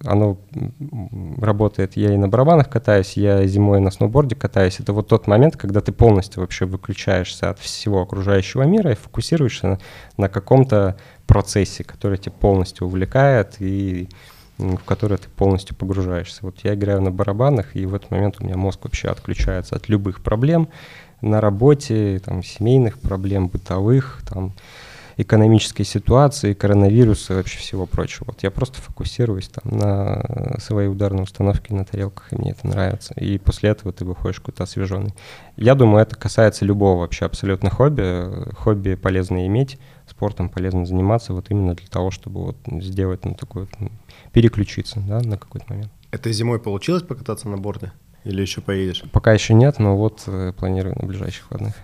оно 0.05 0.39
работает, 1.41 1.97
я 1.97 2.13
и 2.13 2.17
на 2.17 2.29
барабанах 2.29 2.69
катаюсь, 2.69 3.17
я 3.17 3.47
зимой 3.47 3.81
на 3.81 3.93
сноуборде 3.93 4.35
катаюсь, 4.35 4.81
это 4.81 4.93
вот 4.93 5.07
тот 5.07 5.29
момент, 5.29 5.57
когда 5.57 5.81
ты 5.81 5.93
полностью 5.93 6.41
вообще 6.41 6.67
выключаешься 6.67 7.51
от 7.51 7.61
всего 7.61 8.03
окружающего 8.03 8.63
мира 8.65 8.91
и 8.91 8.97
фокусируешься 8.97 9.67
на, 9.69 9.79
на 10.17 10.29
каком-то 10.29 10.97
процессе, 11.29 11.85
который 11.85 12.19
тебя 12.19 12.33
полностью 12.33 12.89
увлекает 12.89 13.57
и 13.61 14.09
в 14.59 14.79
который 14.79 15.19
ты 15.19 15.29
полностью 15.29 15.77
погружаешься. 15.77 16.41
Вот 16.43 16.61
я 16.65 16.75
играю 16.75 17.03
на 17.03 17.11
барабанах, 17.11 17.77
и 17.77 17.85
в 17.85 17.95
этот 17.95 18.11
момент 18.11 18.37
у 18.41 18.45
меня 18.45 18.57
мозг 18.57 18.85
вообще 18.85 19.09
отключается 19.09 19.77
от 19.77 19.89
любых 19.89 20.23
проблем 20.23 20.69
на 21.21 21.41
работе, 21.41 22.21
там, 22.25 22.43
семейных 22.43 22.99
проблем, 22.99 23.49
бытовых, 23.49 24.23
там, 24.29 24.55
экономической 25.17 25.85
ситуации, 25.85 26.53
коронавируса 26.53 27.33
и 27.33 27.37
вообще 27.37 27.59
всего 27.59 27.87
прочего. 27.87 28.27
Вот 28.29 28.43
я 28.43 28.51
просто 28.51 28.81
фокусируюсь 28.81 29.49
там 29.49 29.79
на 29.79 30.59
своей 30.59 30.89
ударной 30.89 31.23
установке 31.23 31.75
на 31.75 31.85
тарелках, 31.85 32.33
и 32.33 32.37
мне 32.37 32.51
это 32.51 32.67
нравится. 32.67 33.15
И 33.15 33.39
после 33.39 33.71
этого 33.71 33.93
ты 33.93 34.05
выходишь 34.05 34.41
какой-то 34.41 34.65
освеженный. 34.65 35.15
Я 35.57 35.75
думаю, 35.75 36.03
это 36.03 36.17
касается 36.17 36.65
любого 36.65 37.01
вообще 37.01 37.25
абсолютно 37.25 37.71
хобби. 37.71 38.53
Хобби 38.55 38.95
полезно 38.95 39.47
иметь, 39.47 39.79
спортом 40.07 40.49
полезно 40.51 40.85
заниматься 40.85 41.33
вот 41.33 41.51
именно 41.51 41.75
для 41.75 41.89
того, 41.89 42.11
чтобы 42.11 42.45
вот 42.45 42.57
сделать 42.83 43.25
ну, 43.25 43.35
такой 43.35 43.63
вот, 43.63 43.91
переключиться 44.33 45.01
да, 45.01 45.21
на 45.21 45.39
какой-то 45.39 45.67
момент. 45.69 45.91
Это 46.11 46.31
зимой 46.33 46.61
получилось 46.61 47.03
покататься 47.03 47.49
на 47.49 47.57
борде? 47.57 47.93
Или 48.25 48.43
еще 48.43 48.61
поедешь? 48.61 49.05
Пока 49.13 49.33
еще 49.33 49.55
нет, 49.55 49.79
но 49.79 49.97
вот 49.97 50.25
э, 50.27 50.53
планирую 50.57 50.97
на 51.01 51.07
ближайших 51.07 51.51
выходных. 51.51 51.75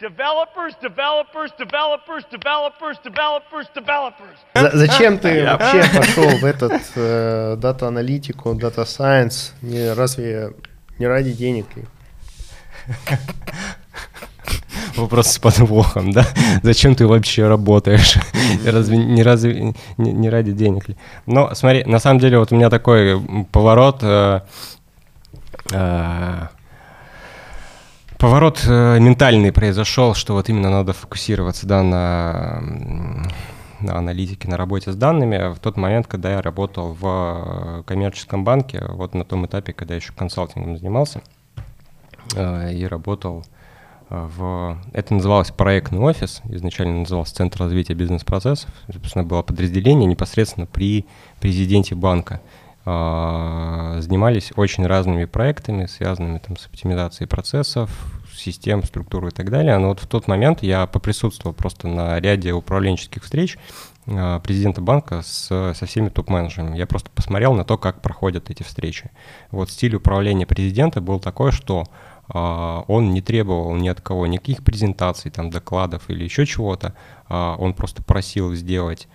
Developers, 0.00 0.74
developers, 0.82 1.52
developers, 1.56 2.24
developers, 2.30 2.98
developers, 3.04 3.66
developers. 3.74 4.36
зачем 4.72 5.18
ты 5.18 5.44
вообще 5.44 5.84
пошел 5.96 6.28
в 6.38 6.44
этот 6.44 6.82
э, 6.96 7.56
дата-аналитику, 7.56 8.54
дата-сайенс? 8.54 9.54
Не, 9.62 9.92
разве 9.92 10.52
не 10.98 11.06
ради 11.06 11.32
денег 11.32 11.66
ли? 11.76 11.84
Вопрос 14.96 15.28
с 15.28 15.38
подвохом, 15.38 16.12
да? 16.12 16.26
Зачем 16.62 16.94
ты 16.94 17.06
вообще 17.06 17.46
работаешь? 17.46 18.16
Разве 18.66 18.96
не, 18.98 19.22
разве, 19.22 19.74
не, 19.96 20.12
не 20.12 20.28
ради 20.28 20.52
денег 20.52 20.88
ли? 20.88 20.96
Но 21.26 21.54
смотри, 21.54 21.84
на 21.84 21.98
самом 21.98 22.20
деле 22.20 22.38
вот 22.38 22.52
у 22.52 22.56
меня 22.56 22.68
такой 22.68 23.20
поворот... 23.52 24.02
Э, 24.02 24.40
э, 25.72 26.48
поворот 28.24 28.64
э, 28.66 28.98
ментальный 29.00 29.52
произошел, 29.52 30.14
что 30.14 30.32
вот 30.32 30.48
именно 30.48 30.70
надо 30.70 30.94
фокусироваться 30.94 31.66
да, 31.66 31.82
на, 31.82 32.62
на 33.80 33.98
аналитике, 33.98 34.48
на 34.48 34.56
работе 34.56 34.92
с 34.92 34.96
данными. 34.96 35.52
В 35.52 35.58
тот 35.58 35.76
момент, 35.76 36.06
когда 36.06 36.32
я 36.32 36.40
работал 36.40 36.96
в 36.98 37.84
коммерческом 37.86 38.42
банке, 38.42 38.82
вот 38.88 39.12
на 39.14 39.24
том 39.24 39.44
этапе, 39.44 39.74
когда 39.74 39.92
я 39.92 40.00
еще 40.00 40.14
консалтингом 40.14 40.78
занимался, 40.78 41.20
э, 42.34 42.72
и 42.72 42.86
работал 42.86 43.44
э, 44.08 44.28
в... 44.34 44.78
Это 44.94 45.12
называлось 45.12 45.50
проектный 45.50 45.98
офис, 45.98 46.40
изначально 46.44 47.00
назывался 47.00 47.34
Центр 47.34 47.60
развития 47.60 47.92
бизнес-процессов. 47.92 48.70
Собственно, 48.90 49.24
было 49.24 49.42
подразделение 49.42 50.06
непосредственно 50.06 50.64
при 50.64 51.04
президенте 51.40 51.94
банка. 51.94 52.40
А, 52.86 53.96
занимались 54.00 54.52
очень 54.56 54.86
разными 54.86 55.24
проектами, 55.24 55.86
связанными 55.86 56.38
там, 56.38 56.58
с 56.58 56.66
оптимизацией 56.66 57.26
процессов, 57.26 57.90
систем, 58.34 58.82
структуры 58.82 59.28
и 59.28 59.30
так 59.30 59.50
далее. 59.50 59.78
Но 59.78 59.88
вот 59.88 60.00
в 60.00 60.06
тот 60.06 60.28
момент 60.28 60.62
я 60.62 60.86
поприсутствовал 60.86 61.54
просто 61.54 61.88
на 61.88 62.20
ряде 62.20 62.52
управленческих 62.52 63.22
встреч 63.22 63.56
а, 64.06 64.38
президента 64.40 64.82
банка 64.82 65.22
с, 65.22 65.46
со 65.74 65.86
всеми 65.86 66.10
топ-менеджерами. 66.10 66.76
Я 66.76 66.86
просто 66.86 67.08
посмотрел 67.10 67.54
на 67.54 67.64
то, 67.64 67.78
как 67.78 68.02
проходят 68.02 68.50
эти 68.50 68.62
встречи. 68.62 69.10
Вот 69.50 69.70
стиль 69.70 69.94
управления 69.94 70.46
президента 70.46 71.00
был 71.00 71.20
такой, 71.20 71.52
что 71.52 71.84
Uh, 72.26 72.86
он 72.88 73.10
не 73.10 73.20
требовал 73.20 73.76
ни 73.76 73.86
от 73.86 74.00
кого 74.00 74.26
никаких 74.26 74.64
презентаций, 74.64 75.30
там, 75.30 75.50
докладов 75.50 76.08
или 76.08 76.24
еще 76.24 76.46
чего-то. 76.46 76.94
Он 77.28 77.74
просто 77.74 78.02
просил 78.02 78.54
сделать 78.54 79.08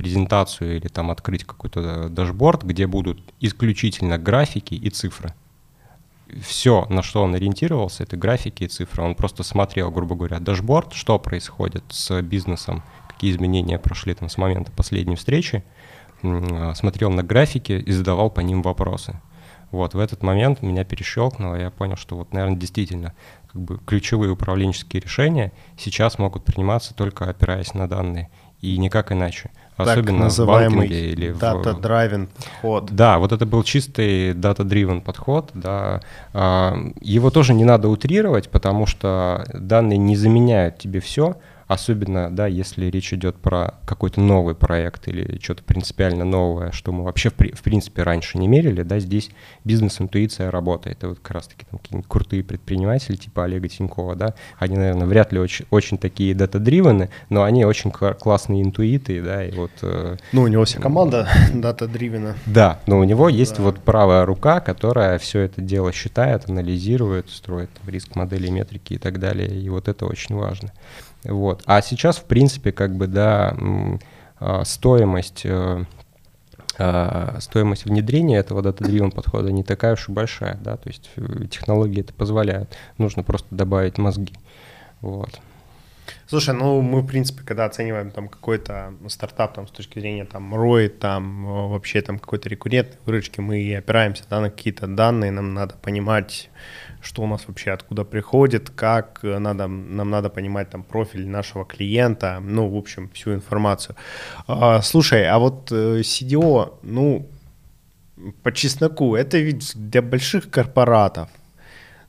презентацию 0.00 0.78
или 0.78 0.88
там 0.88 1.10
открыть 1.10 1.44
какой-то 1.44 2.08
дашборд, 2.08 2.62
где 2.62 2.86
будут 2.86 3.20
исключительно 3.38 4.16
графики 4.16 4.72
и 4.72 4.88
цифры. 4.88 5.34
Все, 6.42 6.86
на 6.88 7.02
что 7.02 7.22
он 7.22 7.34
ориентировался, 7.34 8.04
это 8.04 8.16
графики 8.16 8.64
и 8.64 8.68
цифры. 8.68 9.02
Он 9.02 9.14
просто 9.14 9.42
смотрел, 9.42 9.90
грубо 9.90 10.14
говоря, 10.14 10.38
дашборд, 10.38 10.94
что 10.94 11.18
происходит 11.18 11.84
с 11.90 12.22
бизнесом, 12.22 12.82
какие 13.08 13.30
изменения 13.30 13.78
прошли 13.78 14.14
там 14.14 14.30
с 14.30 14.38
момента 14.38 14.72
последней 14.72 15.16
встречи, 15.16 15.62
смотрел 16.22 17.10
на 17.10 17.22
графики 17.22 17.72
и 17.72 17.92
задавал 17.92 18.30
по 18.30 18.40
ним 18.40 18.62
вопросы. 18.62 19.20
Вот, 19.70 19.92
в 19.92 19.98
этот 19.98 20.22
момент 20.22 20.62
меня 20.62 20.84
перещелкнуло, 20.84 21.56
я 21.56 21.70
понял, 21.70 21.96
что 21.96 22.16
вот, 22.16 22.32
наверное, 22.32 22.56
действительно 22.56 23.12
как 23.52 23.60
бы 23.60 23.78
ключевые 23.84 24.32
управленческие 24.32 25.02
решения 25.02 25.52
сейчас 25.76 26.18
могут 26.18 26.44
приниматься 26.44 26.94
только 26.94 27.28
опираясь 27.28 27.74
на 27.74 27.86
данные 27.86 28.30
и 28.60 28.78
никак 28.78 29.12
иначе. 29.12 29.50
Особенно 29.82 30.30
так 30.30 30.46
в 30.46 30.82
или 30.82 31.32
data-driven 31.34 32.28
подход. 32.28 32.88
Да, 32.90 33.18
вот 33.18 33.32
это 33.32 33.46
был 33.46 33.62
чистый 33.62 34.32
data-driven 34.32 35.00
подход. 35.00 35.50
Да. 35.54 36.00
А, 36.32 36.76
его 37.00 37.30
тоже 37.30 37.54
не 37.54 37.64
надо 37.64 37.88
утрировать, 37.88 38.48
потому 38.48 38.86
что 38.86 39.44
данные 39.52 39.98
не 39.98 40.16
заменяют 40.16 40.78
тебе 40.78 41.00
все, 41.00 41.36
Особенно, 41.70 42.34
да, 42.34 42.48
если 42.48 42.86
речь 42.86 43.12
идет 43.12 43.36
про 43.36 43.74
какой-то 43.86 44.20
новый 44.20 44.56
проект 44.56 45.06
или 45.06 45.38
что-то 45.40 45.62
принципиально 45.62 46.24
новое, 46.24 46.72
что 46.72 46.90
мы 46.90 47.04
вообще 47.04 47.30
в, 47.30 47.34
в 47.34 47.62
принципе 47.62 48.02
раньше 48.02 48.38
не 48.38 48.48
мерили, 48.48 48.82
да, 48.82 48.98
здесь 48.98 49.30
бизнес-интуиция 49.64 50.50
работает. 50.50 50.96
Это 50.96 51.10
вот 51.10 51.20
как 51.20 51.30
раз-таки 51.30 51.64
там 51.70 51.78
какие-нибудь 51.78 52.10
крутые 52.10 52.42
предприниматели 52.42 53.14
типа 53.14 53.44
Олега 53.44 53.68
Тинькова, 53.68 54.16
да, 54.16 54.34
они, 54.58 54.78
наверное, 54.78 55.06
вряд 55.06 55.32
ли 55.32 55.38
очень, 55.38 55.64
очень 55.70 55.96
такие 55.96 56.34
дата-дривены, 56.34 57.10
но 57.28 57.44
они 57.44 57.64
очень 57.64 57.92
классные 57.92 58.64
интуиты, 58.64 59.22
да, 59.22 59.44
и 59.44 59.52
вот... 59.52 59.70
Э, 59.82 60.16
ну, 60.32 60.42
у 60.42 60.48
него 60.48 60.64
вся 60.64 60.80
команда 60.80 61.28
дата-дривена. 61.54 62.34
Да, 62.46 62.80
но 62.88 62.98
у 62.98 63.04
него 63.04 63.28
есть 63.28 63.58
да. 63.58 63.62
вот 63.62 63.78
правая 63.78 64.26
рука, 64.26 64.58
которая 64.58 65.20
все 65.20 65.42
это 65.42 65.60
дело 65.60 65.92
считает, 65.92 66.50
анализирует, 66.50 67.30
строит 67.30 67.70
риск 67.86 68.16
модели, 68.16 68.48
метрики 68.50 68.94
и 68.94 68.98
так 68.98 69.20
далее, 69.20 69.48
и 69.48 69.68
вот 69.68 69.86
это 69.86 70.06
очень 70.06 70.34
важно. 70.34 70.72
Вот. 71.24 71.62
А 71.66 71.82
сейчас, 71.82 72.18
в 72.18 72.24
принципе, 72.24 72.72
как 72.72 72.96
бы, 72.96 73.06
да, 73.06 73.56
а, 74.38 74.64
стоимость 74.64 75.42
э, 75.44 75.84
а, 76.78 77.36
стоимость 77.40 77.84
внедрения 77.84 78.38
этого 78.38 78.62
дата-дривен 78.62 79.10
подхода 79.10 79.52
не 79.52 79.62
такая 79.62 79.94
уж 79.94 80.08
и 80.08 80.12
большая, 80.12 80.58
да, 80.62 80.78
то 80.78 80.88
есть 80.88 81.10
э, 81.16 81.46
технологии 81.50 82.00
это 82.00 82.14
позволяют, 82.14 82.74
нужно 82.96 83.22
просто 83.22 83.48
добавить 83.50 83.98
мозги, 83.98 84.32
вот. 85.02 85.40
Слушай, 86.30 86.54
ну 86.54 86.80
мы, 86.80 87.00
в 87.00 87.06
принципе, 87.06 87.42
когда 87.44 87.64
оцениваем 87.64 88.12
там 88.12 88.28
какой-то 88.28 88.94
стартап 89.08 89.52
там, 89.52 89.66
с 89.66 89.72
точки 89.72 89.98
зрения 89.98 90.24
там 90.24 90.54
ROI, 90.54 90.88
там 90.88 91.44
вообще 91.70 92.02
там 92.02 92.20
какой-то 92.20 92.48
рекуррентной 92.48 93.00
выручки, 93.04 93.40
мы 93.40 93.74
опираемся 93.76 94.22
да, 94.30 94.40
на 94.40 94.48
какие-то 94.48 94.86
данные, 94.86 95.32
нам 95.32 95.54
надо 95.54 95.74
понимать, 95.82 96.48
что 97.02 97.22
у 97.22 97.26
нас 97.26 97.48
вообще 97.48 97.72
откуда 97.72 98.04
приходит, 98.04 98.70
как 98.70 99.18
э, 99.24 99.38
надо, 99.38 99.66
нам 99.66 100.08
надо 100.10 100.30
понимать 100.30 100.70
там 100.70 100.84
профиль 100.84 101.26
нашего 101.26 101.64
клиента, 101.64 102.38
ну, 102.40 102.68
в 102.68 102.76
общем, 102.76 103.08
всю 103.08 103.34
информацию. 103.34 103.96
А, 104.46 104.82
слушай, 104.82 105.26
а 105.26 105.40
вот 105.40 105.72
э, 105.72 106.02
CDO, 106.02 106.78
ну, 106.84 107.28
по 108.44 108.52
чесноку, 108.52 109.16
это 109.16 109.36
ведь 109.38 109.72
для 109.74 110.00
больших 110.00 110.48
корпоратов. 110.48 111.28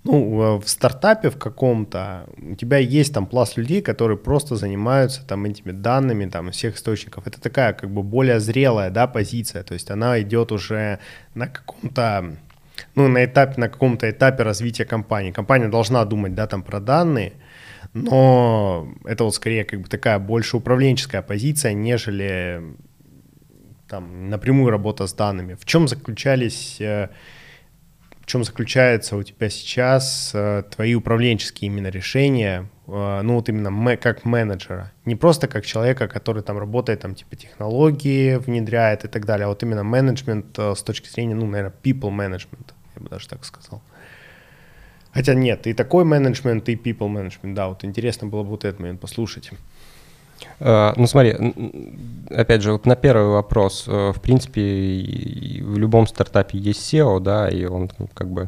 Ну, 0.03 0.59
в 0.59 0.67
стартапе 0.67 1.29
в 1.29 1.37
каком-то 1.37 2.25
у 2.37 2.55
тебя 2.55 2.77
есть 2.77 3.13
там 3.13 3.27
пласт 3.27 3.55
людей, 3.55 3.81
которые 3.83 4.17
просто 4.17 4.55
занимаются 4.55 5.23
там 5.27 5.45
этими 5.45 5.71
данными 5.71 6.25
там 6.25 6.49
всех 6.51 6.75
источников. 6.75 7.27
Это 7.27 7.39
такая 7.39 7.73
как 7.73 7.91
бы 7.91 8.01
более 8.01 8.39
зрелая, 8.39 8.89
да, 8.89 9.05
позиция. 9.05 9.63
То 9.63 9.75
есть 9.75 9.91
она 9.91 10.19
идет 10.19 10.51
уже 10.51 10.99
на 11.35 11.47
каком-то 11.47 12.35
ну, 12.95 13.07
на 13.07 13.25
этапе, 13.25 13.59
на 13.61 13.69
каком-то 13.69 14.09
этапе 14.09 14.43
развития 14.43 14.85
компании. 14.85 15.31
Компания 15.31 15.67
должна 15.67 16.03
думать, 16.05 16.33
да, 16.33 16.47
там 16.47 16.63
про 16.63 16.79
данные, 16.79 17.33
но 17.93 18.87
это 19.05 19.23
вот 19.23 19.35
скорее 19.35 19.65
как 19.65 19.81
бы 19.81 19.87
такая 19.87 20.19
больше 20.19 20.57
управленческая 20.57 21.21
позиция, 21.21 21.73
нежели 21.73 22.61
там 23.87 24.29
напрямую 24.29 24.71
работа 24.71 25.05
с 25.05 25.13
данными. 25.13 25.55
В 25.55 25.65
чем 25.65 25.87
заключались, 25.87 26.79
э, 26.79 27.09
чем 28.32 28.43
заключается 28.45 29.17
у 29.17 29.23
тебя 29.23 29.49
сейчас 29.49 30.32
э, 30.34 30.63
твои 30.73 30.95
управленческие 30.95 31.69
именно 31.69 31.88
решения, 31.88 32.69
э, 32.88 33.21
ну 33.23 33.36
вот 33.36 33.49
именно 33.49 33.97
как 33.97 34.23
менеджера, 34.23 34.91
не 35.03 35.17
просто 35.17 35.47
как 35.47 35.65
человека, 35.65 36.07
который 36.07 36.41
там 36.41 36.57
работает, 36.57 37.01
там 37.01 37.13
типа 37.13 37.36
технологии 37.36 38.38
внедряет 38.38 39.03
и 39.03 39.09
так 39.09 39.25
далее, 39.25 39.45
а 39.45 39.49
вот 39.49 39.61
именно 39.63 39.84
менеджмент 39.84 40.57
с 40.57 40.82
точки 40.82 41.09
зрения, 41.09 41.36
ну, 41.36 41.45
наверное, 41.45 41.73
people 41.84 42.09
management 42.09 42.73
я 42.95 43.01
бы 43.01 43.09
даже 43.09 43.27
так 43.27 43.43
сказал. 43.43 43.82
Хотя 45.13 45.34
нет, 45.34 45.67
и 45.67 45.73
такой 45.73 46.05
менеджмент, 46.05 46.69
и 46.69 46.75
people 46.75 47.09
management, 47.09 47.53
да, 47.53 47.67
вот 47.67 47.84
интересно 47.84 48.27
было 48.27 48.43
бы 48.43 48.49
вот 48.51 48.63
этот 48.63 48.79
момент 48.79 49.01
послушать. 49.01 49.51
Uh, 50.59 50.93
ну 50.95 51.07
смотри, 51.07 51.35
опять 52.29 52.61
же, 52.61 52.73
вот 52.73 52.85
на 52.85 52.95
первый 52.95 53.27
вопрос, 53.27 53.85
uh, 53.87 54.13
в 54.13 54.21
принципе, 54.21 54.61
в 55.61 55.77
любом 55.77 56.07
стартапе 56.07 56.57
есть 56.57 56.93
SEO, 56.93 57.19
да, 57.19 57.49
и 57.49 57.65
он 57.65 57.89
как 58.13 58.29
бы 58.29 58.47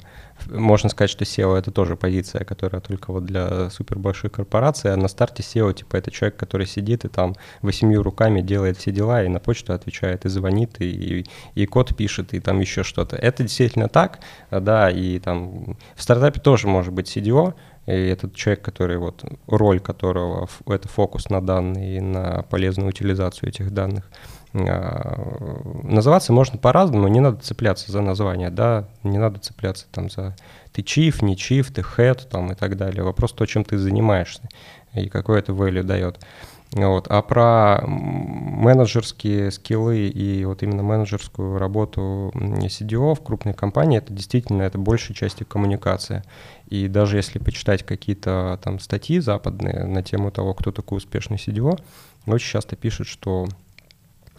можно 0.49 0.89
сказать, 0.89 1.09
что 1.09 1.23
SEO 1.23 1.55
это 1.57 1.71
тоже 1.71 1.95
позиция, 1.95 2.43
которая 2.43 2.81
только 2.81 3.11
вот 3.11 3.25
для 3.25 3.69
супер 3.69 3.97
большой 3.97 4.29
корпорации, 4.29 4.89
а 4.89 4.97
на 4.97 5.07
старте 5.07 5.43
SEO 5.43 5.73
типа 5.73 5.97
это 5.97 6.11
человек, 6.11 6.37
который 6.37 6.67
сидит 6.67 7.05
и 7.05 7.07
там 7.07 7.35
восемью 7.61 8.03
руками 8.03 8.41
делает 8.41 8.77
все 8.77 8.91
дела 8.91 9.23
и 9.23 9.27
на 9.27 9.39
почту 9.39 9.73
отвечает, 9.73 10.25
и 10.25 10.29
звонит, 10.29 10.79
и, 10.79 11.25
и 11.55 11.65
код 11.65 11.95
пишет, 11.95 12.33
и 12.33 12.39
там 12.39 12.59
еще 12.59 12.83
что-то. 12.83 13.15
Это 13.15 13.43
действительно 13.43 13.87
так, 13.87 14.19
да, 14.51 14.89
и 14.89 15.19
там 15.19 15.77
в 15.95 16.03
стартапе 16.03 16.39
тоже 16.39 16.67
может 16.67 16.93
быть 16.93 17.15
CDO, 17.15 17.53
и 17.85 17.91
этот 17.91 18.35
человек, 18.35 18.63
который 18.63 18.97
вот 18.97 19.23
роль 19.47 19.79
которого 19.79 20.47
это 20.67 20.87
фокус 20.87 21.29
на 21.29 21.41
данные 21.41 21.97
и 21.97 22.01
на 22.01 22.43
полезную 22.43 22.89
утилизацию 22.89 23.49
этих 23.49 23.71
данных. 23.71 24.09
А, 24.53 25.81
называться 25.83 26.31
можно 26.31 26.57
по-разному, 26.57 27.07
не 27.07 27.19
надо 27.19 27.37
цепляться 27.37 27.91
за 27.91 28.01
название, 28.01 28.49
да, 28.49 28.87
не 29.03 29.17
надо 29.17 29.39
цепляться 29.39 29.87
там 29.91 30.09
за 30.09 30.35
ты 30.71 30.81
чиф, 30.81 31.21
не 31.21 31.35
чиф, 31.35 31.71
ты 31.71 31.81
head 31.81 32.27
там 32.29 32.51
и 32.51 32.55
так 32.55 32.77
далее. 32.77 33.03
Вопрос 33.03 33.33
то, 33.33 33.45
чем 33.45 33.63
ты 33.63 33.77
занимаешься 33.77 34.47
и 34.93 35.09
какой 35.09 35.39
это 35.39 35.51
value 35.51 35.83
дает. 35.83 36.19
Вот. 36.73 37.07
А 37.09 37.21
про 37.21 37.83
менеджерские 37.85 39.51
скиллы 39.51 40.07
и 40.07 40.43
вот 40.45 40.63
именно 40.63 40.81
менеджерскую 40.81 41.59
работу 41.59 42.31
CDO 42.33 43.13
в 43.13 43.23
крупной 43.23 43.53
компании, 43.53 43.99
это 43.99 44.11
действительно 44.11 44.63
это 44.63 44.79
большей 44.79 45.13
части 45.13 45.43
коммуникация. 45.43 46.23
И 46.73 46.87
даже 46.87 47.17
если 47.17 47.37
почитать 47.37 47.83
какие-то 47.83 48.59
там 48.63 48.79
статьи 48.79 49.19
западные 49.19 49.85
на 49.85 50.01
тему 50.01 50.31
того, 50.31 50.55
кто 50.55 50.71
такой 50.71 50.97
успешный 50.97 51.37
CDO, 51.37 51.79
очень 52.25 52.49
часто 52.49 52.75
пишут, 52.75 53.07
что 53.07 53.45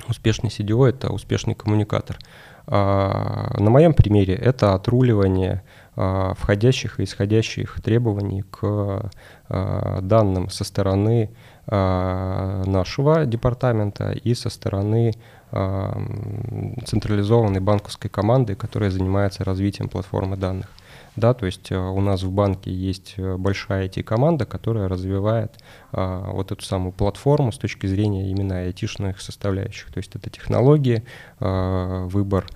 Успешный 0.08 0.50
CDO— 0.50 0.88
это 0.90 1.12
успешный 1.12 1.54
коммуникатор. 1.54 2.18
А, 2.66 3.54
на 3.58 3.70
моем 3.70 3.94
примере 3.94 4.34
это 4.34 4.74
отруливание 4.74 5.62
а, 5.96 6.34
входящих 6.34 6.98
и 6.98 7.04
исходящих 7.04 7.80
требований 7.82 8.42
к 8.42 9.10
а, 9.48 10.00
данным 10.00 10.50
со 10.50 10.64
стороны 10.64 11.30
нашего 11.66 13.24
департамента 13.24 14.12
и 14.12 14.34
со 14.34 14.50
стороны 14.50 15.14
централизованной 15.50 17.60
банковской 17.60 18.10
команды, 18.10 18.54
которая 18.54 18.90
занимается 18.90 19.44
развитием 19.44 19.88
платформы 19.88 20.36
данных 20.36 20.68
да, 21.16 21.34
то 21.34 21.46
есть 21.46 21.70
э, 21.70 21.76
у 21.76 22.00
нас 22.00 22.22
в 22.22 22.30
банке 22.30 22.72
есть 22.72 23.14
э, 23.16 23.36
большая 23.36 23.88
IT-команда, 23.88 24.46
которая 24.46 24.88
развивает 24.88 25.56
а, 25.92 26.30
вот 26.32 26.50
эту 26.50 26.64
самую 26.64 26.92
платформу 26.92 27.52
с 27.52 27.58
точки 27.58 27.86
зрения 27.86 28.30
именно 28.30 28.58
айтишных 28.58 29.20
составляющих, 29.20 29.92
то 29.92 29.98
есть 29.98 30.14
это 30.14 30.30
технологии, 30.30 31.04
а, 31.40 32.06
выбор 32.06 32.46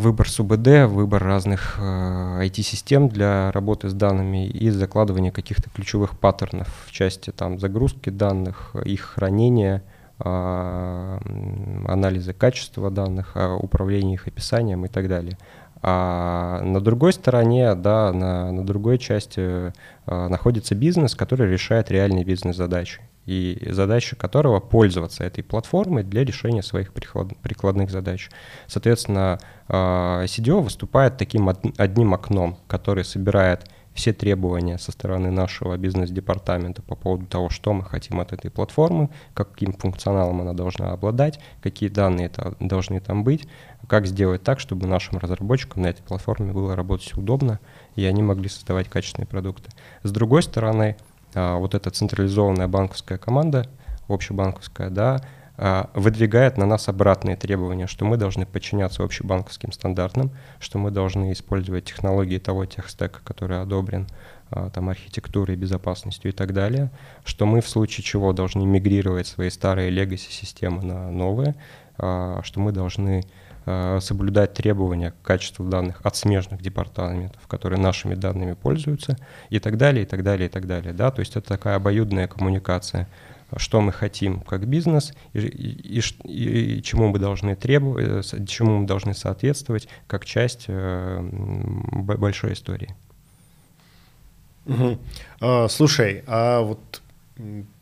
выбор 0.00 0.28
СУБД, 0.28 0.86
выбор 0.88 1.22
разных 1.22 1.76
э, 1.78 1.82
IT-систем 1.82 3.08
для 3.08 3.52
работы 3.52 3.88
с 3.88 3.92
данными 3.92 4.48
и 4.48 4.70
закладывание 4.70 5.30
каких-то 5.30 5.68
ключевых 5.70 6.18
паттернов 6.18 6.68
в 6.86 6.90
части 6.90 7.30
там 7.30 7.58
загрузки 7.58 8.08
данных, 8.08 8.74
их 8.84 9.02
хранения, 9.02 9.82
э, 10.18 11.18
анализа 11.86 12.32
качества 12.32 12.90
данных, 12.90 13.32
э, 13.34 13.52
управления 13.52 14.14
их 14.14 14.26
описанием 14.26 14.86
и 14.86 14.88
так 14.88 15.06
далее. 15.06 15.36
А 15.82 16.60
на 16.62 16.80
другой 16.80 17.12
стороне, 17.12 17.74
да, 17.74 18.12
на, 18.12 18.52
на 18.52 18.66
другой 18.66 18.98
части 18.98 19.72
а, 20.06 20.28
находится 20.28 20.74
бизнес, 20.74 21.14
который 21.14 21.50
решает 21.50 21.90
реальные 21.90 22.24
бизнес-задачи. 22.24 23.00
И 23.24 23.66
задача 23.70 24.16
которого 24.16 24.60
пользоваться 24.60 25.24
этой 25.24 25.42
платформой 25.42 26.02
для 26.02 26.24
решения 26.24 26.62
своих 26.62 26.92
приклад, 26.92 27.28
прикладных 27.42 27.90
задач. 27.90 28.28
Соответственно, 28.66 29.38
а, 29.68 30.24
CDO 30.24 30.60
выступает 30.60 31.16
таким 31.16 31.48
од, 31.48 31.60
одним 31.78 32.12
окном, 32.12 32.58
который 32.66 33.04
собирает 33.04 33.64
все 33.94 34.12
требования 34.12 34.78
со 34.78 34.92
стороны 34.92 35.30
нашего 35.30 35.76
бизнес-департамента 35.76 36.82
по 36.82 36.94
поводу 36.94 37.26
того, 37.26 37.50
что 37.50 37.72
мы 37.72 37.84
хотим 37.84 38.20
от 38.20 38.32
этой 38.32 38.50
платформы, 38.50 39.10
каким 39.34 39.72
функционалом 39.72 40.40
она 40.40 40.52
должна 40.52 40.92
обладать, 40.92 41.40
какие 41.62 41.88
данные 41.88 42.26
это 42.26 42.54
должны 42.60 43.00
там 43.00 43.24
быть, 43.24 43.48
как 43.88 44.06
сделать 44.06 44.42
так, 44.42 44.60
чтобы 44.60 44.86
нашим 44.86 45.18
разработчикам 45.18 45.82
на 45.82 45.88
этой 45.88 46.02
платформе 46.02 46.52
было 46.52 46.76
работать 46.76 47.16
удобно, 47.16 47.58
и 47.96 48.04
они 48.04 48.22
могли 48.22 48.48
создавать 48.48 48.88
качественные 48.88 49.26
продукты. 49.26 49.70
С 50.02 50.12
другой 50.12 50.42
стороны, 50.42 50.96
а, 51.34 51.56
вот 51.56 51.74
эта 51.74 51.90
централизованная 51.90 52.68
банковская 52.68 53.18
команда, 53.18 53.66
общебанковская, 54.08 54.90
да, 54.90 55.20
выдвигает 55.92 56.56
на 56.56 56.64
нас 56.64 56.88
обратные 56.88 57.36
требования, 57.36 57.86
что 57.86 58.06
мы 58.06 58.16
должны 58.16 58.46
подчиняться 58.46 59.04
общебанковским 59.04 59.72
стандартам, 59.72 60.30
что 60.58 60.78
мы 60.78 60.90
должны 60.90 61.32
использовать 61.32 61.84
технологии 61.84 62.38
того 62.38 62.64
техстека, 62.64 63.20
который 63.22 63.60
одобрен 63.60 64.06
а, 64.50 64.70
там, 64.70 64.88
архитектурой, 64.88 65.56
безопасностью 65.56 66.30
и 66.30 66.34
так 66.34 66.54
далее, 66.54 66.90
что 67.26 67.44
мы 67.44 67.60
в 67.60 67.68
случае 67.68 68.04
чего 68.04 68.32
должны 68.32 68.64
мигрировать 68.64 69.26
свои 69.26 69.50
старые 69.50 69.90
legacy-системы 69.90 70.82
на 70.82 71.10
новые, 71.10 71.54
а, 71.98 72.40
что 72.42 72.60
мы 72.60 72.72
должны 72.72 73.22
соблюдать 74.00 74.54
требования 74.54 75.10
к 75.10 75.22
качеству 75.22 75.66
данных 75.66 76.00
от 76.02 76.16
смежных 76.16 76.62
департаментов, 76.62 77.46
которые 77.46 77.78
нашими 77.78 78.14
данными 78.14 78.54
пользуются, 78.54 79.18
и 79.50 79.58
так 79.58 79.76
далее, 79.76 80.04
и 80.04 80.06
так 80.06 80.22
далее, 80.22 80.48
и 80.48 80.50
так 80.50 80.66
далее. 80.66 80.94
Да? 80.94 81.10
То 81.10 81.20
есть 81.20 81.36
это 81.36 81.46
такая 81.46 81.76
обоюдная 81.76 82.26
коммуникация– 82.26 83.06
что 83.56 83.80
мы 83.80 83.92
хотим 83.92 84.40
как 84.40 84.66
бизнес 84.66 85.12
и, 85.32 85.40
и, 85.40 86.00
и, 86.24 86.78
и 86.78 86.82
чему 86.82 87.08
мы 87.08 87.18
должны 87.18 87.56
требовать, 87.56 88.32
э, 88.32 88.46
чему 88.46 88.78
мы 88.78 88.86
должны 88.86 89.14
соответствовать 89.14 89.88
как 90.06 90.24
часть 90.24 90.64
э, 90.68 91.20
большой 91.92 92.52
истории. 92.52 92.94
Угу. 94.66 94.98
А, 95.40 95.68
слушай, 95.68 96.22
а 96.26 96.60
вот 96.60 97.02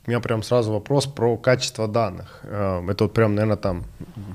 меня 0.09 0.20
прям 0.20 0.42
сразу 0.42 0.72
вопрос 0.72 1.06
про 1.06 1.36
качество 1.36 1.86
данных. 1.86 2.40
Э, 2.42 2.82
это 2.88 3.04
вот 3.04 3.14
прям, 3.14 3.34
наверное, 3.34 3.56
там 3.56 3.84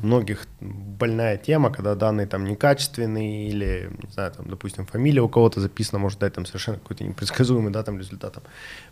многих 0.01 0.47
больная 0.61 1.37
тема, 1.37 1.71
когда 1.71 1.95
данные 1.95 2.27
там 2.27 2.45
некачественные 2.45 3.49
или, 3.49 3.89
не 4.03 4.11
знаю, 4.11 4.31
там, 4.31 4.47
допустим, 4.49 4.85
фамилия 4.85 5.21
у 5.21 5.29
кого-то 5.29 5.59
записана, 5.59 5.99
может 5.99 6.19
дать 6.19 6.33
там 6.33 6.45
совершенно 6.45 6.77
какой-то 6.77 7.03
непредсказуемый, 7.03 7.71
да, 7.71 7.83
там 7.83 7.97
результат. 7.97 8.37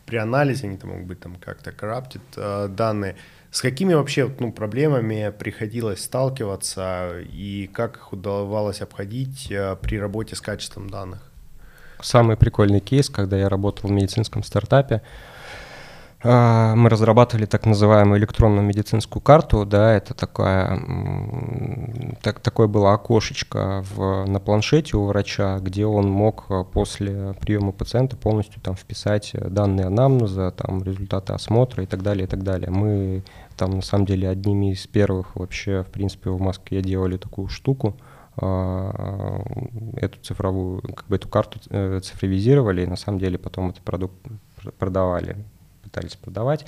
При 0.05 0.17
анализе 0.17 0.67
они 0.67 0.77
там 0.77 0.89
могут 0.89 1.05
быть 1.05 1.19
там 1.19 1.35
как-то 1.35 1.69
corrupted 1.69 2.21
э, 2.35 2.67
данные. 2.67 3.15
С 3.51 3.61
какими 3.61 3.93
вообще 3.93 4.33
ну, 4.39 4.51
проблемами 4.51 5.33
приходилось 5.37 6.03
сталкиваться 6.03 7.19
и 7.19 7.69
как 7.73 7.97
их 7.97 8.13
удавалось 8.13 8.81
обходить 8.81 9.51
э, 9.51 9.75
при 9.81 9.99
работе 9.99 10.35
с 10.35 10.41
качеством 10.41 10.89
данных? 10.89 11.19
Самый 12.01 12.37
прикольный 12.37 12.79
кейс, 12.79 13.09
когда 13.09 13.37
я 13.37 13.49
работал 13.49 13.89
в 13.89 13.91
медицинском 13.91 14.43
стартапе, 14.43 15.01
мы 16.23 16.89
разрабатывали 16.89 17.45
так 17.45 17.65
называемую 17.65 18.19
электронную 18.19 18.63
медицинскую 18.63 19.23
карту, 19.23 19.65
да, 19.65 19.93
это 19.93 20.13
такая, 20.13 20.79
так, 22.21 22.39
такое 22.39 22.67
было 22.67 22.93
окошечко 22.93 23.83
в, 23.95 24.25
на 24.25 24.39
планшете 24.39 24.97
у 24.97 25.05
врача, 25.05 25.57
где 25.59 25.87
он 25.87 26.09
мог 26.09 26.45
а, 26.49 26.63
после 26.63 27.33
приема 27.39 27.71
пациента 27.71 28.17
полностью 28.17 28.61
там 28.61 28.75
вписать 28.75 29.31
данные 29.33 29.87
анамнеза, 29.87 30.51
там 30.51 30.83
результаты 30.83 31.33
осмотра 31.33 31.83
и 31.83 31.87
так 31.87 32.03
далее, 32.03 32.25
и 32.25 32.27
так 32.27 32.43
далее. 32.43 32.69
Мы 32.69 33.23
там 33.57 33.71
на 33.71 33.81
самом 33.81 34.05
деле 34.05 34.29
одними 34.29 34.73
из 34.73 34.85
первых 34.85 35.35
вообще, 35.35 35.81
в 35.81 35.87
принципе, 35.87 36.29
в 36.29 36.39
Москве 36.39 36.83
делали 36.83 37.17
такую 37.17 37.47
штуку, 37.47 37.95
а, 38.37 39.41
эту 39.95 40.19
цифровую, 40.19 40.81
как 40.81 41.07
бы 41.07 41.15
эту 41.15 41.27
карту 41.27 41.59
э, 41.71 41.99
цифровизировали, 42.01 42.83
и 42.83 42.87
на 42.87 42.95
самом 42.95 43.17
деле 43.17 43.39
потом 43.39 43.69
этот 43.69 43.81
продукт 43.81 44.15
продавали 44.77 45.35
пытались 45.91 46.15
продавать. 46.15 46.65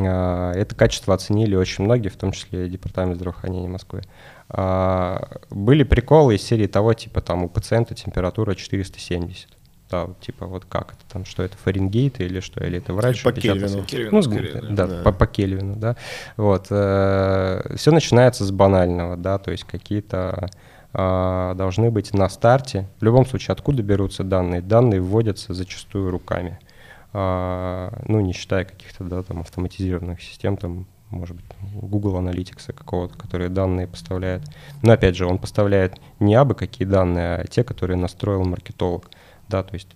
А, 0.00 0.52
это 0.52 0.74
качество 0.74 1.14
оценили 1.14 1.54
очень 1.54 1.84
многие, 1.84 2.08
в 2.08 2.16
том 2.16 2.32
числе 2.32 2.68
Департамент 2.68 3.16
здравоохранения 3.16 3.68
Москвы. 3.68 4.02
А, 4.48 5.40
были 5.50 5.82
приколы 5.82 6.36
из 6.36 6.42
серии 6.42 6.66
того, 6.66 6.94
типа 6.94 7.20
там 7.20 7.44
у 7.44 7.48
пациента 7.48 7.94
температура 7.94 8.54
470 8.54 9.48
да, 9.90 10.08
типа 10.22 10.46
вот 10.46 10.64
как 10.64 10.92
это 10.92 11.02
там, 11.12 11.26
что 11.26 11.42
это 11.42 11.54
Фаренгейт 11.58 12.22
или 12.22 12.40
что, 12.40 12.64
или 12.64 12.78
это 12.78 12.94
врач? 12.94 13.22
По 13.22 13.30
Кельвину. 13.30 13.84
Кельвину 13.84 14.10
ну, 14.10 14.22
скорее, 14.22 14.54
да, 14.54 14.68
да, 14.70 14.86
да. 14.86 15.02
По, 15.02 15.12
по 15.12 15.26
Кельвину, 15.26 15.76
да. 15.76 15.96
Вот, 16.38 16.68
э, 16.70 17.74
все 17.76 17.90
начинается 17.90 18.46
с 18.46 18.50
банального, 18.50 19.18
да, 19.18 19.36
то 19.36 19.50
есть 19.50 19.64
какие-то 19.64 20.48
э, 20.94 21.54
должны 21.56 21.90
быть 21.90 22.14
на 22.14 22.30
старте. 22.30 22.88
В 23.00 23.04
любом 23.04 23.26
случае, 23.26 23.52
откуда 23.52 23.82
берутся 23.82 24.24
данные? 24.24 24.62
Данные 24.62 25.02
вводятся 25.02 25.52
зачастую 25.52 26.10
руками. 26.10 26.58
А, 26.58 26.71
ну, 27.12 28.20
не 28.20 28.32
считая 28.32 28.64
каких-то, 28.64 29.04
да, 29.04 29.22
там, 29.22 29.40
автоматизированных 29.40 30.22
систем, 30.22 30.56
там, 30.56 30.86
может 31.10 31.36
быть, 31.36 31.44
Google 31.74 32.18
Analytics 32.18 32.72
какого-то, 32.72 33.16
которые 33.18 33.50
данные 33.50 33.86
поставляет. 33.86 34.42
Но, 34.82 34.92
опять 34.92 35.16
же, 35.16 35.26
он 35.26 35.38
поставляет 35.38 36.00
не 36.20 36.34
абы 36.34 36.54
какие 36.54 36.88
данные, 36.88 37.36
а 37.36 37.46
те, 37.46 37.64
которые 37.64 37.98
настроил 37.98 38.44
маркетолог, 38.44 39.10
да, 39.48 39.62
то 39.62 39.74
есть 39.74 39.94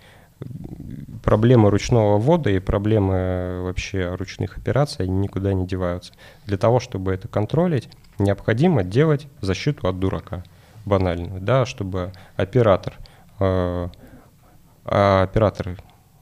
проблемы 1.25 1.71
ручного 1.71 2.19
ввода 2.19 2.51
и 2.51 2.59
проблемы 2.59 3.63
вообще 3.63 4.15
ручных 4.15 4.59
операций, 4.59 5.07
они 5.07 5.17
никуда 5.17 5.55
не 5.55 5.67
деваются. 5.67 6.13
Для 6.45 6.59
того, 6.59 6.79
чтобы 6.81 7.15
это 7.15 7.29
контролить, 7.29 7.89
необходимо 8.19 8.85
делать 8.85 9.29
защиту 9.41 9.89
от 9.89 9.99
дурака 9.99 10.45
банальную, 10.85 11.41
да, 11.41 11.65
чтобы 11.65 12.13
оператор, 12.37 12.95
э, 13.41 13.89
а 14.85 15.23
оператор 15.23 15.77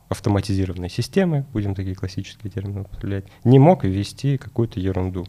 автоматизированной 0.09 0.91
системы, 0.91 1.47
будем 1.53 1.75
такие 1.75 1.95
классические 1.95 2.51
термины 2.51 2.83
употреблять, 2.83 3.25
не 3.45 3.59
мог 3.59 3.85
ввести 3.85 4.37
какую-то 4.39 4.81
ерунду. 4.81 5.27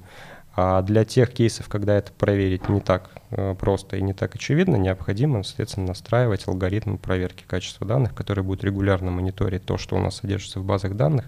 А 0.57 0.81
для 0.81 1.03
тех 1.03 1.33
кейсов, 1.33 1.67
когда 1.67 1.95
это 1.95 2.13
проверить 2.13 2.69
не 2.69 2.79
так 2.79 3.09
э, 3.31 3.55
просто 3.59 3.97
и 3.97 4.01
не 4.01 4.13
так 4.13 4.35
очевидно, 4.35 4.77
необходимо, 4.77 5.43
соответственно, 5.43 5.87
настраивать 5.87 6.47
алгоритм 6.47 6.95
проверки 6.95 7.43
качества 7.45 7.85
данных, 7.85 8.15
который 8.15 8.43
будет 8.43 8.63
регулярно 8.63 9.11
мониторить 9.11 9.65
то, 9.65 9.77
что 9.77 9.97
у 9.97 9.99
нас 9.99 10.17
содержится 10.17 10.61
в 10.61 10.63
базах 10.63 10.95
данных, 10.95 11.25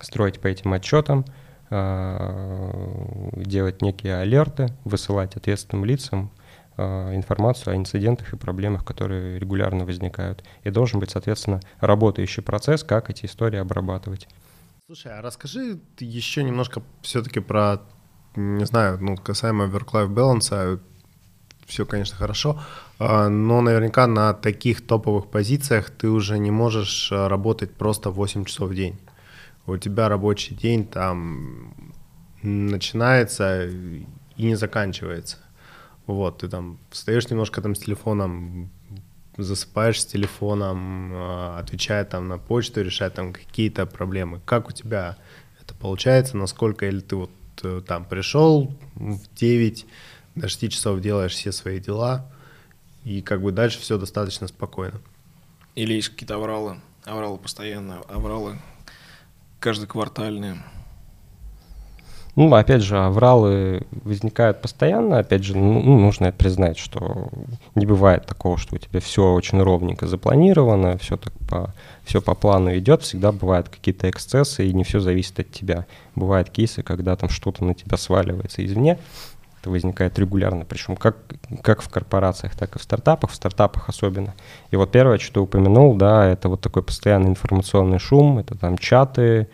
строить 0.00 0.40
по 0.40 0.48
этим 0.48 0.72
отчетам, 0.72 1.24
э, 1.70 3.28
делать 3.36 3.80
некие 3.80 4.16
алерты, 4.16 4.72
высылать 4.84 5.36
ответственным 5.36 5.84
лицам, 5.84 6.32
информацию 6.76 7.74
о 7.74 7.76
инцидентах 7.76 8.32
и 8.32 8.36
проблемах, 8.36 8.84
которые 8.84 9.38
регулярно 9.38 9.84
возникают. 9.84 10.44
И 10.64 10.70
должен 10.70 11.00
быть, 11.00 11.10
соответственно, 11.10 11.60
работающий 11.80 12.42
процесс, 12.42 12.82
как 12.82 13.10
эти 13.10 13.26
истории 13.26 13.58
обрабатывать. 13.58 14.28
Слушай, 14.86 15.18
а 15.18 15.22
расскажи 15.22 15.78
еще 15.98 16.42
немножко 16.42 16.82
все-таки 17.02 17.40
про, 17.40 17.82
не 18.36 18.66
знаю, 18.66 18.98
ну, 19.00 19.16
касаемо 19.16 19.66
work-life 19.66 20.08
balance, 20.08 20.80
все, 21.66 21.86
конечно, 21.86 22.16
хорошо, 22.16 22.60
а, 22.98 23.28
но 23.28 23.60
наверняка 23.60 24.06
на 24.06 24.34
таких 24.34 24.86
топовых 24.86 25.30
позициях 25.30 25.90
ты 25.90 26.08
уже 26.08 26.38
не 26.38 26.50
можешь 26.50 27.10
работать 27.12 27.72
просто 27.74 28.10
8 28.10 28.44
часов 28.44 28.70
в 28.70 28.74
день. 28.74 28.98
У 29.66 29.76
тебя 29.76 30.08
рабочий 30.08 30.54
день 30.54 30.84
там 30.86 31.74
начинается 32.42 33.66
и 33.66 34.04
не 34.36 34.56
заканчивается. 34.56 35.38
Вот, 36.06 36.38
ты 36.38 36.48
там 36.48 36.78
встаешь 36.90 37.28
немножко 37.30 37.62
там 37.62 37.74
с 37.74 37.80
телефоном, 37.80 38.70
засыпаешь 39.36 40.00
с 40.00 40.06
телефоном, 40.06 41.10
а, 41.14 41.58
отвечая 41.58 42.04
там 42.04 42.28
на 42.28 42.38
почту, 42.38 42.82
решая 42.82 43.10
там 43.10 43.32
какие-то 43.32 43.86
проблемы. 43.86 44.40
Как 44.44 44.68
у 44.68 44.72
тебя 44.72 45.16
это 45.60 45.74
получается, 45.74 46.36
насколько, 46.36 46.86
или 46.86 47.00
ты 47.00 47.16
вот 47.16 47.30
э, 47.62 47.82
там 47.86 48.04
пришел 48.04 48.74
в 48.94 49.20
9, 49.36 49.86
до 50.34 50.48
6 50.48 50.72
часов 50.72 51.00
делаешь 51.00 51.32
все 51.32 51.52
свои 51.52 51.78
дела, 51.78 52.30
и 53.04 53.22
как 53.22 53.42
бы 53.42 53.52
дальше 53.52 53.78
все 53.78 53.98
достаточно 53.98 54.48
спокойно. 54.48 55.00
Или 55.74 55.94
есть 55.94 56.08
какие-то 56.08 56.34
авралы, 56.34 56.80
авралы 57.04 57.38
постоянно, 57.38 58.00
авралы 58.08 58.58
каждый 59.60 59.86
квартальные. 59.86 60.62
Ну, 62.34 62.54
опять 62.54 62.82
же, 62.82 62.98
авралы 62.98 63.82
возникают 63.90 64.62
постоянно. 64.62 65.18
Опять 65.18 65.44
же, 65.44 65.56
ну, 65.56 65.82
ну, 65.82 65.98
нужно 65.98 66.32
признать, 66.32 66.78
что 66.78 67.28
не 67.74 67.84
бывает 67.84 68.24
такого, 68.24 68.56
что 68.56 68.74
у 68.74 68.78
тебя 68.78 69.00
все 69.00 69.32
очень 69.32 69.60
ровненько 69.60 70.06
запланировано, 70.06 70.96
все 70.96 71.18
так 71.18 71.34
по, 71.48 71.74
все 72.04 72.22
по 72.22 72.34
плану 72.34 72.74
идет. 72.78 73.02
Всегда 73.02 73.32
бывают 73.32 73.68
какие-то 73.68 74.08
эксцессы, 74.08 74.66
и 74.66 74.72
не 74.72 74.82
все 74.82 74.98
зависит 74.98 75.40
от 75.40 75.50
тебя. 75.50 75.84
Бывают 76.14 76.48
кейсы, 76.48 76.82
когда 76.82 77.16
там 77.16 77.28
что-то 77.28 77.64
на 77.66 77.74
тебя 77.74 77.98
сваливается 77.98 78.64
извне. 78.64 78.98
Это 79.60 79.70
возникает 79.70 80.18
регулярно, 80.18 80.64
причем 80.64 80.96
как, 80.96 81.18
как 81.62 81.82
в 81.82 81.88
корпорациях, 81.88 82.56
так 82.56 82.74
и 82.74 82.78
в 82.78 82.82
стартапах, 82.82 83.30
в 83.30 83.34
стартапах 83.34 83.90
особенно. 83.90 84.34
И 84.70 84.76
вот 84.76 84.90
первое, 84.90 85.18
что 85.18 85.42
упомянул, 85.42 85.94
да, 85.94 86.26
это 86.26 86.48
вот 86.48 86.62
такой 86.62 86.82
постоянный 86.82 87.28
информационный 87.28 88.00
шум, 88.00 88.38
это 88.38 88.58
там 88.58 88.76
чаты, 88.76 89.48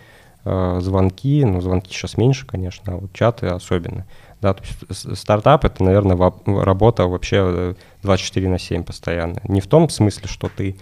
звонки, 0.80 1.44
ну, 1.44 1.60
звонки 1.60 1.92
сейчас 1.92 2.16
меньше, 2.16 2.46
конечно, 2.46 2.94
а 2.94 2.96
вот 2.96 3.12
чаты 3.12 3.46
особенно. 3.46 4.06
Да, 4.40 4.54
то 4.54 4.62
есть 4.62 5.18
стартап— 5.18 5.64
это, 5.66 5.82
наверное, 5.82 6.16
работа 6.46 7.06
вообще 7.06 7.74
24 8.02 8.48
на 8.48 8.58
7 8.58 8.84
постоянно. 8.84 9.40
Не 9.44 9.60
в 9.60 9.66
том 9.66 9.88
смысле, 9.88 10.28
что 10.28 10.48
ты 10.48 10.76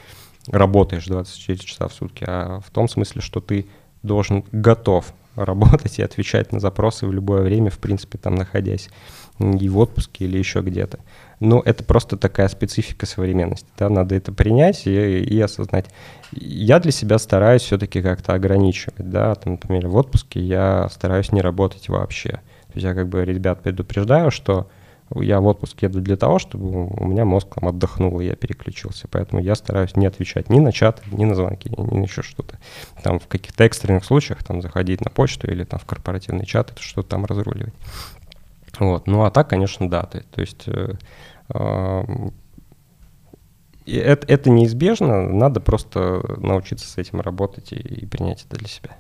работаешь 0.49 1.07
24 1.07 1.59
часа 1.59 1.89
в 1.89 1.93
сутки, 1.95 2.25
а 2.27 2.61
в 2.61 2.71
том 2.71 2.89
смысле, 2.89 3.23
что 3.23 3.41
ты 3.41 3.67
должен 4.03 4.45
готов 4.53 5.13
работать 5.35 5.99
и 5.99 6.03
отвечать 6.03 6.53
на 6.53 6.61
запросы 6.61 7.07
в 7.07 7.13
любое 7.13 7.43
время, 7.43 7.71
в 7.71 7.79
принципе, 7.79 8.19
там 8.19 8.35
находясь 8.35 8.89
и 9.39 9.69
в 9.69 9.79
отпуске 9.79 10.25
или 10.25 10.39
еще 10.39 10.61
где-то. 10.61 10.99
Но 11.41 11.63
это 11.65 11.85
просто 11.85 12.17
такая 12.17 12.49
специфика 12.49 13.07
современности. 13.07 13.69
Да? 13.79 13.89
Надо 13.89 14.15
это 14.15 14.33
принять 14.33 14.87
и, 14.87 15.19
и 15.21 15.41
осознать. 15.41 15.87
Я 16.33 16.81
для 16.81 16.93
себя 16.93 17.19
стараюсь 17.19 17.63
все-таки 17.63 18.01
как-то 18.03 18.35
ограничивать. 18.35 19.11
Да? 19.11 19.35
Там, 19.35 19.55
например, 19.55 19.89
в 19.89 19.97
отпуске 19.97 20.41
я 20.41 20.89
стараюсь 20.91 21.33
не 21.33 21.43
работать 21.43 21.89
вообще. 21.89 22.31
То 22.31 22.73
есть 22.75 22.85
я 22.85 22.95
как 22.95 23.09
бы 23.09 23.25
ребят 23.25 23.63
предупреждаю, 23.63 24.31
что 24.31 24.69
я 25.15 25.41
в 25.41 25.47
отпуск 25.47 25.83
еду 25.83 26.01
для 26.01 26.17
того, 26.17 26.39
чтобы 26.39 26.89
у 26.89 27.05
меня 27.07 27.25
мозг 27.25 27.55
там 27.55 27.69
отдохнул, 27.69 28.21
и 28.21 28.27
я 28.27 28.35
переключился. 28.35 29.07
Поэтому 29.09 29.41
я 29.41 29.55
стараюсь 29.55 29.95
не 29.95 30.07
отвечать 30.07 30.51
ни 30.51 30.59
на 30.59 30.73
чат, 30.73 31.03
ни 31.13 31.25
на 31.25 31.35
звонки, 31.35 31.71
ни 31.71 31.97
на 31.97 32.03
еще 32.03 32.23
что-то. 32.23 32.59
Там 33.03 33.21
в 33.21 33.27
каких-то 33.29 33.65
экстренных 33.65 34.05
случаях 34.05 34.43
там 34.43 34.63
заходить 34.63 35.05
на 35.05 35.11
почту 35.11 35.49
или 35.51 35.65
там 35.65 35.79
в 35.79 35.85
корпоративный 35.85 36.45
чат, 36.45 36.73
это 36.73 36.83
что-то 36.83 37.11
там 37.11 37.25
разруливать. 37.25 37.75
Вот. 38.79 39.07
Ну 39.07 39.25
а 39.25 39.31
так, 39.31 39.49
конечно, 39.49 39.89
да. 39.89 40.03
Ты, 40.03 40.21
то 40.21 40.41
есть 40.41 40.67
э, 40.67 40.95
э, 41.55 42.03
это, 43.87 44.27
это 44.27 44.51
неизбежно, 44.51 45.29
надо 45.29 45.61
просто 45.61 46.23
научиться 46.39 46.87
с 46.89 46.99
этим 46.99 47.21
работать 47.21 47.73
и, 47.73 47.77
и 47.77 48.07
принять 48.07 48.45
это 48.45 48.57
для 48.57 48.69
себя. 48.69 48.97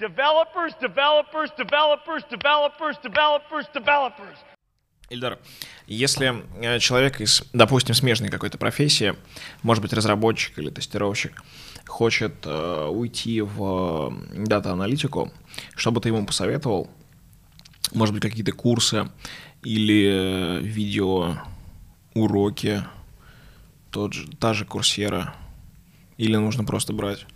Developers, 0.00 0.74
developers, 0.80 1.50
developers, 1.58 2.22
developers, 2.30 2.96
developers, 3.02 3.66
developers. 3.74 4.38
Ильдар, 5.10 5.38
если 5.86 6.44
э, 6.60 6.78
человек 6.80 7.20
из, 7.20 7.42
допустим, 7.54 7.94
смежной 7.94 8.28
какой-то 8.28 8.58
профессии, 8.58 9.14
может 9.62 9.82
быть, 9.82 9.94
разработчик 9.94 10.58
или 10.58 10.68
тестировщик, 10.68 11.42
хочет 11.86 12.34
э, 12.44 12.86
уйти 12.86 13.40
в 13.40 14.12
э, 14.12 14.44
дата-аналитику, 14.44 15.32
что 15.74 15.92
бы 15.92 16.02
ты 16.02 16.10
ему 16.10 16.26
посоветовал? 16.26 16.90
Может 17.92 18.14
быть, 18.14 18.22
какие-то 18.22 18.52
курсы 18.52 19.08
или 19.62 20.58
э, 20.58 20.60
видео 20.60 21.36
уроки, 22.14 22.82
тот 23.90 24.12
же, 24.12 24.28
та 24.38 24.54
же 24.54 24.64
курсера, 24.64 25.34
или 26.16 26.36
нужно 26.36 26.64
просто 26.64 26.92
брать 26.92 27.26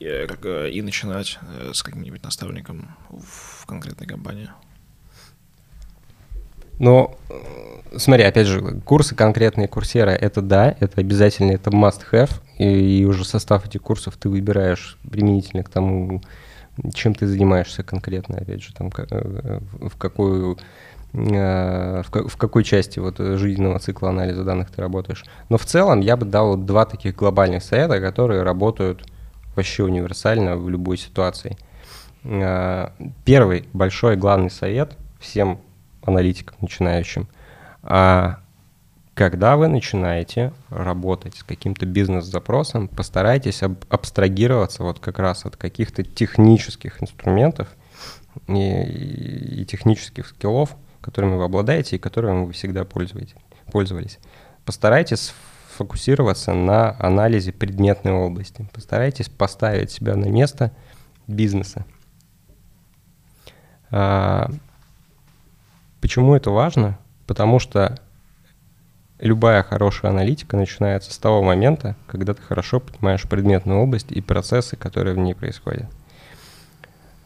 и, 0.00 0.26
как, 0.28 0.44
и 0.44 0.82
начинать 0.82 1.38
с 1.72 1.82
каким-нибудь 1.82 2.22
наставником 2.22 2.94
в 3.10 3.66
конкретной 3.66 4.06
компании? 4.06 4.50
Но, 6.78 7.16
э, 7.30 7.98
смотри, 7.98 8.24
опять 8.24 8.46
же, 8.46 8.80
курсы 8.84 9.14
конкретные 9.14 9.68
курсера, 9.68 10.10
это 10.10 10.42
да, 10.42 10.76
это 10.80 11.00
обязательно, 11.00 11.52
это 11.52 11.70
must-have, 11.70 12.32
и, 12.58 13.00
и 13.00 13.04
уже 13.04 13.24
состав 13.24 13.66
этих 13.66 13.82
курсов 13.82 14.16
ты 14.16 14.28
выбираешь 14.28 14.98
применительно 15.08 15.62
к 15.62 15.68
тому, 15.68 16.20
чем 16.92 17.14
ты 17.14 17.26
занимаешься 17.26 17.82
конкретно, 17.82 18.38
опять 18.38 18.62
же, 18.62 18.74
там, 18.74 18.90
э, 18.96 19.60
в 19.80 19.96
какую 19.96 20.58
э, 21.12 22.02
в, 22.02 22.36
какой 22.36 22.64
части 22.64 22.98
вот 22.98 23.18
жизненного 23.18 23.78
цикла 23.78 24.10
анализа 24.10 24.44
данных 24.44 24.70
ты 24.70 24.80
работаешь. 24.80 25.24
Но 25.48 25.58
в 25.58 25.64
целом 25.64 26.00
я 26.00 26.16
бы 26.16 26.26
дал 26.26 26.56
два 26.56 26.84
таких 26.84 27.14
глобальных 27.16 27.62
совета, 27.62 28.00
которые 28.00 28.42
работают 28.42 29.06
вообще 29.54 29.84
универсально 29.84 30.56
в 30.56 30.68
любой 30.68 30.96
ситуации. 30.98 31.56
Первый 33.24 33.68
большой 33.72 34.16
главный 34.16 34.50
совет 34.50 34.96
всем 35.20 35.60
аналитикам 36.02 36.56
начинающим. 36.60 37.28
Когда 39.14 39.56
вы 39.56 39.68
начинаете 39.68 40.52
работать 40.70 41.36
с 41.36 41.44
каким-то 41.44 41.86
бизнес-запросом, 41.86 42.88
постарайтесь 42.88 43.62
аб- 43.62 43.84
абстрагироваться 43.88 44.82
вот 44.82 44.98
как 44.98 45.20
раз 45.20 45.44
от 45.44 45.56
каких-то 45.56 46.02
технических 46.02 47.00
инструментов 47.00 47.68
и, 48.48 49.60
и 49.60 49.64
технических 49.66 50.26
скиллов, 50.26 50.74
которыми 51.00 51.36
вы 51.36 51.44
обладаете 51.44 51.96
и 51.96 52.00
которыми 52.00 52.46
вы 52.46 52.52
всегда 52.52 52.84
пользовались. 52.84 54.18
Постарайтесь 54.64 55.32
фокусироваться 55.76 56.52
на 56.52 56.96
анализе 56.98 57.52
предметной 57.52 58.12
области. 58.12 58.68
Постарайтесь 58.72 59.28
поставить 59.28 59.92
себя 59.92 60.16
на 60.16 60.26
место 60.26 60.72
бизнеса. 61.28 61.84
А, 63.90 64.50
Почему 66.04 66.34
это 66.34 66.50
важно? 66.50 66.98
Потому 67.26 67.58
что 67.58 67.98
любая 69.24 69.62
хорошая 69.62 70.12
аналитика 70.12 70.56
начинается 70.56 71.12
с 71.12 71.18
того 71.18 71.42
момента, 71.42 71.96
когда 72.06 72.34
ты 72.34 72.42
хорошо 72.42 72.80
понимаешь 72.80 73.22
предметную 73.22 73.80
область 73.80 74.12
и 74.12 74.20
процессы, 74.20 74.76
которые 74.76 75.14
в 75.14 75.18
ней 75.18 75.34
происходят. 75.34 75.86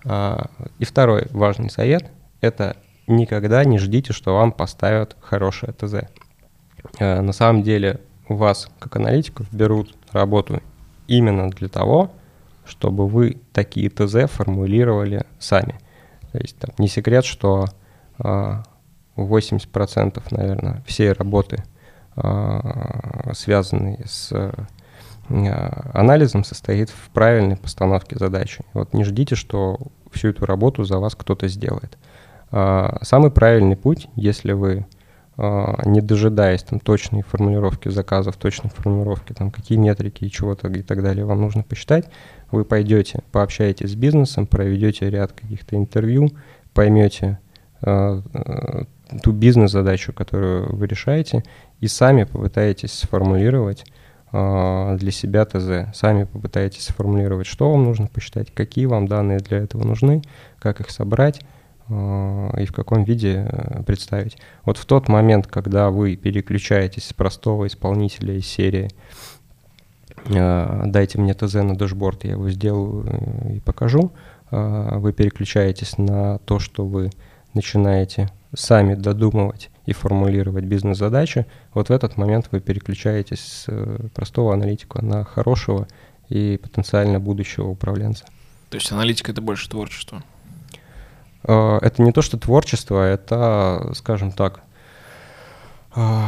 А, 0.04 0.48
и 0.78 0.84
второй 0.84 1.26
важный 1.30 1.70
совет– 1.70 2.08
это 2.40 2.76
никогда 3.08 3.64
не 3.64 3.78
ждите, 3.78 4.12
что 4.12 4.36
вам 4.36 4.52
поставят 4.52 5.16
хорошее 5.20 5.72
ТЗ. 5.72 6.08
А, 7.00 7.20
на 7.20 7.32
самом 7.32 7.64
деле 7.64 8.00
вас, 8.28 8.68
как 8.78 8.96
аналитиков, 8.96 9.52
берут 9.52 9.92
работу 10.12 10.62
именно 11.08 11.50
для 11.50 11.68
того, 11.68 12.12
чтобы 12.64 13.08
вы 13.08 13.38
такие 13.52 13.90
ТЗ 13.90 14.30
формулировали 14.30 15.26
сами. 15.40 15.80
То 16.30 16.38
есть 16.38 16.56
там, 16.58 16.70
не 16.78 16.86
секрет, 16.86 17.24
что 17.24 17.64
80%, 18.18 18.86
а, 19.16 20.22
наверное, 20.30 20.84
всей 20.86 21.10
работы, 21.10 21.64
а, 22.20 23.30
связанной 23.34 24.00
с 24.04 24.32
а, 24.32 25.90
анализом, 25.94 26.44
состоит 26.44 26.90
в 26.90 27.10
правильной 27.10 27.56
постановке 27.56 28.16
задачи. 28.18 28.64
Вот 28.72 28.92
не 28.94 29.04
ждите, 29.04 29.34
что 29.34 29.78
всю 30.10 30.28
эту 30.28 30.46
работу 30.46 30.84
за 30.84 30.98
вас 30.98 31.14
кто-то 31.14 31.48
сделает. 31.48 31.98
Самый 32.50 33.30
правильный 33.30 33.76
путь, 33.76 34.08
если 34.16 34.52
вы 34.52 34.86
не 35.36 36.00
дожидаясь 36.00 36.62
там 36.62 36.80
точной 36.80 37.20
формулировки 37.20 37.90
заказов, 37.90 38.38
точной 38.38 38.70
формулировки, 38.70 39.34
там 39.34 39.50
какие 39.50 39.76
метрики 39.76 40.24
и 40.24 40.30
чего-то 40.30 40.68
и 40.68 40.82
так 40.82 41.02
далее 41.02 41.26
вам 41.26 41.42
нужно 41.42 41.62
посчитать, 41.62 42.08
вы 42.50 42.64
пойдете, 42.64 43.22
пообщаетесь 43.32 43.92
с 43.92 43.94
бизнесом, 43.94 44.46
проведете 44.46 45.10
ряд 45.10 45.32
каких-то 45.32 45.76
интервью, 45.76 46.30
поймете 46.72 47.38
Э, 47.80 48.20
э, 48.34 48.82
ту 49.22 49.32
бизнес-задачу, 49.32 50.12
которую 50.12 50.74
вы 50.74 50.86
решаете, 50.86 51.42
и 51.80 51.88
сами 51.88 52.24
попытаетесь 52.24 52.92
сформулировать 52.92 53.84
э, 54.32 54.96
для 54.98 55.10
себя 55.10 55.44
ТЗ. 55.44 55.96
Сами 55.96 56.24
попытаетесь 56.24 56.84
сформулировать, 56.84 57.46
что 57.46 57.70
вам 57.70 57.84
нужно 57.84 58.06
посчитать, 58.06 58.52
какие 58.54 58.86
вам 58.86 59.06
данные 59.06 59.38
для 59.38 59.58
этого 59.58 59.84
нужны, 59.84 60.22
как 60.58 60.80
их 60.80 60.90
собрать 60.90 61.40
и 61.90 62.66
в 62.66 62.72
каком 62.74 63.04
виде 63.04 63.48
представить. 63.86 64.36
Вот 64.66 64.76
в 64.76 64.84
тот 64.84 65.08
момент, 65.08 65.46
когда 65.46 65.88
вы 65.88 66.16
переключаетесь 66.16 67.06
с 67.06 67.14
простого 67.14 67.66
исполнителя 67.66 68.34
из 68.34 68.46
серии 68.46 68.90
«дайте 70.26 71.18
мне 71.18 71.32
ТЗ 71.32 71.54
на 71.54 71.78
дашборд, 71.78 72.24
я 72.24 72.32
его 72.32 72.50
сделаю 72.50 73.54
и 73.54 73.60
покажу», 73.60 74.12
вы 74.50 75.14
переключаетесь 75.14 75.96
на 75.96 76.36
то, 76.40 76.58
что 76.58 76.84
вы 76.84 77.10
начинаете 77.58 78.30
сами 78.54 78.94
додумывать 78.94 79.70
и 79.84 79.92
формулировать 79.92 80.64
бизнес-задачи, 80.64 81.46
вот 81.74 81.88
в 81.88 81.92
этот 81.92 82.16
момент 82.16 82.48
вы 82.52 82.60
переключаетесь 82.60 83.40
с 83.40 83.64
э, 83.66 84.08
простого 84.14 84.54
аналитика 84.54 85.04
на 85.04 85.24
хорошего 85.24 85.88
и 86.28 86.58
потенциально 86.62 87.18
будущего 87.18 87.68
управленца. 87.68 88.24
То 88.70 88.76
есть 88.76 88.92
аналитика— 88.92 89.30
это 89.32 89.42
больше 89.42 89.68
творчество? 89.68 90.22
Э, 91.42 91.78
это 91.82 92.00
не 92.02 92.12
то, 92.12 92.22
что 92.22 92.38
творчество, 92.38 93.02
это, 93.02 93.90
скажем 93.94 94.30
так, 94.30 94.60
э, 95.96 96.24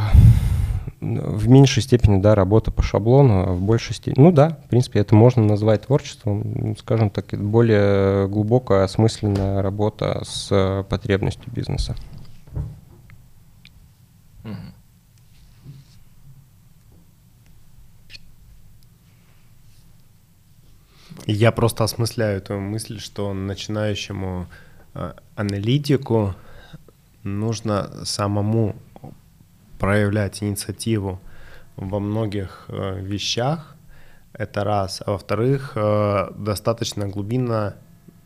в 1.01 1.49
меньшей 1.49 1.83
степени, 1.83 2.21
да, 2.21 2.35
работа 2.35 2.71
по 2.71 2.83
шаблону, 2.83 3.49
а 3.49 3.53
в 3.53 3.63
большей 3.63 3.95
степени, 3.95 4.23
ну 4.23 4.33
да, 4.33 4.59
в 4.67 4.69
принципе, 4.69 5.01
это 5.01 5.15
можно 5.15 5.43
назвать 5.43 5.87
творчеством, 5.87 6.77
скажем 6.79 7.09
так, 7.11 7.27
более 7.39 8.29
глубокая, 8.29 8.85
осмысленная 8.85 9.63
работа 9.63 10.23
с 10.25 10.85
потребностью 10.89 11.51
бизнеса. 11.53 11.97
Я 21.27 21.53
просто 21.53 21.85
осмысляю 21.85 22.39
эту 22.39 22.59
мысль, 22.59 22.99
что 22.99 23.33
начинающему 23.33 24.49
э, 24.95 25.13
аналитику 25.37 26.35
нужно 27.23 28.05
самому 28.05 28.75
проявлять 29.81 30.43
инициативу 30.43 31.21
во 31.77 31.99
многих 31.99 32.67
э, 32.69 33.01
вещах, 33.01 33.75
это 34.35 34.63
раз. 34.63 35.03
А 35.05 35.13
во-вторых, 35.13 35.73
э, 35.75 36.29
достаточно 36.37 37.09
глубинно, 37.09 37.77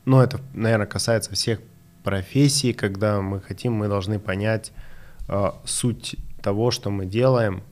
ну 0.05 0.21
это, 0.21 0.41
наверное, 0.53 0.87
касается 0.87 1.33
всех 1.33 1.61
профессий, 2.03 2.73
когда 2.73 3.23
мы 3.23 3.41
хотим, 3.41 3.73
мы 3.73 3.89
должны 3.89 4.19
понять 4.19 4.73
э, 5.29 5.53
суть 5.65 6.17
того, 6.43 6.71
что 6.73 6.91
мы 6.91 7.07
делаем, 7.07 7.63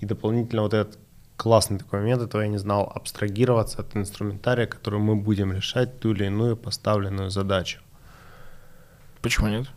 и 0.00 0.06
дополнительно 0.06 0.62
вот 0.62 0.74
этот 0.74 0.98
классный 1.36 1.78
такой 1.78 2.00
момент, 2.00 2.22
этого 2.22 2.42
я 2.42 2.48
не 2.48 2.58
знал, 2.58 2.90
абстрагироваться 2.94 3.80
от 3.80 3.96
инструментария, 3.96 4.66
который 4.66 4.98
мы 4.98 5.14
будем 5.14 5.52
решать 5.52 6.00
ту 6.00 6.12
или 6.12 6.26
иную 6.26 6.56
поставленную 6.56 7.30
задачу. 7.30 7.80
Почему 9.22 9.48
нет? 9.48 9.68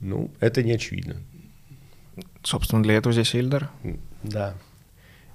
Ну, 0.00 0.30
это 0.40 0.62
не 0.62 0.72
очевидно. 0.72 1.16
Собственно, 2.48 2.82
для 2.82 2.94
этого 2.94 3.12
здесь 3.12 3.34
Ильдар. 3.34 3.68
Да. 4.22 4.54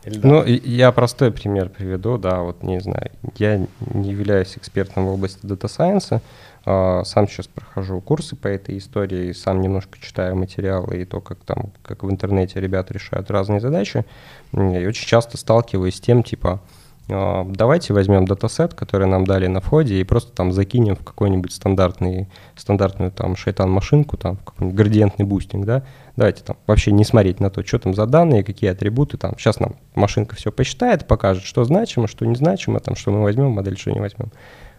Эльдар. 0.04 0.32
Ну, 0.32 0.44
я 0.44 0.92
простой 0.92 1.32
пример 1.32 1.70
приведу, 1.70 2.18
да, 2.18 2.40
вот 2.40 2.64
не 2.64 2.80
знаю, 2.82 3.12
я 3.38 3.58
не 3.94 4.10
являюсь 4.10 4.58
экспертом 4.58 5.06
в 5.06 5.10
области 5.10 5.40
дата 5.44 5.68
сайенса, 5.68 6.22
сам 6.66 7.28
сейчас 7.28 7.46
прохожу 7.46 8.02
курсы 8.02 8.36
по 8.36 8.48
этой 8.48 8.80
истории, 8.80 9.32
сам 9.32 9.62
немножко 9.62 10.00
читаю 10.02 10.36
материалы 10.36 11.04
и 11.04 11.06
то, 11.06 11.22
как 11.22 11.38
там, 11.46 11.72
как 11.84 12.02
в 12.02 12.10
интернете 12.10 12.60
ребята 12.60 12.96
решают 12.96 13.30
разные 13.30 13.60
задачи, 13.60 14.06
и 14.52 14.58
очень 14.58 15.08
часто 15.08 15.38
сталкиваюсь 15.38 15.98
с 15.98 16.02
тем, 16.02 16.24
типа, 16.24 16.62
а, 16.62 16.83
давайте 17.50 17.94
возьмем 17.94 18.26
датасет, 18.26 18.74
который 18.74 19.08
нам 19.08 19.26
дали 19.26 19.48
на 19.48 19.62
входе, 19.62 20.00
и 20.00 20.04
просто 20.04 20.32
там 20.32 20.52
закинем 20.52 20.96
в 20.96 21.04
какой-нибудь 21.04 21.52
стандартный, 21.52 22.28
стандартную 22.56 23.12
там 23.12 23.36
шайтан-машинку, 23.36 24.18
там 24.18 24.38
какой-нибудь 24.38 24.78
градиентный 24.78 25.26
бустинг, 25.26 25.66
да, 25.66 25.84
давайте 26.16 26.44
там 26.44 26.58
вообще 26.68 26.92
не 26.92 27.04
смотреть 27.04 27.40
на 27.40 27.50
то, 27.50 27.66
что 27.66 27.80
там 27.80 27.94
за 27.94 28.06
данные, 28.06 28.44
какие 28.44 28.70
атрибуты 28.70 29.18
там. 29.18 29.38
Сейчас 29.38 29.60
нам 29.60 29.76
машинка 29.96 30.36
все 30.36 30.52
посчитает, 30.52 31.08
покажет, 31.08 31.44
что 31.44 31.64
значимо, 31.64 32.08
что 32.08 32.26
не 32.26 32.36
значимо, 32.36 32.80
там, 32.80 32.96
что 32.96 33.12
мы 33.12 33.22
возьмем 33.22 33.52
модель, 33.52 33.78
что 33.78 33.92
не 33.92 34.00
возьмем. 34.00 34.32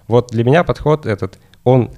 Вот 0.08 0.30
для 0.30 0.44
меня 0.44 0.64
подход 0.64 1.06
этот, 1.06 1.38
он, 1.64 1.90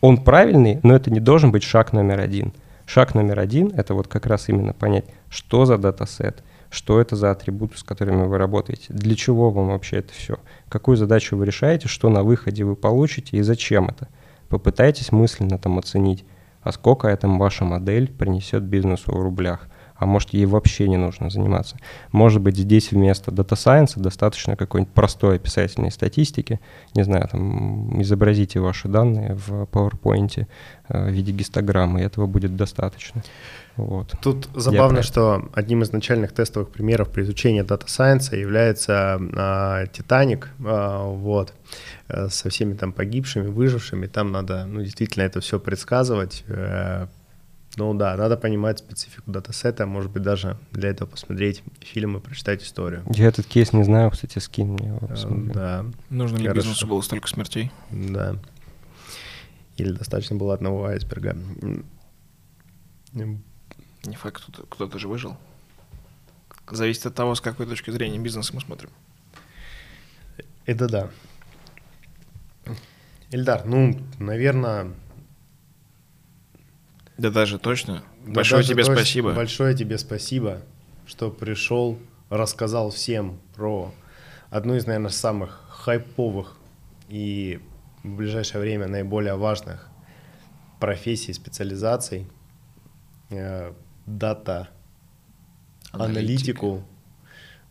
он 0.00 0.18
правильный, 0.18 0.80
но 0.82 0.94
это 0.94 1.10
не 1.10 1.20
должен 1.20 1.52
быть 1.52 1.62
шаг 1.62 1.92
номер 1.92 2.20
один. 2.20 2.52
Шаг 2.86 3.14
номер 3.14 3.40
один— 3.40 3.72
это 3.76 3.94
вот 3.94 4.08
как 4.08 4.26
раз 4.26 4.48
именно 4.48 4.72
понять, 4.72 5.06
что 5.30 5.64
за 5.64 5.78
датасет— 5.78 6.42
что 6.74 7.00
это 7.00 7.16
за 7.16 7.30
атрибуты, 7.30 7.78
с 7.78 7.82
которыми 7.82 8.26
вы 8.26 8.36
работаете, 8.36 8.92
для 8.92 9.14
чего 9.14 9.50
вам 9.50 9.68
вообще 9.68 9.98
это 9.98 10.12
все, 10.12 10.38
какую 10.68 10.96
задачу 10.96 11.36
вы 11.36 11.46
решаете, 11.46 11.88
что 11.88 12.08
на 12.08 12.22
выходе 12.22 12.64
вы 12.64 12.76
получите 12.76 13.36
и 13.36 13.42
зачем 13.42 13.86
это. 13.88 14.08
Попытайтесь 14.48 15.12
мысленно 15.12 15.58
там 15.58 15.78
оценить, 15.78 16.24
а 16.62 16.72
сколько 16.72 17.08
эта 17.08 17.28
ваша 17.28 17.64
модель 17.64 18.10
принесет 18.10 18.62
бизнесу 18.62 19.12
в 19.12 19.22
рублях 19.22 19.68
а 19.96 20.06
может 20.06 20.30
ей 20.30 20.46
вообще 20.46 20.88
не 20.88 20.96
нужно 20.96 21.30
заниматься. 21.30 21.76
Может 22.12 22.42
быть, 22.42 22.56
здесь 22.56 22.90
вместо 22.90 23.30
Data 23.30 23.54
Science 23.54 23.92
достаточно 23.96 24.56
какой-нибудь 24.56 24.92
простой 24.92 25.36
описательной 25.36 25.90
статистики, 25.90 26.60
не 26.94 27.04
знаю, 27.04 27.28
там, 27.28 28.02
изобразите 28.02 28.60
ваши 28.60 28.88
данные 28.88 29.34
в 29.34 29.64
PowerPoint 29.64 30.46
э, 30.88 31.08
в 31.08 31.12
виде 31.12 31.32
гистограммы, 31.32 32.00
и 32.00 32.04
этого 32.04 32.26
будет 32.26 32.56
достаточно. 32.56 33.22
Вот. 33.76 34.14
Тут 34.22 34.48
забавно, 34.54 35.02
что 35.02 35.48
одним 35.52 35.82
из 35.82 35.92
начальных 35.92 36.32
тестовых 36.32 36.68
примеров 36.70 37.10
при 37.10 37.22
изучении 37.22 37.64
Data 37.64 37.86
Science 37.86 38.36
является 38.36 39.20
а, 39.36 39.86
Титаник, 39.86 40.50
а, 40.64 41.04
вот, 41.06 41.52
э, 42.08 42.28
со 42.28 42.50
всеми 42.50 42.74
там 42.74 42.92
погибшими, 42.92 43.48
выжившими, 43.48 44.06
там 44.06 44.30
надо, 44.30 44.64
ну, 44.66 44.80
действительно 44.80 45.24
это 45.24 45.40
все 45.40 45.58
предсказывать, 45.58 46.44
э, 46.46 47.06
ну 47.76 47.94
да, 47.94 48.16
надо 48.16 48.36
понимать 48.36 48.78
специфику 48.78 49.30
датасета, 49.30 49.86
может 49.86 50.10
быть, 50.10 50.22
даже 50.22 50.56
для 50.72 50.90
этого 50.90 51.08
посмотреть 51.08 51.62
фильмы, 51.80 52.20
прочитать 52.20 52.62
историю. 52.62 53.02
Я 53.14 53.26
этот 53.26 53.46
кейс 53.46 53.72
не 53.72 53.82
знаю, 53.84 54.10
кстати, 54.10 54.38
скинь 54.38 54.68
мне 54.68 54.88
его. 54.88 54.98
Посмотрю. 55.06 55.52
Да. 55.52 55.86
Нужно 56.10 56.36
ли 56.36 56.48
Хорошо. 56.48 56.68
бизнесу 56.68 56.86
было 56.86 57.00
столько 57.00 57.28
смертей? 57.28 57.72
Да. 57.90 58.36
Или 59.76 59.92
достаточно 59.92 60.36
было 60.36 60.54
одного 60.54 60.84
айсберга. 60.86 61.36
Не 63.12 64.16
факт, 64.16 64.42
кто-то, 64.42 64.66
кто-то 64.68 64.98
же 64.98 65.08
выжил. 65.08 65.36
Зависит 66.70 67.06
от 67.06 67.14
того, 67.14 67.34
с 67.34 67.40
какой 67.40 67.66
точки 67.66 67.90
зрения 67.90 68.18
бизнеса 68.18 68.54
мы 68.54 68.60
смотрим. 68.60 68.90
Это 70.66 70.88
да. 70.88 71.10
Эльдар, 73.30 73.64
ну, 73.66 73.98
наверное, 74.18 74.92
да 77.16 77.30
даже 77.30 77.58
точно. 77.58 78.02
Да 78.26 78.32
большое 78.32 78.60
даже 78.60 78.72
тебе 78.72 78.82
точно, 78.82 78.96
спасибо. 78.96 79.32
Большое 79.32 79.76
тебе 79.76 79.98
спасибо, 79.98 80.62
что 81.06 81.30
пришел, 81.30 81.98
рассказал 82.28 82.90
всем 82.90 83.40
про 83.54 83.94
одну 84.50 84.74
из, 84.74 84.86
наверное, 84.86 85.10
самых 85.10 85.64
хайповых 85.70 86.56
и 87.08 87.60
в 88.02 88.16
ближайшее 88.16 88.60
время 88.60 88.88
наиболее 88.88 89.36
важных 89.36 89.88
профессий, 90.80 91.32
специализаций, 91.32 92.26
э, 93.30 93.72
дата 94.06 94.68
аналитику, 95.92 96.84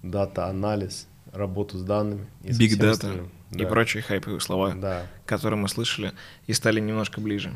дата 0.01 0.47
анализ, 0.47 1.07
работу 1.31 1.77
с 1.77 1.83
данными. 1.83 2.27
Big 2.43 2.79
Data 2.79 3.29
и 3.51 3.65
прочие 3.65 4.01
хайповые 4.01 4.39
слова, 4.39 4.73
да. 4.73 5.07
которые 5.25 5.59
мы 5.59 5.67
слышали 5.67 6.13
и 6.47 6.53
стали 6.53 6.79
немножко 6.79 7.21
ближе. 7.21 7.51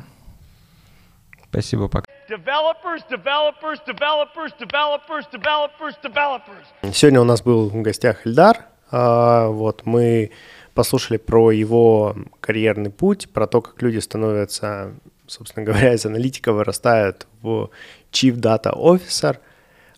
Спасибо, 1.50 1.88
пока. 1.88 2.04
Developers, 2.28 3.02
developers, 3.10 3.78
developers, 3.86 4.52
developers, 4.58 5.24
developers, 5.32 5.94
developers. 6.02 6.92
Сегодня 6.92 7.20
у 7.20 7.24
нас 7.24 7.42
был 7.42 7.68
в 7.70 7.82
гостях 7.82 8.26
Эльдар. 8.26 8.66
А, 8.90 9.48
вот 9.48 9.86
мы 9.86 10.30
послушали 10.74 11.16
про 11.16 11.50
его 11.50 12.16
карьерный 12.40 12.90
путь, 12.90 13.30
про 13.30 13.46
то, 13.46 13.62
как 13.62 13.80
люди 13.82 13.98
становятся, 13.98 14.94
собственно 15.26 15.64
говоря, 15.64 15.94
из 15.94 16.04
аналитика 16.06 16.52
вырастают 16.52 17.26
в 17.42 17.70
Chief 18.12 18.34
Data 18.34 18.72
Officer. 18.74 19.38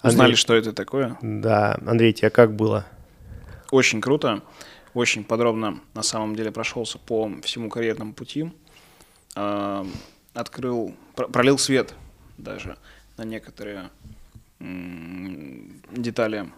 Андрей... 0.01 0.15
Узнали, 0.15 0.35
что 0.35 0.55
это 0.55 0.73
такое? 0.73 1.19
Да. 1.21 1.79
Андрей, 1.87 2.13
тебе 2.13 2.31
как 2.31 2.55
было? 2.55 2.87
Очень 3.71 4.01
круто. 4.01 4.43
Очень 4.95 5.25
подробно 5.25 5.81
на 5.95 6.03
самом 6.03 6.35
деле 6.35 6.51
прошелся 6.51 6.99
по 6.99 7.31
всему 7.43 7.69
карьерному 7.69 8.15
пути. 8.15 8.51
А, 9.37 9.87
открыл, 10.35 10.95
пролил 11.29 11.59
свет 11.59 11.95
даже 12.39 12.77
на 13.17 13.25
некоторые 13.25 13.91
детали, 14.59 16.51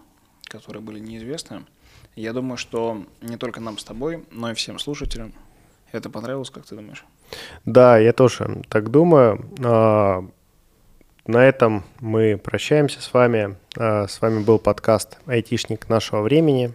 которые 0.45 0.83
были 0.83 0.99
неизвестны. 0.99 1.65
Я 2.17 2.33
думаю, 2.33 2.57
что 2.57 3.05
не 3.21 3.37
только 3.37 3.61
нам 3.61 3.79
с 3.79 3.85
тобой, 3.85 4.25
но 4.31 4.51
и 4.51 4.55
всем 4.55 4.79
слушателям 4.79 5.33
это 5.93 6.09
понравилось, 6.11 6.51
как 6.51 6.65
ты 6.67 6.75
думаешь? 6.75 7.05
Да, 7.65 7.99
я 7.99 8.13
тоже 8.13 8.63
так 8.69 8.91
думаю. 8.91 9.47
А, 9.63 10.25
на 11.27 11.45
этом 11.45 11.85
мы 12.01 12.37
прощаемся 12.37 13.01
с 13.01 13.13
вами. 13.13 13.57
А, 13.77 14.09
с 14.09 14.21
вами 14.21 14.43
был 14.43 14.59
подкаст 14.59 15.19
«Айтишник 15.27 15.89
нашего 15.89 16.23
времени». 16.23 16.73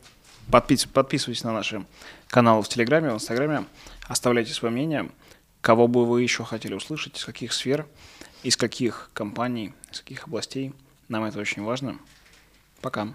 Подписывайтесь 0.49 1.43
на 1.43 1.51
наши 1.51 1.83
каналы 2.27 2.63
в 2.63 2.69
Телеграме, 2.69 3.09
в 3.09 3.15
Инстаграме. 3.15 3.65
Оставляйте 4.07 4.53
свое 4.53 4.71
мнение. 4.71 5.09
Кого 5.67 5.89
бы 5.89 6.05
вы 6.05 6.23
еще 6.23 6.45
хотели 6.45 6.75
услышать, 6.75 7.17
из 7.17 7.25
каких 7.25 7.51
сфер, 7.51 7.85
из 8.41 8.55
каких 8.55 9.09
компаний, 9.13 9.73
из 9.91 9.99
каких 9.99 10.23
областей. 10.23 10.71
Нам 11.09 11.25
это 11.25 11.39
очень 11.39 11.61
важно. 11.61 11.99
Пока. 12.79 13.13